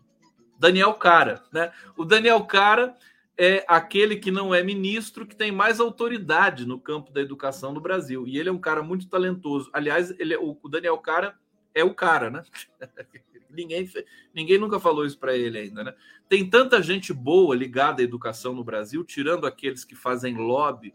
Daniel 0.58 0.94
Cara, 0.94 1.44
né? 1.52 1.72
O 1.96 2.04
Daniel 2.04 2.44
Cara 2.44 2.96
é 3.38 3.64
aquele 3.68 4.16
que 4.16 4.30
não 4.30 4.52
é 4.54 4.62
ministro 4.62 5.24
que 5.24 5.36
tem 5.36 5.52
mais 5.52 5.78
autoridade 5.78 6.66
no 6.66 6.78
campo 6.78 7.12
da 7.12 7.20
educação 7.20 7.72
no 7.72 7.80
Brasil. 7.80 8.26
E 8.26 8.36
ele 8.36 8.48
é 8.48 8.52
um 8.52 8.58
cara 8.58 8.82
muito 8.82 9.08
talentoso. 9.08 9.70
Aliás, 9.72 10.10
ele 10.18 10.34
é, 10.34 10.38
o 10.38 10.56
Daniel 10.68 10.98
Cara 10.98 11.38
é 11.72 11.84
o 11.84 11.94
cara, 11.94 12.28
né? 12.28 12.42
Ninguém, 13.52 13.90
ninguém 14.34 14.58
nunca 14.58 14.78
falou 14.78 15.04
isso 15.04 15.18
para 15.18 15.36
ele 15.36 15.58
ainda, 15.58 15.84
né? 15.84 15.94
Tem 16.28 16.48
tanta 16.48 16.82
gente 16.82 17.12
boa 17.12 17.54
ligada 17.54 18.02
à 18.02 18.04
educação 18.04 18.54
no 18.54 18.64
Brasil, 18.64 19.04
tirando 19.04 19.46
aqueles 19.46 19.84
que 19.84 19.94
fazem 19.94 20.36
lobby 20.36 20.92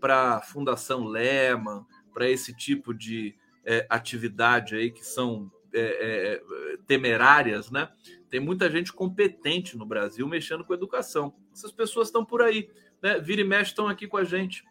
para 0.00 0.36
a 0.36 0.40
Fundação 0.40 1.04
Lehman, 1.04 1.84
para 2.12 2.28
esse 2.28 2.54
tipo 2.54 2.92
de 2.92 3.34
é, 3.64 3.86
atividade 3.88 4.76
aí 4.76 4.90
que 4.90 5.04
são 5.04 5.50
é, 5.72 5.80
é, 5.80 6.76
temerárias, 6.86 7.70
né? 7.70 7.88
Tem 8.30 8.38
muita 8.38 8.70
gente 8.70 8.92
competente 8.92 9.76
no 9.76 9.86
Brasil 9.86 10.26
mexendo 10.28 10.64
com 10.64 10.74
educação. 10.74 11.34
Essas 11.52 11.72
pessoas 11.72 12.08
estão 12.08 12.24
por 12.24 12.42
aí, 12.42 12.70
né? 13.02 13.18
Vira 13.18 13.40
e 13.40 13.44
mexe 13.44 13.70
estão 13.70 13.88
aqui 13.88 14.06
com 14.06 14.16
a 14.16 14.24
gente. 14.24 14.64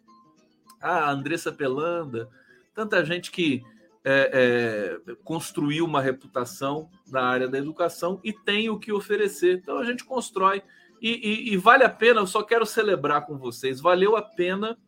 Ah, 0.80 1.06
a 1.06 1.10
Andressa 1.10 1.52
Pelanda, 1.52 2.30
tanta 2.74 3.04
gente 3.04 3.30
que 3.30 3.62
é, 4.04 5.00
é, 5.08 5.82
uma 5.82 6.00
reputação 6.00 6.90
na 7.10 7.22
área 7.22 7.48
da 7.48 7.56
educação 7.56 8.20
e 8.22 8.32
tem 8.32 8.68
o 8.68 8.78
que 8.78 8.92
oferecer. 8.92 9.56
Então 9.56 9.78
a 9.78 9.84
gente 9.84 10.04
constrói 10.04 10.62
e, 11.00 11.10
e, 11.10 11.52
e, 11.52 11.56
vale 11.56 11.84
a 11.84 11.90
pena. 11.90 12.20
Eu 12.20 12.26
só 12.26 12.42
quero 12.42 12.66
celebrar 12.66 13.26
com 13.26 13.38
vocês. 13.38 13.80
Valeu 13.80 14.16
a 14.16 14.22
pena 14.22 14.78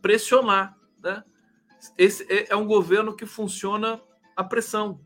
pressionar, 0.00 0.76
né? 1.02 1.22
Esse 1.98 2.24
é, 2.32 2.52
é 2.52 2.56
um 2.56 2.66
governo 2.66 3.14
que 3.14 3.26
funciona 3.26 4.00
a 4.36 4.44
pressão, 4.44 5.00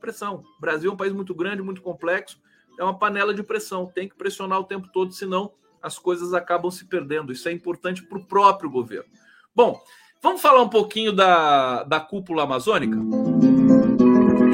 pressão. 0.00 0.44
O 0.56 0.60
Brasil 0.60 0.90
é 0.90 0.94
um 0.94 0.96
país 0.96 1.12
muito 1.12 1.34
grande, 1.34 1.62
muito 1.62 1.82
complexo. 1.82 2.40
É 2.78 2.84
uma 2.84 2.98
panela 2.98 3.34
de 3.34 3.42
pressão. 3.42 3.86
Tem 3.86 4.08
que 4.08 4.16
pressionar 4.16 4.60
o 4.60 4.64
tempo 4.64 4.88
todo, 4.92 5.12
senão 5.12 5.52
as 5.82 5.98
coisas 5.98 6.32
acabam 6.32 6.70
se 6.70 6.84
perdendo. 6.86 7.32
Isso 7.32 7.48
é 7.48 7.52
importante 7.52 8.02
para 8.02 8.18
o 8.18 8.24
próprio 8.24 8.70
governo. 8.70 9.10
Bom, 9.54 9.80
Vamos 10.22 10.42
falar 10.42 10.60
um 10.62 10.68
pouquinho 10.68 11.12
da, 11.14 11.82
da 11.84 11.98
cúpula 11.98 12.42
amazônica? 12.42 12.94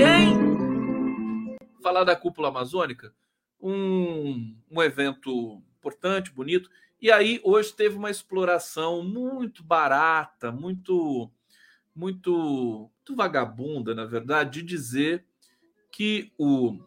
Em 0.00 1.56
falar 1.82 2.04
da 2.04 2.14
cúpula 2.14 2.48
amazônica, 2.48 3.12
um, 3.60 4.56
um 4.70 4.80
evento 4.80 5.60
importante, 5.76 6.30
bonito. 6.30 6.70
E 7.02 7.10
aí, 7.10 7.40
hoje 7.42 7.72
teve 7.72 7.96
uma 7.96 8.10
exploração 8.10 9.02
muito 9.02 9.64
barata, 9.64 10.52
muito, 10.52 11.28
muito, 11.92 12.88
muito 12.96 13.16
vagabunda, 13.16 13.92
na 13.92 14.04
verdade, 14.04 14.62
de 14.62 14.68
dizer 14.68 15.24
que 15.90 16.32
o 16.38 16.78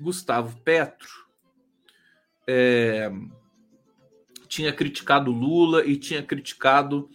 Gustavo 0.00 0.60
Petro 0.62 1.28
é, 2.44 3.08
tinha 4.48 4.72
criticado 4.72 5.30
Lula 5.30 5.86
e 5.86 5.96
tinha 5.96 6.24
criticado 6.24 7.08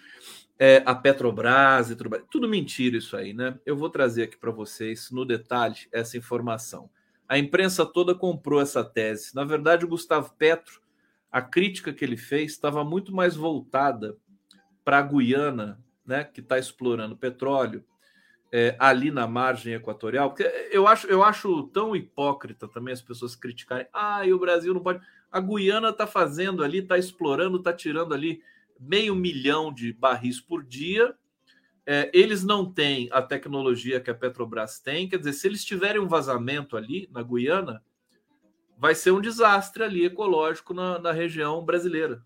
é, 0.59 0.81
a 0.85 0.95
Petrobras 0.95 1.89
e 1.89 1.95
tudo. 1.95 2.25
Tudo 2.29 2.47
mentira 2.47 2.97
isso 2.97 3.15
aí, 3.15 3.33
né? 3.33 3.59
Eu 3.65 3.75
vou 3.75 3.89
trazer 3.89 4.23
aqui 4.23 4.37
para 4.37 4.51
vocês, 4.51 5.11
no 5.11 5.25
detalhe, 5.25 5.87
essa 5.91 6.17
informação. 6.17 6.89
A 7.27 7.37
imprensa 7.37 7.85
toda 7.85 8.15
comprou 8.15 8.61
essa 8.61 8.83
tese. 8.83 9.35
Na 9.35 9.43
verdade, 9.43 9.85
o 9.85 9.89
Gustavo 9.89 10.33
Petro, 10.37 10.81
a 11.31 11.41
crítica 11.41 11.93
que 11.93 12.03
ele 12.03 12.17
fez 12.17 12.51
estava 12.51 12.83
muito 12.83 13.13
mais 13.13 13.35
voltada 13.35 14.17
para 14.83 14.99
a 14.99 15.01
Guiana 15.01 15.77
né, 16.07 16.23
que 16.23 16.39
está 16.39 16.57
explorando 16.57 17.17
petróleo 17.17 17.83
é, 18.49 18.77
ali 18.79 19.11
na 19.11 19.27
margem 19.27 19.73
equatorial, 19.73 20.29
porque 20.29 20.43
eu 20.71 20.87
acho, 20.87 21.05
eu 21.07 21.21
acho 21.21 21.63
tão 21.63 21.93
hipócrita 21.93 22.65
também 22.65 22.93
as 22.93 23.01
pessoas 23.01 23.35
criticarem, 23.35 23.85
ah, 23.91 24.25
e 24.25 24.33
o 24.33 24.39
Brasil 24.39 24.73
não 24.73 24.81
pode. 24.81 25.05
A 25.29 25.41
Guiana 25.41 25.89
está 25.89 26.07
fazendo 26.07 26.63
ali, 26.63 26.77
está 26.77 26.97
explorando, 26.97 27.57
está 27.57 27.73
tirando 27.73 28.13
ali 28.13 28.41
meio 28.79 29.15
milhão 29.15 29.73
de 29.73 29.93
barris 29.93 30.39
por 30.39 30.63
dia. 30.63 31.15
É, 31.85 32.11
eles 32.13 32.43
não 32.43 32.71
têm 32.71 33.09
a 33.11 33.21
tecnologia 33.21 33.99
que 34.01 34.09
a 34.09 34.15
Petrobras 34.15 34.79
tem, 34.79 35.07
quer 35.07 35.17
dizer, 35.17 35.33
se 35.33 35.47
eles 35.47 35.63
tiverem 35.63 36.01
um 36.01 36.07
vazamento 36.07 36.75
ali 36.75 37.07
na 37.11 37.23
Guiana, 37.23 37.81
vai 38.77 38.93
ser 38.93 39.11
um 39.11 39.21
desastre 39.21 39.83
ali 39.83 40.05
ecológico 40.05 40.73
na, 40.73 40.99
na 40.99 41.11
região 41.11 41.63
brasileira. 41.63 42.21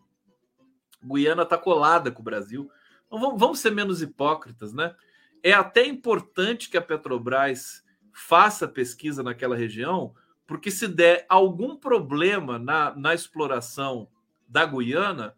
Guiana 1.03 1.43
está 1.43 1.57
colada 1.57 2.11
com 2.11 2.21
o 2.21 2.25
Brasil. 2.25 2.69
Então, 3.07 3.19
vamos, 3.19 3.39
vamos 3.39 3.59
ser 3.59 3.71
menos 3.71 4.01
hipócritas, 4.01 4.73
né? 4.73 4.95
É 5.43 5.53
até 5.53 5.85
importante 5.85 6.69
que 6.69 6.77
a 6.77 6.81
Petrobras 6.81 7.83
faça 8.13 8.67
pesquisa 8.67 9.23
naquela 9.23 9.55
região, 9.55 10.13
porque 10.45 10.69
se 10.69 10.87
der 10.87 11.25
algum 11.29 11.75
problema 11.75 12.59
na, 12.59 12.95
na 12.95 13.13
exploração 13.13 14.07
da 14.47 14.65
Guiana, 14.65 15.33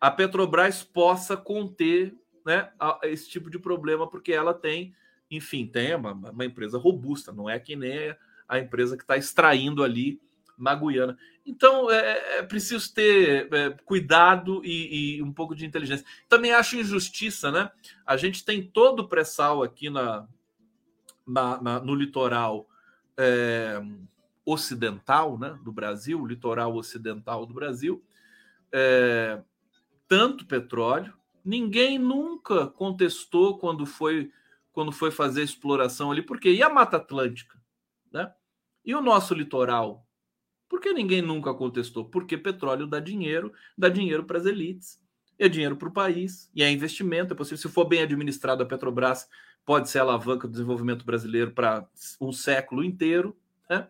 a 0.00 0.10
Petrobras 0.10 0.82
possa 0.82 1.36
conter 1.36 2.14
né, 2.44 2.70
esse 3.02 3.28
tipo 3.28 3.50
de 3.50 3.58
problema, 3.58 4.08
porque 4.08 4.32
ela 4.32 4.54
tem, 4.54 4.94
enfim, 5.30 5.66
tem 5.66 5.94
uma, 5.94 6.12
uma 6.12 6.44
empresa 6.44 6.78
robusta, 6.78 7.32
não 7.32 7.48
é 7.48 7.58
que 7.58 7.76
nem 7.76 8.14
a 8.48 8.58
empresa 8.58 8.96
que 8.96 9.02
está 9.02 9.16
extraindo 9.16 9.82
ali 9.82 10.20
na 10.56 10.74
Guiana. 10.74 11.16
Então 11.46 11.90
é, 11.90 12.38
é 12.38 12.42
preciso 12.42 12.92
ter 12.92 13.52
é, 13.52 13.70
cuidado 13.84 14.60
e, 14.64 15.16
e, 15.16 15.22
um 15.22 15.32
pouco 15.32 15.54
de 15.54 15.64
inteligência. 15.64 16.04
Também 16.28 16.52
acho 16.52 16.76
injustiça, 16.76 17.52
né? 17.52 17.70
A 18.04 18.16
gente 18.16 18.44
tem 18.44 18.62
todo 18.62 19.00
o 19.00 19.08
pré-sal 19.08 19.62
aqui 19.62 19.88
na, 19.88 20.26
na, 21.26 21.62
na, 21.62 21.80
no 21.80 21.94
litoral 21.94 22.66
é, 23.16 23.80
ocidental 24.44 25.38
né, 25.38 25.58
do 25.62 25.70
Brasil, 25.70 26.24
litoral 26.26 26.74
ocidental 26.74 27.44
do 27.44 27.52
Brasil, 27.52 28.02
é, 28.72 29.40
tanto 30.08 30.46
petróleo. 30.46 31.14
Ninguém 31.44 31.98
nunca 31.98 32.66
contestou 32.66 33.58
quando 33.58 33.86
foi 33.86 34.32
quando 34.72 34.92
foi 34.92 35.10
fazer 35.10 35.42
exploração 35.42 36.12
ali, 36.12 36.22
porque 36.22 36.52
e 36.52 36.62
a 36.62 36.68
Mata 36.68 36.98
Atlântica, 36.98 37.60
né? 38.12 38.32
E 38.84 38.94
o 38.94 39.00
nosso 39.00 39.34
litoral 39.34 40.08
por 40.68 40.80
que 40.80 40.92
ninguém 40.92 41.22
nunca 41.22 41.54
contestou? 41.54 42.04
Porque 42.04 42.36
petróleo 42.36 42.86
dá 42.86 43.00
dinheiro, 43.00 43.52
dá 43.76 43.88
dinheiro 43.88 44.24
para 44.24 44.38
as 44.38 44.44
elites, 44.44 45.00
é 45.38 45.48
dinheiro 45.48 45.76
para 45.76 45.88
o 45.88 45.92
país, 45.92 46.50
e 46.54 46.62
é 46.62 46.70
investimento, 46.70 47.32
é 47.32 47.36
possível. 47.36 47.58
Se 47.58 47.68
for 47.68 47.86
bem 47.86 48.02
administrado 48.02 48.62
a 48.62 48.66
Petrobras, 48.66 49.26
pode 49.64 49.88
ser 49.88 50.00
alavanca 50.00 50.46
do 50.46 50.52
desenvolvimento 50.52 51.04
brasileiro 51.04 51.52
para 51.52 51.88
um 52.20 52.32
século 52.32 52.84
inteiro. 52.84 53.36
Né? 53.68 53.88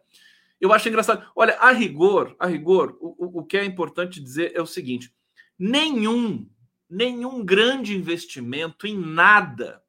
Eu 0.61 0.73
acho 0.73 0.89
engraçado. 0.89 1.29
Olha, 1.35 1.57
a 1.59 1.73
rigor, 1.73 2.37
a 2.39 2.47
rigor, 2.47 2.97
o, 3.01 3.41
o 3.41 3.45
que 3.45 3.57
é 3.57 3.65
importante 3.65 4.23
dizer 4.23 4.53
é 4.55 4.63
o 4.63 4.67
seguinte: 4.67 5.13
nenhum, 5.59 6.49
nenhum 6.89 7.45
grande 7.45 7.97
investimento 7.97 8.87
em 8.87 8.97
nada 8.97 9.83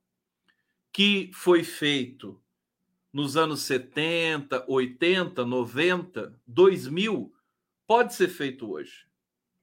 que 0.91 1.29
foi 1.33 1.63
feito 1.63 2.41
nos 3.11 3.37
anos 3.37 3.61
70, 3.61 4.65
80, 4.67 5.45
90, 5.45 6.41
2000, 6.45 7.33
pode 7.87 8.13
ser 8.13 8.27
feito 8.27 8.71
hoje, 8.71 9.05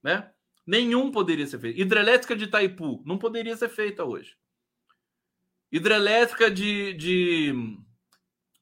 né? 0.03 0.33
Nenhum 0.67 1.13
poderia 1.13 1.47
ser 1.47 1.61
feito. 1.61 1.81
Hidrelétrica 1.81 2.35
de 2.35 2.45
Itaipu 2.45 3.03
não 3.07 3.17
poderia 3.17 3.57
ser 3.57 3.69
feita 3.69 4.05
hoje. 4.05 4.37
Hidrelétrica 5.71 6.51
de, 6.51 6.93
de 6.95 7.79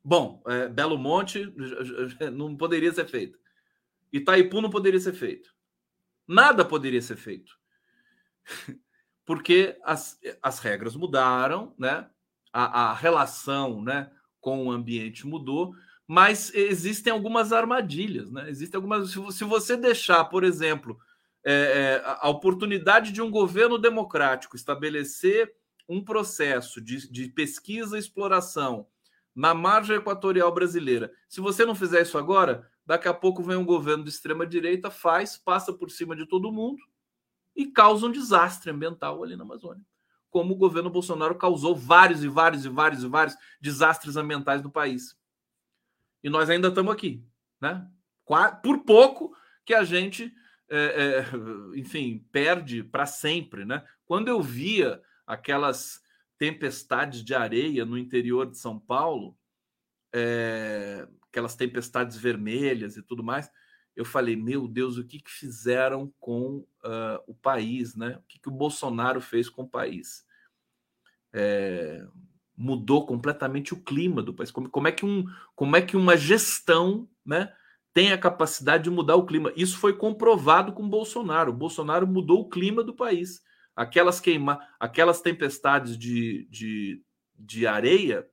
bom, 0.03 0.43
é, 0.47 0.69
Belo 0.69 0.99
Monte 0.99 1.51
não 2.33 2.55
poderia 2.57 2.93
ser 2.93 3.07
feita. 3.07 3.39
Itaipu 4.13 4.61
não 4.61 4.69
poderia 4.69 5.01
ser 5.01 5.15
feito. 5.15 5.54
Nada 6.27 6.65
poderia 6.65 7.03
ser 7.03 7.17
feito. 7.17 7.59
Porque 9.25 9.79
as, 9.83 10.19
as 10.43 10.59
regras 10.59 10.95
mudaram, 10.95 11.75
né? 11.79 12.09
A, 12.53 12.91
a 12.91 12.95
relação, 12.95 13.83
né? 13.83 14.11
com 14.45 14.67
o 14.67 14.71
ambiente 14.71 15.27
mudou, 15.27 15.75
mas 16.07 16.53
existem 16.55 17.11
algumas 17.11 17.51
armadilhas, 17.51 18.31
né? 18.31 18.51
Existem 18.51 18.77
algumas. 18.77 19.11
Se 19.11 19.43
você 19.43 19.75
deixar, 19.75 20.23
por 20.27 20.45
exemplo, 20.45 20.99
é, 21.43 21.53
é, 21.53 22.03
a 22.05 22.29
oportunidade 22.29 23.11
de 23.11 23.23
um 23.23 23.31
governo 23.31 23.79
democrático 23.79 24.55
estabelecer 24.55 25.51
um 25.89 26.05
processo 26.05 26.79
de, 26.79 27.11
de 27.11 27.29
pesquisa 27.29 27.97
e 27.97 28.01
exploração 28.01 28.87
na 29.35 29.55
margem 29.55 29.97
equatorial 29.97 30.53
brasileira, 30.53 31.11
se 31.27 31.41
você 31.41 31.65
não 31.65 31.75
fizer 31.75 32.03
isso 32.03 32.19
agora, 32.19 32.71
daqui 32.87 33.09
a 33.09 33.15
pouco 33.15 33.43
vem 33.43 33.57
um 33.57 33.65
governo 33.65 34.05
de 34.05 34.11
extrema 34.11 34.47
direita, 34.47 34.91
faz, 34.91 35.37
passa 35.37 35.73
por 35.73 35.91
cima 35.91 36.15
de 36.15 36.27
todo 36.27 36.53
mundo 36.53 36.83
e 37.57 37.67
causa 37.67 38.07
um 38.07 38.13
desastre 38.13 38.71
ambiental 38.71 39.23
ali 39.23 39.37
na 39.37 39.45
Amazônia 39.45 39.85
como 40.35 40.53
o 40.53 40.57
governo 40.57 40.91
Bolsonaro 40.91 41.37
causou 41.37 41.77
vários 41.77 42.25
e 42.25 42.29
vários 42.29 42.65
e 42.65 42.69
vários 42.69 43.05
e 43.05 43.07
vários 43.07 43.37
desastres 43.61 44.17
ambientais 44.17 44.61
no 44.65 44.71
país. 44.71 45.17
E 46.25 46.29
nós 46.29 46.51
ainda 46.51 46.67
estamos 46.67 46.93
aqui, 46.93 47.25
né? 47.61 47.89
Por 48.61 48.81
pouco 48.81 49.33
que 49.65 49.73
a 49.73 49.85
gente, 49.85 50.35
é, 50.69 50.79
é, 51.21 51.79
enfim, 51.79 52.27
perde 52.33 52.83
para 52.83 53.07
sempre, 53.07 53.65
né? 53.65 53.87
Quando 54.05 54.27
eu 54.27 54.43
via 54.43 55.01
aquelas 55.25 56.03
tempestades 56.37 57.23
de 57.23 57.33
areia 57.33 57.85
no 57.85 57.97
interior 57.97 58.51
de 58.51 58.59
São 58.59 58.77
Paulo, 58.77 59.39
é, 60.13 61.07
aquelas 61.35 61.57
tempestades 61.57 62.17
vermelhas 62.17 62.97
e 62.97 63.03
tudo 63.03 63.25
mais, 63.25 63.51
eu 63.97 64.05
falei, 64.05 64.37
meu 64.37 64.69
Deus, 64.69 64.97
o 64.97 65.05
que, 65.05 65.19
que 65.19 65.31
fizeram 65.31 66.13
com 66.21 66.59
uh, 66.85 67.19
o 67.27 67.35
país, 67.35 67.97
né? 67.97 68.17
O 68.19 68.23
que, 68.29 68.39
que 68.39 68.49
o 68.49 68.53
Bolsonaro 68.53 69.21
fez 69.21 69.49
com 69.49 69.63
o 69.63 69.69
país? 69.69 70.25
É, 71.33 72.05
mudou 72.57 73.05
completamente 73.05 73.75
o 73.75 73.83
clima 73.83 74.23
do 74.23 74.33
país. 74.33 74.51
Como, 74.51 74.69
como, 74.69 74.89
é 74.89 74.93
que 74.93 75.05
um, 75.05 75.25
como 75.55 75.77
é 75.77 75.83
que 75.83 75.97
uma 75.97 76.17
gestão 76.17 77.09
né, 77.25 77.53
tem 77.93 78.13
a 78.13 78.19
capacidade 78.19 78.85
de 78.85 78.91
mudar 78.91 79.17
o 79.17 79.27
clima? 79.27 79.53
Isso 79.57 79.79
foi 79.79 79.97
comprovado 79.97 80.73
com 80.73 80.85
o 80.85 80.89
Bolsonaro. 80.89 81.51
O 81.53 81.57
Bolsonaro 81.57 82.07
mudou 82.07 82.41
o 82.41 82.49
clima 82.49 82.83
do 82.83 82.95
país. 82.95 83.43
Aquelas 83.77 84.21
queima, 84.21 84.61
aquelas 84.79 85.21
tempestades 85.21 85.97
de, 85.99 86.49
de, 86.51 87.03
de 87.37 87.67
areia 87.67 88.27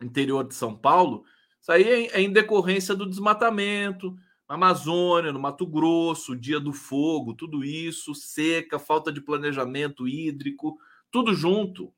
interior 0.00 0.46
de 0.46 0.54
São 0.54 0.76
Paulo, 0.76 1.24
isso 1.68 1.72
aí 1.72 1.84
é, 1.84 2.18
é 2.18 2.20
em 2.20 2.32
decorrência 2.32 2.94
do 2.94 3.08
desmatamento, 3.08 4.16
na 4.48 4.54
Amazônia, 4.54 5.32
no 5.32 5.40
Mato 5.40 5.66
Grosso, 5.66 6.34
dia 6.34 6.58
do 6.58 6.72
fogo, 6.72 7.34
tudo 7.34 7.62
isso, 7.62 8.14
seca, 8.14 8.78
falta 8.78 9.12
de 9.12 9.20
planejamento 9.20 10.08
hídrico, 10.08 10.78
tudo 11.10 11.34
junto. 11.34 11.92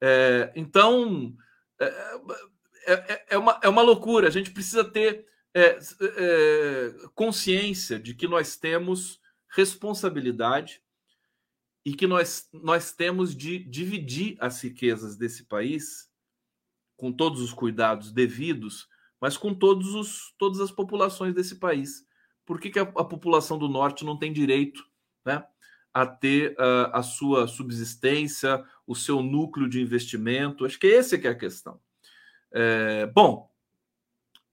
É, 0.00 0.52
então, 0.54 1.34
é 1.80 2.16
é, 2.86 2.92
é, 2.92 3.26
é, 3.30 3.38
uma, 3.38 3.58
é 3.62 3.68
uma 3.68 3.82
loucura. 3.82 4.28
A 4.28 4.30
gente 4.30 4.52
precisa 4.52 4.84
ter 4.84 5.26
é, 5.52 5.78
consciência 7.14 7.98
de 7.98 8.14
que 8.14 8.28
nós 8.28 8.56
temos 8.56 9.20
responsabilidade 9.48 10.80
e 11.84 11.94
que 11.94 12.06
nós, 12.06 12.48
nós 12.52 12.92
temos 12.92 13.34
de 13.34 13.58
dividir 13.58 14.36
as 14.40 14.62
riquezas 14.62 15.16
desse 15.16 15.44
país 15.44 16.08
com 16.96 17.12
todos 17.12 17.40
os 17.40 17.52
cuidados 17.52 18.12
devidos 18.12 18.88
mas 19.20 19.36
com 19.36 19.54
todos 19.54 19.94
os, 19.94 20.34
todas 20.38 20.60
as 20.60 20.70
populações 20.70 21.34
desse 21.34 21.56
país. 21.56 22.06
Por 22.44 22.60
que, 22.60 22.70
que 22.70 22.78
a, 22.78 22.82
a 22.82 23.04
população 23.04 23.58
do 23.58 23.68
norte 23.68 24.04
não 24.04 24.18
tem 24.18 24.32
direito 24.32 24.84
né, 25.24 25.44
a 25.92 26.06
ter 26.06 26.52
uh, 26.52 26.90
a 26.92 27.02
sua 27.02 27.48
subsistência, 27.48 28.64
o 28.86 28.94
seu 28.94 29.22
núcleo 29.22 29.68
de 29.68 29.80
investimento? 29.80 30.64
Acho 30.64 30.78
que 30.78 30.86
esse 30.86 31.18
que 31.18 31.26
é 31.26 31.30
a 31.30 31.38
questão. 31.38 31.80
É, 32.52 33.06
bom, 33.06 33.50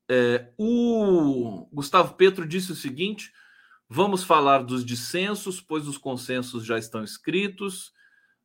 é, 0.10 0.52
o 0.58 1.68
Gustavo 1.72 2.16
Petro 2.16 2.48
disse 2.48 2.72
o 2.72 2.76
seguinte: 2.76 3.32
vamos 3.88 4.24
falar 4.24 4.64
dos 4.64 4.84
dissensos, 4.84 5.62
pois 5.62 5.88
os 5.88 5.98
consensos 5.98 6.66
já 6.66 6.78
estão 6.78 7.04
escritos. 7.04 7.94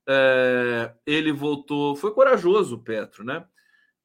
É, 0.06 0.94
ele 1.06 1.32
voltou, 1.32 1.96
foi 1.96 2.12
corajoso, 2.12 2.78
Petro, 2.78 3.24
né? 3.24 3.46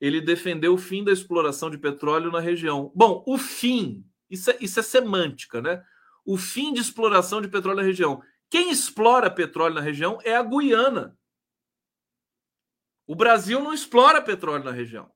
Ele 0.04 0.20
defendeu 0.20 0.74
o 0.74 0.78
fim 0.78 1.02
da 1.02 1.14
exploração 1.14 1.70
de 1.70 1.78
petróleo 1.78 2.30
na 2.30 2.42
região. 2.42 2.92
Bom, 2.94 3.24
o 3.26 3.38
fim, 3.38 4.06
isso 4.30 4.52
é, 4.52 4.58
isso 4.60 4.78
é 4.78 4.84
semântica, 4.84 5.62
né? 5.62 5.82
O 6.26 6.36
fim 6.38 6.74
de 6.74 6.82
exploração 6.82 7.42
de 7.42 7.48
petróleo 7.48 7.78
na 7.78 7.84
região. 7.84 8.22
Quem 8.50 8.70
explora 8.70 9.32
petróleo 9.32 9.76
na 9.76 9.80
região 9.80 10.20
é 10.26 10.36
a 10.36 10.44
Guiana. 10.44 11.18
O 13.08 13.16
Brasil 13.16 13.62
não 13.62 13.74
explora 13.74 14.22
petróleo 14.22 14.66
na 14.66 14.72
região. 14.72 15.10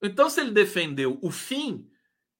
Então, 0.00 0.30
se 0.30 0.40
ele 0.40 0.50
defendeu 0.50 1.18
o 1.20 1.30
fim, 1.30 1.86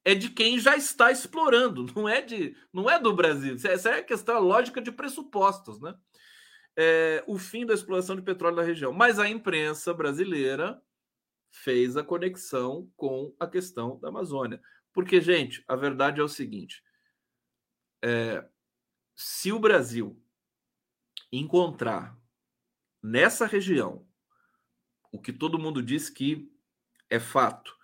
é 0.06 0.14
de 0.14 0.30
quem 0.30 0.58
já 0.58 0.74
está 0.74 1.12
explorando, 1.12 1.84
não 1.94 2.08
é 2.08 2.22
de, 2.22 2.56
não 2.72 2.88
é 2.88 2.98
do 2.98 3.12
Brasil. 3.12 3.56
Essa 3.62 3.90
é 3.90 3.98
a 3.98 4.02
questão 4.02 4.36
a 4.36 4.40
lógica 4.40 4.80
de 4.80 4.90
pressupostos, 4.90 5.78
né? 5.82 5.94
É, 6.76 7.22
o 7.26 7.38
fim 7.38 7.66
da 7.66 7.74
exploração 7.74 8.16
de 8.16 8.22
petróleo 8.22 8.56
na 8.56 8.62
região. 8.62 8.92
Mas 8.92 9.18
a 9.18 9.28
imprensa 9.28 9.92
brasileira 9.92 10.82
fez 11.50 11.96
a 11.96 12.04
conexão 12.04 12.90
com 12.96 13.34
a 13.38 13.46
questão 13.46 13.98
da 14.00 14.08
Amazônia. 14.08 14.60
Porque, 14.92 15.20
gente, 15.20 15.64
a 15.68 15.76
verdade 15.76 16.20
é 16.20 16.24
o 16.24 16.28
seguinte: 16.28 16.82
é, 18.02 18.44
se 19.14 19.52
o 19.52 19.58
Brasil 19.58 20.20
encontrar 21.30 22.18
nessa 23.02 23.46
região 23.46 24.06
o 25.10 25.20
que 25.20 25.32
todo 25.32 25.58
mundo 25.58 25.82
diz 25.82 26.08
que 26.08 26.50
é 27.10 27.20
fato, 27.20 27.76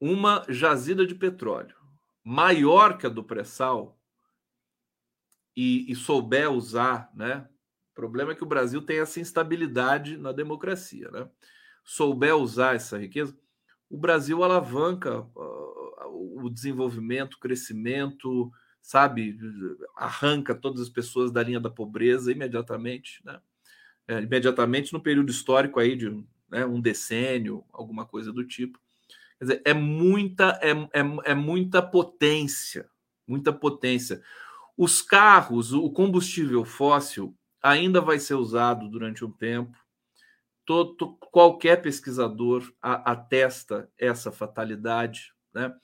uma 0.00 0.44
jazida 0.48 1.06
de 1.06 1.14
petróleo 1.14 1.76
maior 2.24 2.98
que 2.98 3.06
a 3.06 3.08
do 3.08 3.22
pré-sal 3.22 3.98
e, 5.56 5.90
e 5.90 5.94
souber 5.94 6.50
usar, 6.50 7.10
né? 7.14 7.48
O 7.92 7.94
problema 7.94 8.32
é 8.32 8.34
que 8.34 8.42
o 8.42 8.48
Brasil 8.48 8.80
tem 8.80 9.00
essa 9.00 9.20
instabilidade 9.20 10.16
na 10.16 10.32
democracia, 10.32 11.10
né? 11.10 11.28
Souber 11.84 12.34
usar 12.34 12.74
essa 12.74 12.98
riqueza, 12.98 13.36
o 13.90 13.98
Brasil 13.98 14.42
alavanca 14.42 15.20
uh, 15.20 16.42
o 16.42 16.48
desenvolvimento, 16.48 17.34
o 17.34 17.38
crescimento, 17.38 18.50
sabe? 18.80 19.36
Arranca 19.94 20.54
todas 20.54 20.80
as 20.80 20.88
pessoas 20.88 21.30
da 21.30 21.42
linha 21.42 21.60
da 21.60 21.68
pobreza 21.68 22.32
imediatamente, 22.32 23.20
né? 23.24 23.38
É, 24.08 24.18
imediatamente 24.20 24.92
no 24.92 25.00
período 25.00 25.30
histórico 25.30 25.78
aí 25.78 25.94
de 25.94 26.10
né, 26.50 26.66
um 26.66 26.80
decênio, 26.80 27.64
alguma 27.72 28.06
coisa 28.06 28.32
do 28.32 28.44
tipo. 28.44 28.80
Quer 29.38 29.44
dizer, 29.44 29.62
é 29.64 29.74
muita, 29.74 30.58
é, 30.62 30.70
é, 30.70 31.32
é 31.32 31.34
muita 31.34 31.82
potência, 31.82 32.88
muita 33.26 33.52
potência. 33.52 34.22
Os 34.76 35.02
carros, 35.02 35.72
o 35.72 35.90
combustível 35.90 36.64
fóssil 36.64 37.36
ainda 37.62 38.00
vai 38.00 38.18
ser 38.18 38.34
usado 38.34 38.88
durante 38.88 39.24
um 39.24 39.30
tempo. 39.30 39.78
Todo, 40.64 41.16
qualquer 41.30 41.82
pesquisador 41.82 42.72
atesta 42.80 43.90
essa 43.98 44.30
fatalidade, 44.30 45.32
né? 45.52 45.74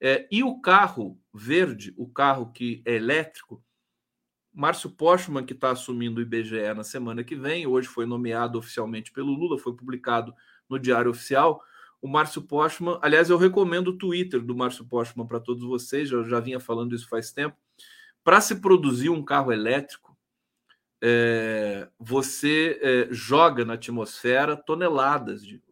É, 0.00 0.28
e 0.30 0.42
o 0.42 0.60
carro 0.60 1.18
verde, 1.32 1.94
o 1.96 2.06
carro 2.06 2.52
que 2.52 2.82
é 2.84 2.94
elétrico, 2.94 3.62
Márcio 4.52 4.90
Postman, 4.90 5.44
que 5.44 5.52
está 5.52 5.70
assumindo 5.70 6.18
o 6.18 6.22
IBGE 6.22 6.72
na 6.74 6.84
semana 6.84 7.24
que 7.24 7.34
vem, 7.34 7.66
hoje 7.66 7.88
foi 7.88 8.06
nomeado 8.06 8.58
oficialmente 8.58 9.12
pelo 9.12 9.32
Lula, 9.32 9.58
foi 9.58 9.74
publicado 9.74 10.34
no 10.68 10.78
Diário 10.78 11.10
Oficial. 11.10 11.62
O 12.00 12.08
Márcio 12.08 12.42
Postman, 12.42 12.98
aliás, 13.02 13.30
eu 13.30 13.38
recomendo 13.38 13.88
o 13.88 13.98
Twitter 13.98 14.40
do 14.40 14.56
Márcio 14.56 14.86
Postman 14.86 15.26
para 15.26 15.40
todos 15.40 15.62
vocês, 15.62 16.10
eu 16.10 16.24
já 16.24 16.40
vinha 16.40 16.60
falando 16.60 16.94
isso 16.94 17.08
faz 17.08 17.32
tempo. 17.32 17.56
Para 18.22 18.40
se 18.40 18.56
produzir 18.56 19.08
um 19.08 19.24
carro 19.24 19.52
elétrico, 19.52 20.05
é, 21.02 21.88
você 21.98 22.78
é, 22.82 23.08
joga 23.10 23.64
na 23.64 23.74
atmosfera 23.74 24.56
toneladas 24.56 25.44
de. 25.44 25.62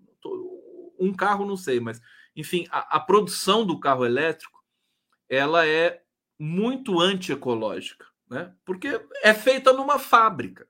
Um 0.99 1.13
carro, 1.13 1.45
não 1.45 1.57
sei, 1.57 1.81
mas 1.81 2.01
enfim, 2.37 2.67
a, 2.71 2.97
a 2.97 3.01
produção 3.01 3.67
do 3.67 3.79
carro 3.79 4.05
elétrico 4.07 4.63
ela 5.29 5.67
é 5.67 6.03
muito 6.39 7.01
antiecológica, 7.01 8.07
né? 8.29 8.55
Porque 8.65 9.01
é 9.23 9.35
feita 9.35 9.73
numa 9.73 9.99
fábrica 9.99 10.67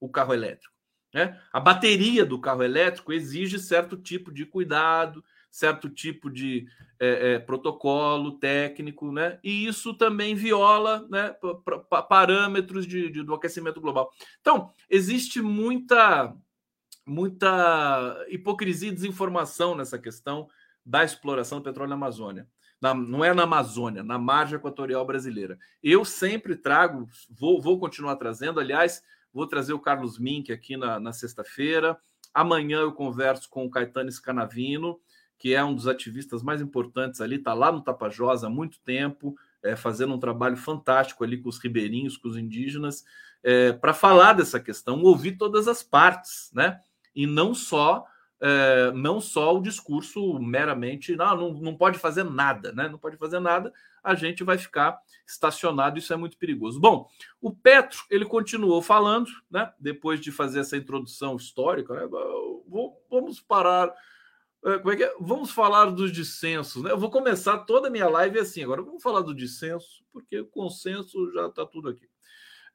o 0.00 0.08
carro 0.08 0.34
elétrico. 0.34 0.74
Né? 1.12 1.40
A 1.52 1.60
bateria 1.60 2.26
do 2.26 2.40
carro 2.40 2.62
elétrico 2.62 3.12
exige 3.12 3.58
certo 3.58 3.96
tipo 3.96 4.32
de 4.32 4.44
cuidado, 4.44 5.24
certo 5.54 5.88
tipo 5.88 6.28
de 6.28 6.66
é, 6.98 7.34
é, 7.34 7.38
protocolo 7.38 8.32
técnico, 8.40 9.12
né? 9.12 9.38
E 9.40 9.68
isso 9.68 9.94
também 9.94 10.34
viola 10.34 11.06
né, 11.08 11.32
parâmetros 12.08 12.84
de, 12.84 13.08
de, 13.08 13.22
do 13.22 13.32
aquecimento 13.32 13.80
global. 13.80 14.10
Então, 14.40 14.72
existe 14.90 15.40
muita, 15.40 16.34
muita 17.06 18.26
hipocrisia 18.30 18.88
e 18.88 18.94
desinformação 18.94 19.76
nessa 19.76 19.96
questão 19.96 20.48
da 20.84 21.04
exploração 21.04 21.60
do 21.60 21.64
petróleo 21.64 21.90
na 21.90 21.94
Amazônia. 21.94 22.48
Na, 22.80 22.92
não 22.92 23.24
é 23.24 23.32
na 23.32 23.44
Amazônia, 23.44 24.02
na 24.02 24.18
margem 24.18 24.56
equatorial 24.56 25.06
brasileira. 25.06 25.56
Eu 25.80 26.04
sempre 26.04 26.56
trago, 26.56 27.08
vou, 27.30 27.62
vou 27.62 27.78
continuar 27.78 28.16
trazendo, 28.16 28.58
aliás, 28.58 29.04
vou 29.32 29.46
trazer 29.46 29.72
o 29.72 29.78
Carlos 29.78 30.18
Mink 30.18 30.52
aqui 30.52 30.76
na, 30.76 30.98
na 30.98 31.12
sexta-feira. 31.12 31.96
Amanhã 32.34 32.80
eu 32.80 32.92
converso 32.92 33.48
com 33.48 33.64
o 33.64 33.70
Caetano 33.70 34.10
Scanavino, 34.10 34.98
que 35.38 35.54
é 35.54 35.64
um 35.64 35.74
dos 35.74 35.86
ativistas 35.86 36.42
mais 36.42 36.60
importantes 36.60 37.20
ali, 37.20 37.36
está 37.36 37.52
lá 37.54 37.70
no 37.70 37.82
Tapajós 37.82 38.44
há 38.44 38.48
muito 38.48 38.78
tempo, 38.80 39.36
é, 39.62 39.76
fazendo 39.76 40.14
um 40.14 40.18
trabalho 40.18 40.56
fantástico 40.56 41.24
ali 41.24 41.38
com 41.38 41.48
os 41.48 41.58
ribeirinhos, 41.58 42.16
com 42.16 42.28
os 42.28 42.36
indígenas, 42.36 43.04
é, 43.42 43.72
para 43.72 43.92
falar 43.92 44.34
dessa 44.34 44.60
questão, 44.60 45.02
ouvir 45.02 45.32
todas 45.32 45.68
as 45.68 45.82
partes, 45.82 46.50
né? 46.54 46.80
E 47.14 47.26
não 47.26 47.54
só 47.54 48.06
é, 48.40 48.90
não 48.92 49.20
só 49.20 49.56
o 49.56 49.62
discurso 49.62 50.38
meramente, 50.38 51.16
não, 51.16 51.36
não, 51.36 51.52
não 51.54 51.76
pode 51.76 51.98
fazer 51.98 52.24
nada, 52.24 52.72
né? 52.72 52.88
Não 52.88 52.98
pode 52.98 53.16
fazer 53.16 53.40
nada, 53.40 53.72
a 54.02 54.14
gente 54.14 54.44
vai 54.44 54.58
ficar 54.58 54.98
estacionado, 55.26 55.98
isso 55.98 56.12
é 56.12 56.16
muito 56.16 56.36
perigoso. 56.36 56.78
Bom, 56.78 57.08
o 57.40 57.50
Petro, 57.50 58.00
ele 58.10 58.26
continuou 58.26 58.82
falando, 58.82 59.30
né? 59.50 59.72
Depois 59.78 60.20
de 60.20 60.30
fazer 60.30 60.60
essa 60.60 60.76
introdução 60.76 61.36
histórica, 61.36 61.94
né? 61.94 62.06
Vamos 63.10 63.40
parar. 63.40 63.94
É, 64.64 64.78
como 64.78 64.92
é 64.92 64.96
que 64.96 65.04
é? 65.04 65.14
Vamos 65.20 65.50
falar 65.50 65.86
dos 65.86 66.10
dissensos, 66.10 66.82
né? 66.82 66.90
Eu 66.90 66.98
vou 66.98 67.10
começar 67.10 67.58
toda 67.58 67.88
a 67.88 67.90
minha 67.90 68.08
live 68.08 68.38
assim 68.38 68.62
agora. 68.62 68.82
Vamos 68.82 69.02
falar 69.02 69.20
do 69.20 69.34
dissenso, 69.34 70.02
porque 70.10 70.40
o 70.40 70.46
consenso 70.46 71.30
já 71.32 71.46
está 71.46 71.66
tudo 71.66 71.90
aqui. 71.90 72.08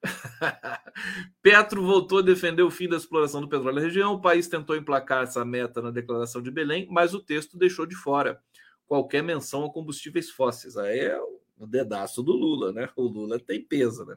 Petro 1.41 1.83
voltou 1.83 2.19
a 2.19 2.21
defender 2.21 2.61
o 2.61 2.69
fim 2.69 2.87
da 2.87 2.95
exploração 2.95 3.41
do 3.41 3.49
petróleo 3.49 3.75
na 3.75 3.81
região. 3.81 4.13
O 4.13 4.21
país 4.21 4.47
tentou 4.47 4.75
emplacar 4.75 5.23
essa 5.23 5.43
meta 5.43 5.81
na 5.81 5.89
declaração 5.89 6.43
de 6.43 6.51
Belém, 6.51 6.87
mas 6.91 7.15
o 7.15 7.19
texto 7.19 7.57
deixou 7.57 7.87
de 7.87 7.95
fora 7.95 8.39
qualquer 8.85 9.23
menção 9.23 9.65
a 9.65 9.73
combustíveis 9.73 10.29
fósseis. 10.29 10.77
Aí 10.77 10.99
é 10.99 11.19
o 11.59 11.67
dedaço 11.67 12.23
do 12.23 12.31
Lula, 12.31 12.71
né? 12.71 12.89
O 12.95 13.03
Lula 13.03 13.39
tem 13.39 13.61
peso, 13.61 14.05
né? 14.05 14.15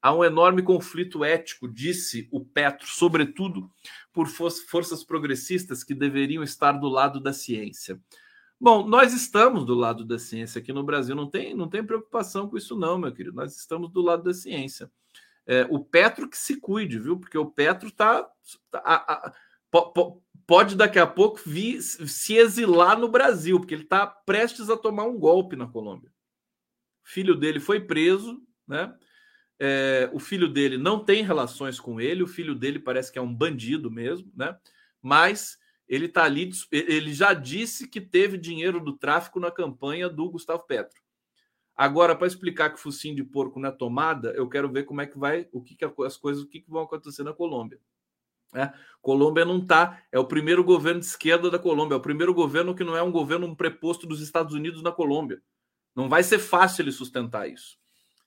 Há 0.00 0.14
um 0.14 0.22
enorme 0.22 0.62
conflito 0.62 1.24
ético, 1.24 1.66
disse 1.66 2.28
o 2.30 2.44
Petro, 2.44 2.86
sobretudo 2.86 3.70
por 4.12 4.28
forças 4.28 5.02
progressistas 5.02 5.82
que 5.82 5.94
deveriam 5.94 6.42
estar 6.42 6.72
do 6.72 6.88
lado 6.88 7.18
da 7.18 7.32
ciência. 7.32 7.98
Bom, 8.60 8.86
nós 8.86 9.12
estamos 9.14 9.64
do 9.64 9.74
lado 9.74 10.04
da 10.04 10.18
ciência 10.18 10.60
aqui 10.60 10.72
no 10.72 10.84
Brasil, 10.84 11.14
não 11.14 11.28
tem, 11.28 11.54
não 11.54 11.68
tem 11.68 11.84
preocupação 11.84 12.48
com 12.48 12.56
isso, 12.56 12.76
não, 12.76 12.98
meu 12.98 13.12
querido. 13.12 13.34
Nós 13.34 13.56
estamos 13.56 13.90
do 13.90 14.02
lado 14.02 14.22
da 14.22 14.34
ciência. 14.34 14.90
É, 15.46 15.66
o 15.70 15.78
Petro 15.82 16.28
que 16.28 16.36
se 16.36 16.60
cuide, 16.60 16.98
viu? 16.98 17.18
Porque 17.18 17.36
o 17.36 17.50
Petro 17.50 17.90
tá, 17.90 18.28
tá 18.70 18.82
a, 18.84 19.12
a, 19.12 19.34
po, 19.70 20.22
pode 20.46 20.76
daqui 20.76 20.98
a 20.98 21.06
pouco 21.06 21.40
vir 21.44 21.82
se 21.82 22.36
exilar 22.36 22.98
no 22.98 23.08
Brasil, 23.08 23.58
porque 23.58 23.74
ele 23.74 23.82
está 23.82 24.06
prestes 24.06 24.70
a 24.70 24.76
tomar 24.76 25.04
um 25.04 25.18
golpe 25.18 25.56
na 25.56 25.66
Colômbia. 25.66 26.13
Filho 27.04 27.36
dele 27.36 27.60
foi 27.60 27.80
preso, 27.80 28.42
né? 28.66 28.92
É, 29.60 30.10
o 30.12 30.18
filho 30.18 30.48
dele 30.48 30.76
não 30.76 31.04
tem 31.04 31.22
relações 31.22 31.78
com 31.78 32.00
ele, 32.00 32.22
o 32.22 32.26
filho 32.26 32.54
dele 32.54 32.80
parece 32.80 33.12
que 33.12 33.18
é 33.18 33.22
um 33.22 33.32
bandido 33.32 33.90
mesmo, 33.90 34.32
né? 34.34 34.58
Mas 35.00 35.58
ele 35.86 36.08
tá 36.08 36.24
ali, 36.24 36.50
ele 36.72 37.12
já 37.12 37.34
disse 37.34 37.86
que 37.86 38.00
teve 38.00 38.38
dinheiro 38.38 38.80
do 38.80 38.96
tráfico 38.96 39.38
na 39.38 39.50
campanha 39.50 40.08
do 40.08 40.30
Gustavo 40.30 40.66
Petro. 40.66 41.00
Agora, 41.76 42.16
para 42.16 42.26
explicar 42.26 42.70
que 42.70 42.80
focinho 42.80 43.16
de 43.16 43.24
porco 43.24 43.60
na 43.60 43.70
tomada, 43.70 44.30
eu 44.30 44.48
quero 44.48 44.70
ver 44.70 44.84
como 44.84 45.00
é 45.00 45.06
que 45.06 45.18
vai, 45.18 45.48
o 45.52 45.60
que, 45.60 45.74
que 45.74 45.84
as 45.84 46.16
coisas, 46.16 46.42
o 46.42 46.48
que, 46.48 46.60
que 46.60 46.70
vão 46.70 46.82
acontecer 46.82 47.22
na 47.22 47.32
Colômbia. 47.32 47.78
É, 48.54 48.72
Colômbia 49.02 49.44
não 49.44 49.58
está, 49.58 50.00
é 50.12 50.18
o 50.18 50.24
primeiro 50.24 50.62
governo 50.62 51.00
de 51.00 51.06
esquerda 51.06 51.50
da 51.50 51.58
Colômbia, 51.58 51.96
é 51.96 51.98
o 51.98 52.02
primeiro 52.02 52.32
governo 52.32 52.74
que 52.74 52.84
não 52.84 52.96
é 52.96 53.02
um 53.02 53.10
governo 53.10 53.54
preposto 53.56 54.06
dos 54.06 54.20
Estados 54.20 54.54
Unidos 54.54 54.82
na 54.82 54.92
Colômbia. 54.92 55.42
Não 55.94 56.08
vai 56.08 56.22
ser 56.22 56.38
fácil 56.38 56.82
ele 56.82 56.92
sustentar 56.92 57.48
isso. 57.48 57.78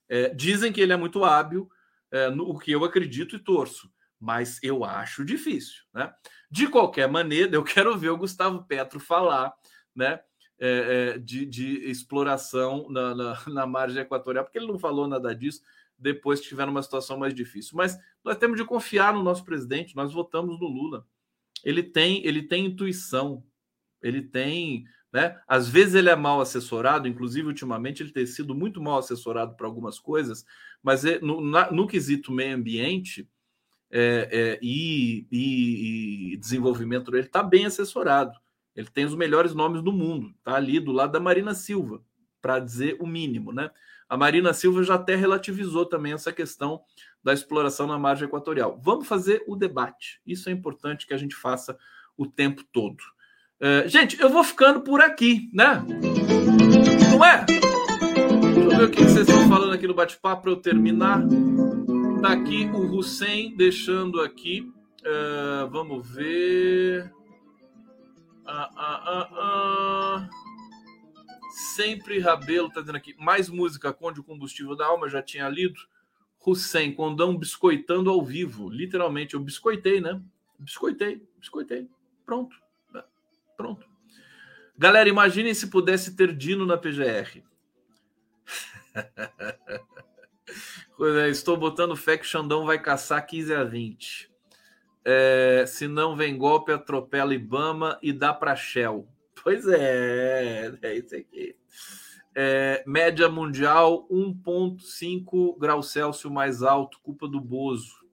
É, 0.08 0.30
dizem 0.30 0.72
que 0.72 0.80
ele 0.80 0.94
é 0.94 0.98
muito 0.98 1.24
hábil, 1.24 1.70
é, 2.12 2.30
no, 2.30 2.50
o 2.50 2.58
que 2.58 2.72
eu 2.72 2.84
acredito 2.86 3.36
e 3.36 3.40
torço, 3.40 3.92
mas 4.20 4.60
eu 4.64 4.84
acho 4.84 5.26
difícil. 5.26 5.84
Né? 5.94 6.14
De 6.50 6.68
qualquer 6.68 7.08
maneira, 7.08 7.56
eu 7.56 7.64
quero 7.66 7.98
ver 7.98 8.10
o 8.10 8.18
Gustavo 8.18 8.64
Petro 8.64 9.00
falar 9.00 9.54
né, 9.96 10.20
é, 10.60 11.14
é, 11.16 11.18
de, 11.18 11.46
de, 11.46 11.90
exploração 11.90 12.88
na, 12.90 13.14
na, 13.14 13.44
na, 13.48 13.66
margem 13.68 14.02
equatorial, 14.02 14.46
porque 14.46 14.58
ele 14.58 14.68
não 14.68 14.80
falou 14.80 15.08
nada 15.08 15.36
disso 15.36 15.62
depois 15.98 16.40
que 16.40 16.46
estiver 16.46 16.66
numa 16.66 16.84
situação 16.84 17.18
mais 17.18 17.34
difícil. 17.34 17.76
Mas 17.76 17.98
nós 18.24 18.38
temos 18.38 18.58
de 18.58 18.66
confiar 18.66 19.14
no 19.14 19.24
nosso 19.24 19.44
presidente, 19.44 19.96
nós 19.96 20.14
votamos 20.14 20.60
no 20.60 20.68
Lula. 20.68 21.06
Ele 21.64 21.82
tem, 21.82 22.26
ele 22.26 22.44
tem 22.44 22.66
intuição, 22.66 23.44
ele 24.02 24.22
tem. 24.22 24.86
Né? 25.12 25.40
Às 25.48 25.70
vezes 25.70 25.96
ele 25.96 26.10
é 26.10 26.16
mal 26.16 26.42
assessorado, 26.42 27.08
inclusive 27.08 27.48
ultimamente 27.48 28.04
ele 28.04 28.12
tem 28.12 28.26
sido 28.26 28.54
muito 28.54 28.82
mal 28.82 29.00
assessorado 29.00 29.56
para 29.56 29.66
algumas 29.66 30.00
coisas, 30.00 30.46
mas 30.84 31.06
é, 31.06 31.20
no, 31.20 31.42
na, 31.42 31.72
no 31.72 31.88
quesito 31.88 32.32
meio 32.32 32.56
ambiente 32.56 33.28
é, 33.90 34.30
é, 34.32 34.60
e, 34.62 35.26
e, 35.32 36.34
e, 36.34 36.38
desenvolvimento, 36.38 37.16
ele 37.16 37.26
está 37.26 37.42
bem 37.42 37.66
assessorado. 37.66 38.38
Ele 38.76 38.88
tem 38.88 39.06
os 39.06 39.16
melhores 39.16 39.56
nomes 39.56 39.82
do 39.82 39.92
mundo, 39.92 40.34
tá 40.44 40.56
ali 40.56 40.80
do 40.80 40.92
lado 40.92 41.14
da 41.14 41.20
Marina 41.20 41.56
Silva, 41.56 42.04
para 42.42 42.60
dizer 42.60 42.98
o 43.00 43.08
mínimo, 43.08 43.52
né? 43.52 43.72
A 44.10 44.16
Marina 44.16 44.54
Silva 44.54 44.84
já 44.84 44.96
até 44.96 45.16
relativizou 45.16 45.86
também 45.86 46.14
essa 46.14 46.32
questão 46.32 46.82
da 47.22 47.34
exploração 47.34 47.88
na 47.88 47.98
margem 48.00 48.28
equatorial. 48.28 48.80
Vamos 48.82 49.08
fazer 49.08 49.44
o 49.48 49.56
debate. 49.56 50.22
Isso 50.26 50.48
é 50.50 50.52
importante 50.54 51.06
que 51.06 51.14
a 51.14 51.18
gente 51.18 51.36
faça 51.36 51.78
o 52.16 52.26
tempo 52.26 52.64
todo. 52.72 53.04
É, 53.60 53.88
gente, 53.88 54.20
eu 54.22 54.30
vou 54.30 54.44
ficando 54.44 54.82
por 54.82 55.02
aqui, 55.02 55.50
né? 55.52 55.84
Não 57.10 57.26
é? 57.26 57.44
Deixa 57.44 58.60
eu 58.60 58.78
ver 58.78 58.84
o 58.84 58.92
que 58.92 59.04
vocês 59.04 59.28
estão 59.28 59.50
falando 59.50 59.74
aqui 59.74 59.88
no 59.88 59.96
bate-papo 59.96 60.44
para 60.44 60.52
eu 60.52 60.58
terminar. 60.58 61.24
Tá 62.22 62.34
aqui 62.34 62.66
o 62.66 62.96
Hussein 62.96 63.56
deixando 63.56 64.22
aqui. 64.22 64.72
Uh, 65.02 65.68
vamos 65.70 66.08
ver. 66.08 67.12
Ah, 68.46 68.70
ah, 68.76 69.04
ah, 69.06 69.30
ah. 69.34 70.30
Sempre 71.76 72.20
Rabelo 72.20 72.70
tá 72.70 72.82
dizendo 72.82 72.98
aqui. 72.98 73.16
Mais 73.18 73.50
música 73.50 73.92
Conde 73.92 74.20
o 74.20 74.24
Combustível 74.24 74.76
da 74.76 74.86
Alma, 74.86 75.10
já 75.10 75.22
tinha 75.22 75.50
lido. 75.50 75.80
Hussein, 76.46 76.94
Condão 76.94 77.36
biscoitando 77.36 78.12
ao 78.12 78.24
vivo. 78.24 78.70
Literalmente, 78.70 79.34
eu 79.34 79.40
biscoitei, 79.40 80.00
né? 80.00 80.22
Biscoitei, 80.60 81.22
biscoitei. 81.40 81.90
Pronto. 82.24 82.56
Pronto. 83.58 83.86
Galera, 84.78 85.10
imaginem 85.10 85.56
se 85.56 85.68
pudesse 85.68 86.16
ter 86.16 86.34
Dino 86.34 86.66
na 86.66 86.78
PGR. 86.78 87.44
É, 91.00 91.30
estou 91.30 91.56
botando 91.56 91.96
fé 91.96 92.18
que 92.18 92.26
Xandão 92.26 92.66
vai 92.66 92.82
caçar 92.82 93.24
15 93.24 93.54
a 93.54 93.64
20. 93.64 94.32
É, 95.06 95.64
se 95.68 95.88
não 95.88 96.16
vem 96.16 96.36
golpe, 96.36 96.72
atropela 96.72 97.36
Ibama 97.36 98.00
e 98.02 98.12
dá 98.12 98.34
para 98.34 98.56
Shell. 98.56 99.08
Pois 99.44 99.68
é, 99.68 100.76
é 100.82 100.96
isso 100.98 101.16
aqui. 101.16 101.56
É, 102.34 102.84
média 102.88 103.30
mundial 103.30 104.08
1,5 104.10 105.60
graus 105.60 105.92
Celsius 105.92 106.34
mais 106.34 106.64
alto, 106.64 107.00
culpa 107.04 107.28
do 107.28 107.40
Bozo. 107.40 108.04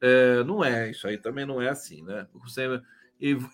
É, 0.00 0.44
não 0.44 0.62
é, 0.62 0.90
isso 0.90 1.06
aí 1.06 1.16
também 1.16 1.46
não 1.46 1.62
é 1.62 1.70
assim, 1.70 2.02
né? 2.02 2.26
Você, 2.34 2.80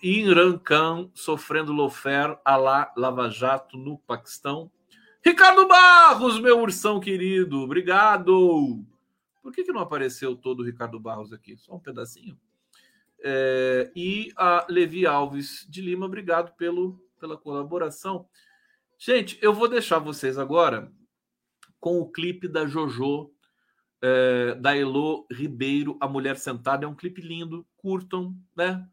Imran 0.03 0.59
Khan 0.59 1.11
sofrendo 1.13 1.73
lofer 1.73 2.39
a 2.43 2.57
lá 2.57 2.91
Lava 2.97 3.29
Jato 3.29 3.77
no 3.77 3.99
Paquistão. 3.99 4.73
Ricardo 5.23 5.69
Barros, 5.69 6.41
meu 6.41 6.59
ursão 6.61 6.99
querido, 6.99 7.61
obrigado. 7.61 8.83
Por 9.43 9.53
que, 9.53 9.65
que 9.65 9.73
não 9.73 9.83
apareceu 9.83 10.35
todo 10.35 10.61
o 10.61 10.65
Ricardo 10.65 10.99
Barros 10.99 11.33
aqui? 11.35 11.57
Só 11.59 11.75
um 11.75 11.81
pedacinho. 11.81 12.39
É, 13.21 13.91
e 13.95 14.33
a 14.37 14.65
Levi 14.71 15.07
Alves 15.07 15.67
de 15.69 15.83
Lima, 15.83 16.07
obrigado 16.07 16.57
pelo, 16.57 16.99
pela 17.21 17.37
colaboração. 17.37 18.27
Gente, 18.97 19.39
eu 19.43 19.53
vou 19.53 19.69
deixar 19.69 19.99
vocês 19.99 20.39
agora 20.39 20.91
com 21.79 21.99
o 21.99 22.11
clipe 22.11 22.49
da 22.49 22.67
JoJo, 22.67 23.31
é, 24.01 24.55
da 24.55 24.77
Elo 24.77 25.27
Ribeiro, 25.31 25.97
A 26.01 26.09
Mulher 26.09 26.37
Sentada. 26.37 26.87
É 26.87 26.89
um 26.89 26.95
clipe 26.95 27.21
lindo, 27.21 27.67
curtam, 27.77 28.35
né? 28.57 28.89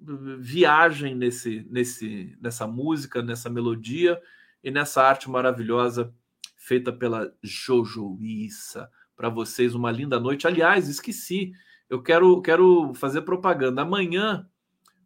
Viagem 0.00 1.14
nesse, 1.14 1.66
nesse, 1.70 2.36
nessa 2.40 2.66
música, 2.66 3.22
nessa 3.22 3.50
melodia 3.50 4.20
e 4.62 4.70
nessa 4.70 5.02
arte 5.02 5.28
maravilhosa 5.28 6.14
feita 6.56 6.92
pela 6.92 7.32
Jojoíça. 7.42 8.90
Para 9.16 9.28
vocês, 9.28 9.74
uma 9.74 9.90
linda 9.90 10.20
noite. 10.20 10.46
Aliás, 10.46 10.88
esqueci, 10.88 11.52
eu 11.90 12.02
quero, 12.02 12.40
quero 12.42 12.92
fazer 12.94 13.22
propaganda. 13.22 13.82
Amanhã, 13.82 14.48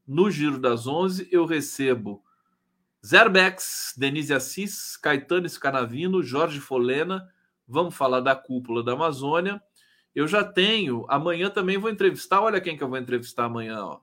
no 0.06 0.30
Giro 0.30 0.58
das 0.58 0.86
Onze, 0.86 1.28
eu 1.30 1.46
recebo 1.46 2.22
Zerbex, 3.04 3.94
Denise 3.96 4.34
Assis, 4.34 4.96
Caetano 4.96 5.48
Scanavino, 5.48 6.22
Jorge 6.22 6.60
Folena. 6.60 7.28
Vamos 7.66 7.94
falar 7.94 8.20
da 8.20 8.34
cúpula 8.34 8.82
da 8.82 8.92
Amazônia. 8.92 9.62
Eu 10.14 10.28
já 10.28 10.44
tenho, 10.44 11.06
amanhã 11.08 11.48
também 11.48 11.78
vou 11.78 11.90
entrevistar. 11.90 12.42
Olha 12.42 12.60
quem 12.60 12.76
que 12.76 12.82
eu 12.82 12.88
vou 12.88 12.98
entrevistar 12.98 13.46
amanhã, 13.46 13.82
ó. 13.82 14.00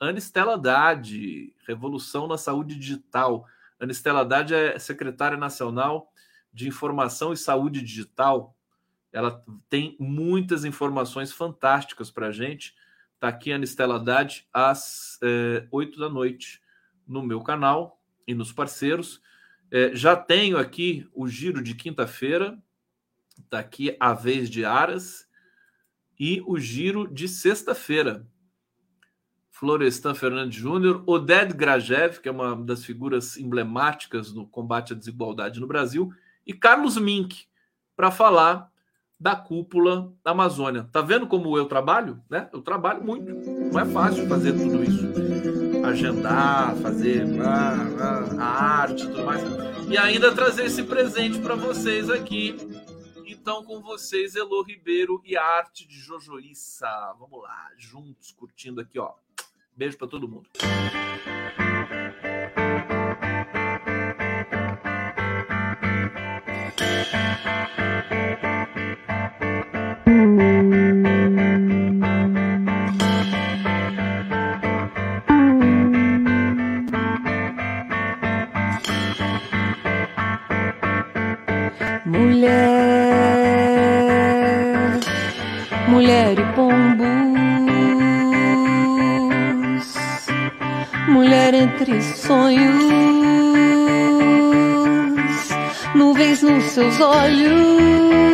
Ana 0.00 0.18
Estela 0.18 0.56
Dade, 0.56 1.54
Revolução 1.66 2.26
na 2.26 2.38
Saúde 2.38 2.74
Digital. 2.74 3.46
Ana 3.78 3.92
Estela 3.92 4.20
Haddad 4.20 4.54
é 4.54 4.78
secretária 4.78 5.36
nacional 5.36 6.10
de 6.50 6.66
Informação 6.66 7.34
e 7.34 7.36
Saúde 7.36 7.82
Digital. 7.82 8.56
Ela 9.12 9.44
tem 9.68 9.96
muitas 10.00 10.64
informações 10.64 11.32
fantásticas 11.32 12.10
para 12.10 12.28
a 12.28 12.32
gente. 12.32 12.74
Está 13.14 13.28
aqui 13.28 13.52
a 13.52 13.56
Ana 13.56 13.64
Estela 13.64 13.96
Haddad 13.96 14.48
às 14.50 15.18
é, 15.22 15.68
8 15.70 16.00
da 16.00 16.08
noite 16.08 16.62
no 17.06 17.22
meu 17.22 17.42
canal 17.42 18.00
e 18.26 18.34
nos 18.34 18.52
parceiros. 18.52 19.20
É, 19.70 19.94
já 19.94 20.16
tenho 20.16 20.56
aqui 20.56 21.06
o 21.12 21.28
giro 21.28 21.62
de 21.62 21.74
quinta-feira, 21.74 22.58
está 23.38 23.58
aqui 23.58 23.94
a 24.00 24.14
vez 24.14 24.48
de 24.48 24.64
Aras, 24.64 25.28
e 26.18 26.42
o 26.46 26.58
giro 26.58 27.06
de 27.06 27.28
sexta-feira. 27.28 28.26
Florestan 29.60 30.14
Fernandes 30.14 30.58
Júnior, 30.58 31.02
Oded 31.06 31.52
Grajev, 31.52 32.20
que 32.20 32.30
é 32.30 32.32
uma 32.32 32.56
das 32.56 32.82
figuras 32.82 33.36
emblemáticas 33.36 34.32
no 34.32 34.46
combate 34.46 34.94
à 34.94 34.96
desigualdade 34.96 35.60
no 35.60 35.66
Brasil, 35.66 36.10
e 36.46 36.54
Carlos 36.54 36.96
Mink, 36.96 37.44
para 37.94 38.10
falar 38.10 38.70
da 39.20 39.36
cúpula 39.36 40.14
da 40.24 40.30
Amazônia. 40.30 40.88
Tá 40.90 41.02
vendo 41.02 41.26
como 41.26 41.58
eu 41.58 41.66
trabalho? 41.66 42.22
Né? 42.30 42.48
Eu 42.54 42.62
trabalho 42.62 43.04
muito. 43.04 43.30
Não 43.70 43.78
é 43.78 43.84
fácil 43.84 44.26
fazer 44.26 44.54
tudo 44.54 44.82
isso. 44.82 45.04
Agendar, 45.84 46.74
fazer 46.76 47.26
a, 47.42 48.42
arte 48.42 49.04
e 49.04 49.08
tudo 49.08 49.26
mais. 49.26 49.42
E 49.90 49.98
ainda 49.98 50.34
trazer 50.34 50.64
esse 50.64 50.84
presente 50.84 51.38
para 51.38 51.54
vocês 51.54 52.08
aqui. 52.08 52.56
Então, 53.26 53.62
com 53.62 53.82
vocês, 53.82 54.34
Elo 54.36 54.62
Ribeiro 54.62 55.20
e 55.22 55.36
a 55.36 55.44
arte 55.44 55.86
de 55.86 55.98
Jojoíça. 55.98 56.88
Vamos 57.18 57.42
lá, 57.42 57.68
juntos, 57.76 58.32
curtindo 58.32 58.80
aqui, 58.80 58.98
ó. 58.98 59.12
Beijo 59.80 59.96
para 59.96 60.08
todo 60.08 60.28
mundo. 60.28 60.46
Mulher, 82.04 82.60
mulher 85.88 86.49
entre 91.60 92.00
sonhos, 92.00 92.82
nuvens 95.94 96.42
nos 96.42 96.64
seus 96.64 96.98
olhos, 97.00 98.30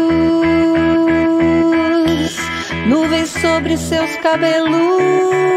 nuvens 2.87 3.31
sobre 3.31 3.77
seus 3.77 4.16
cabelos. 4.18 5.56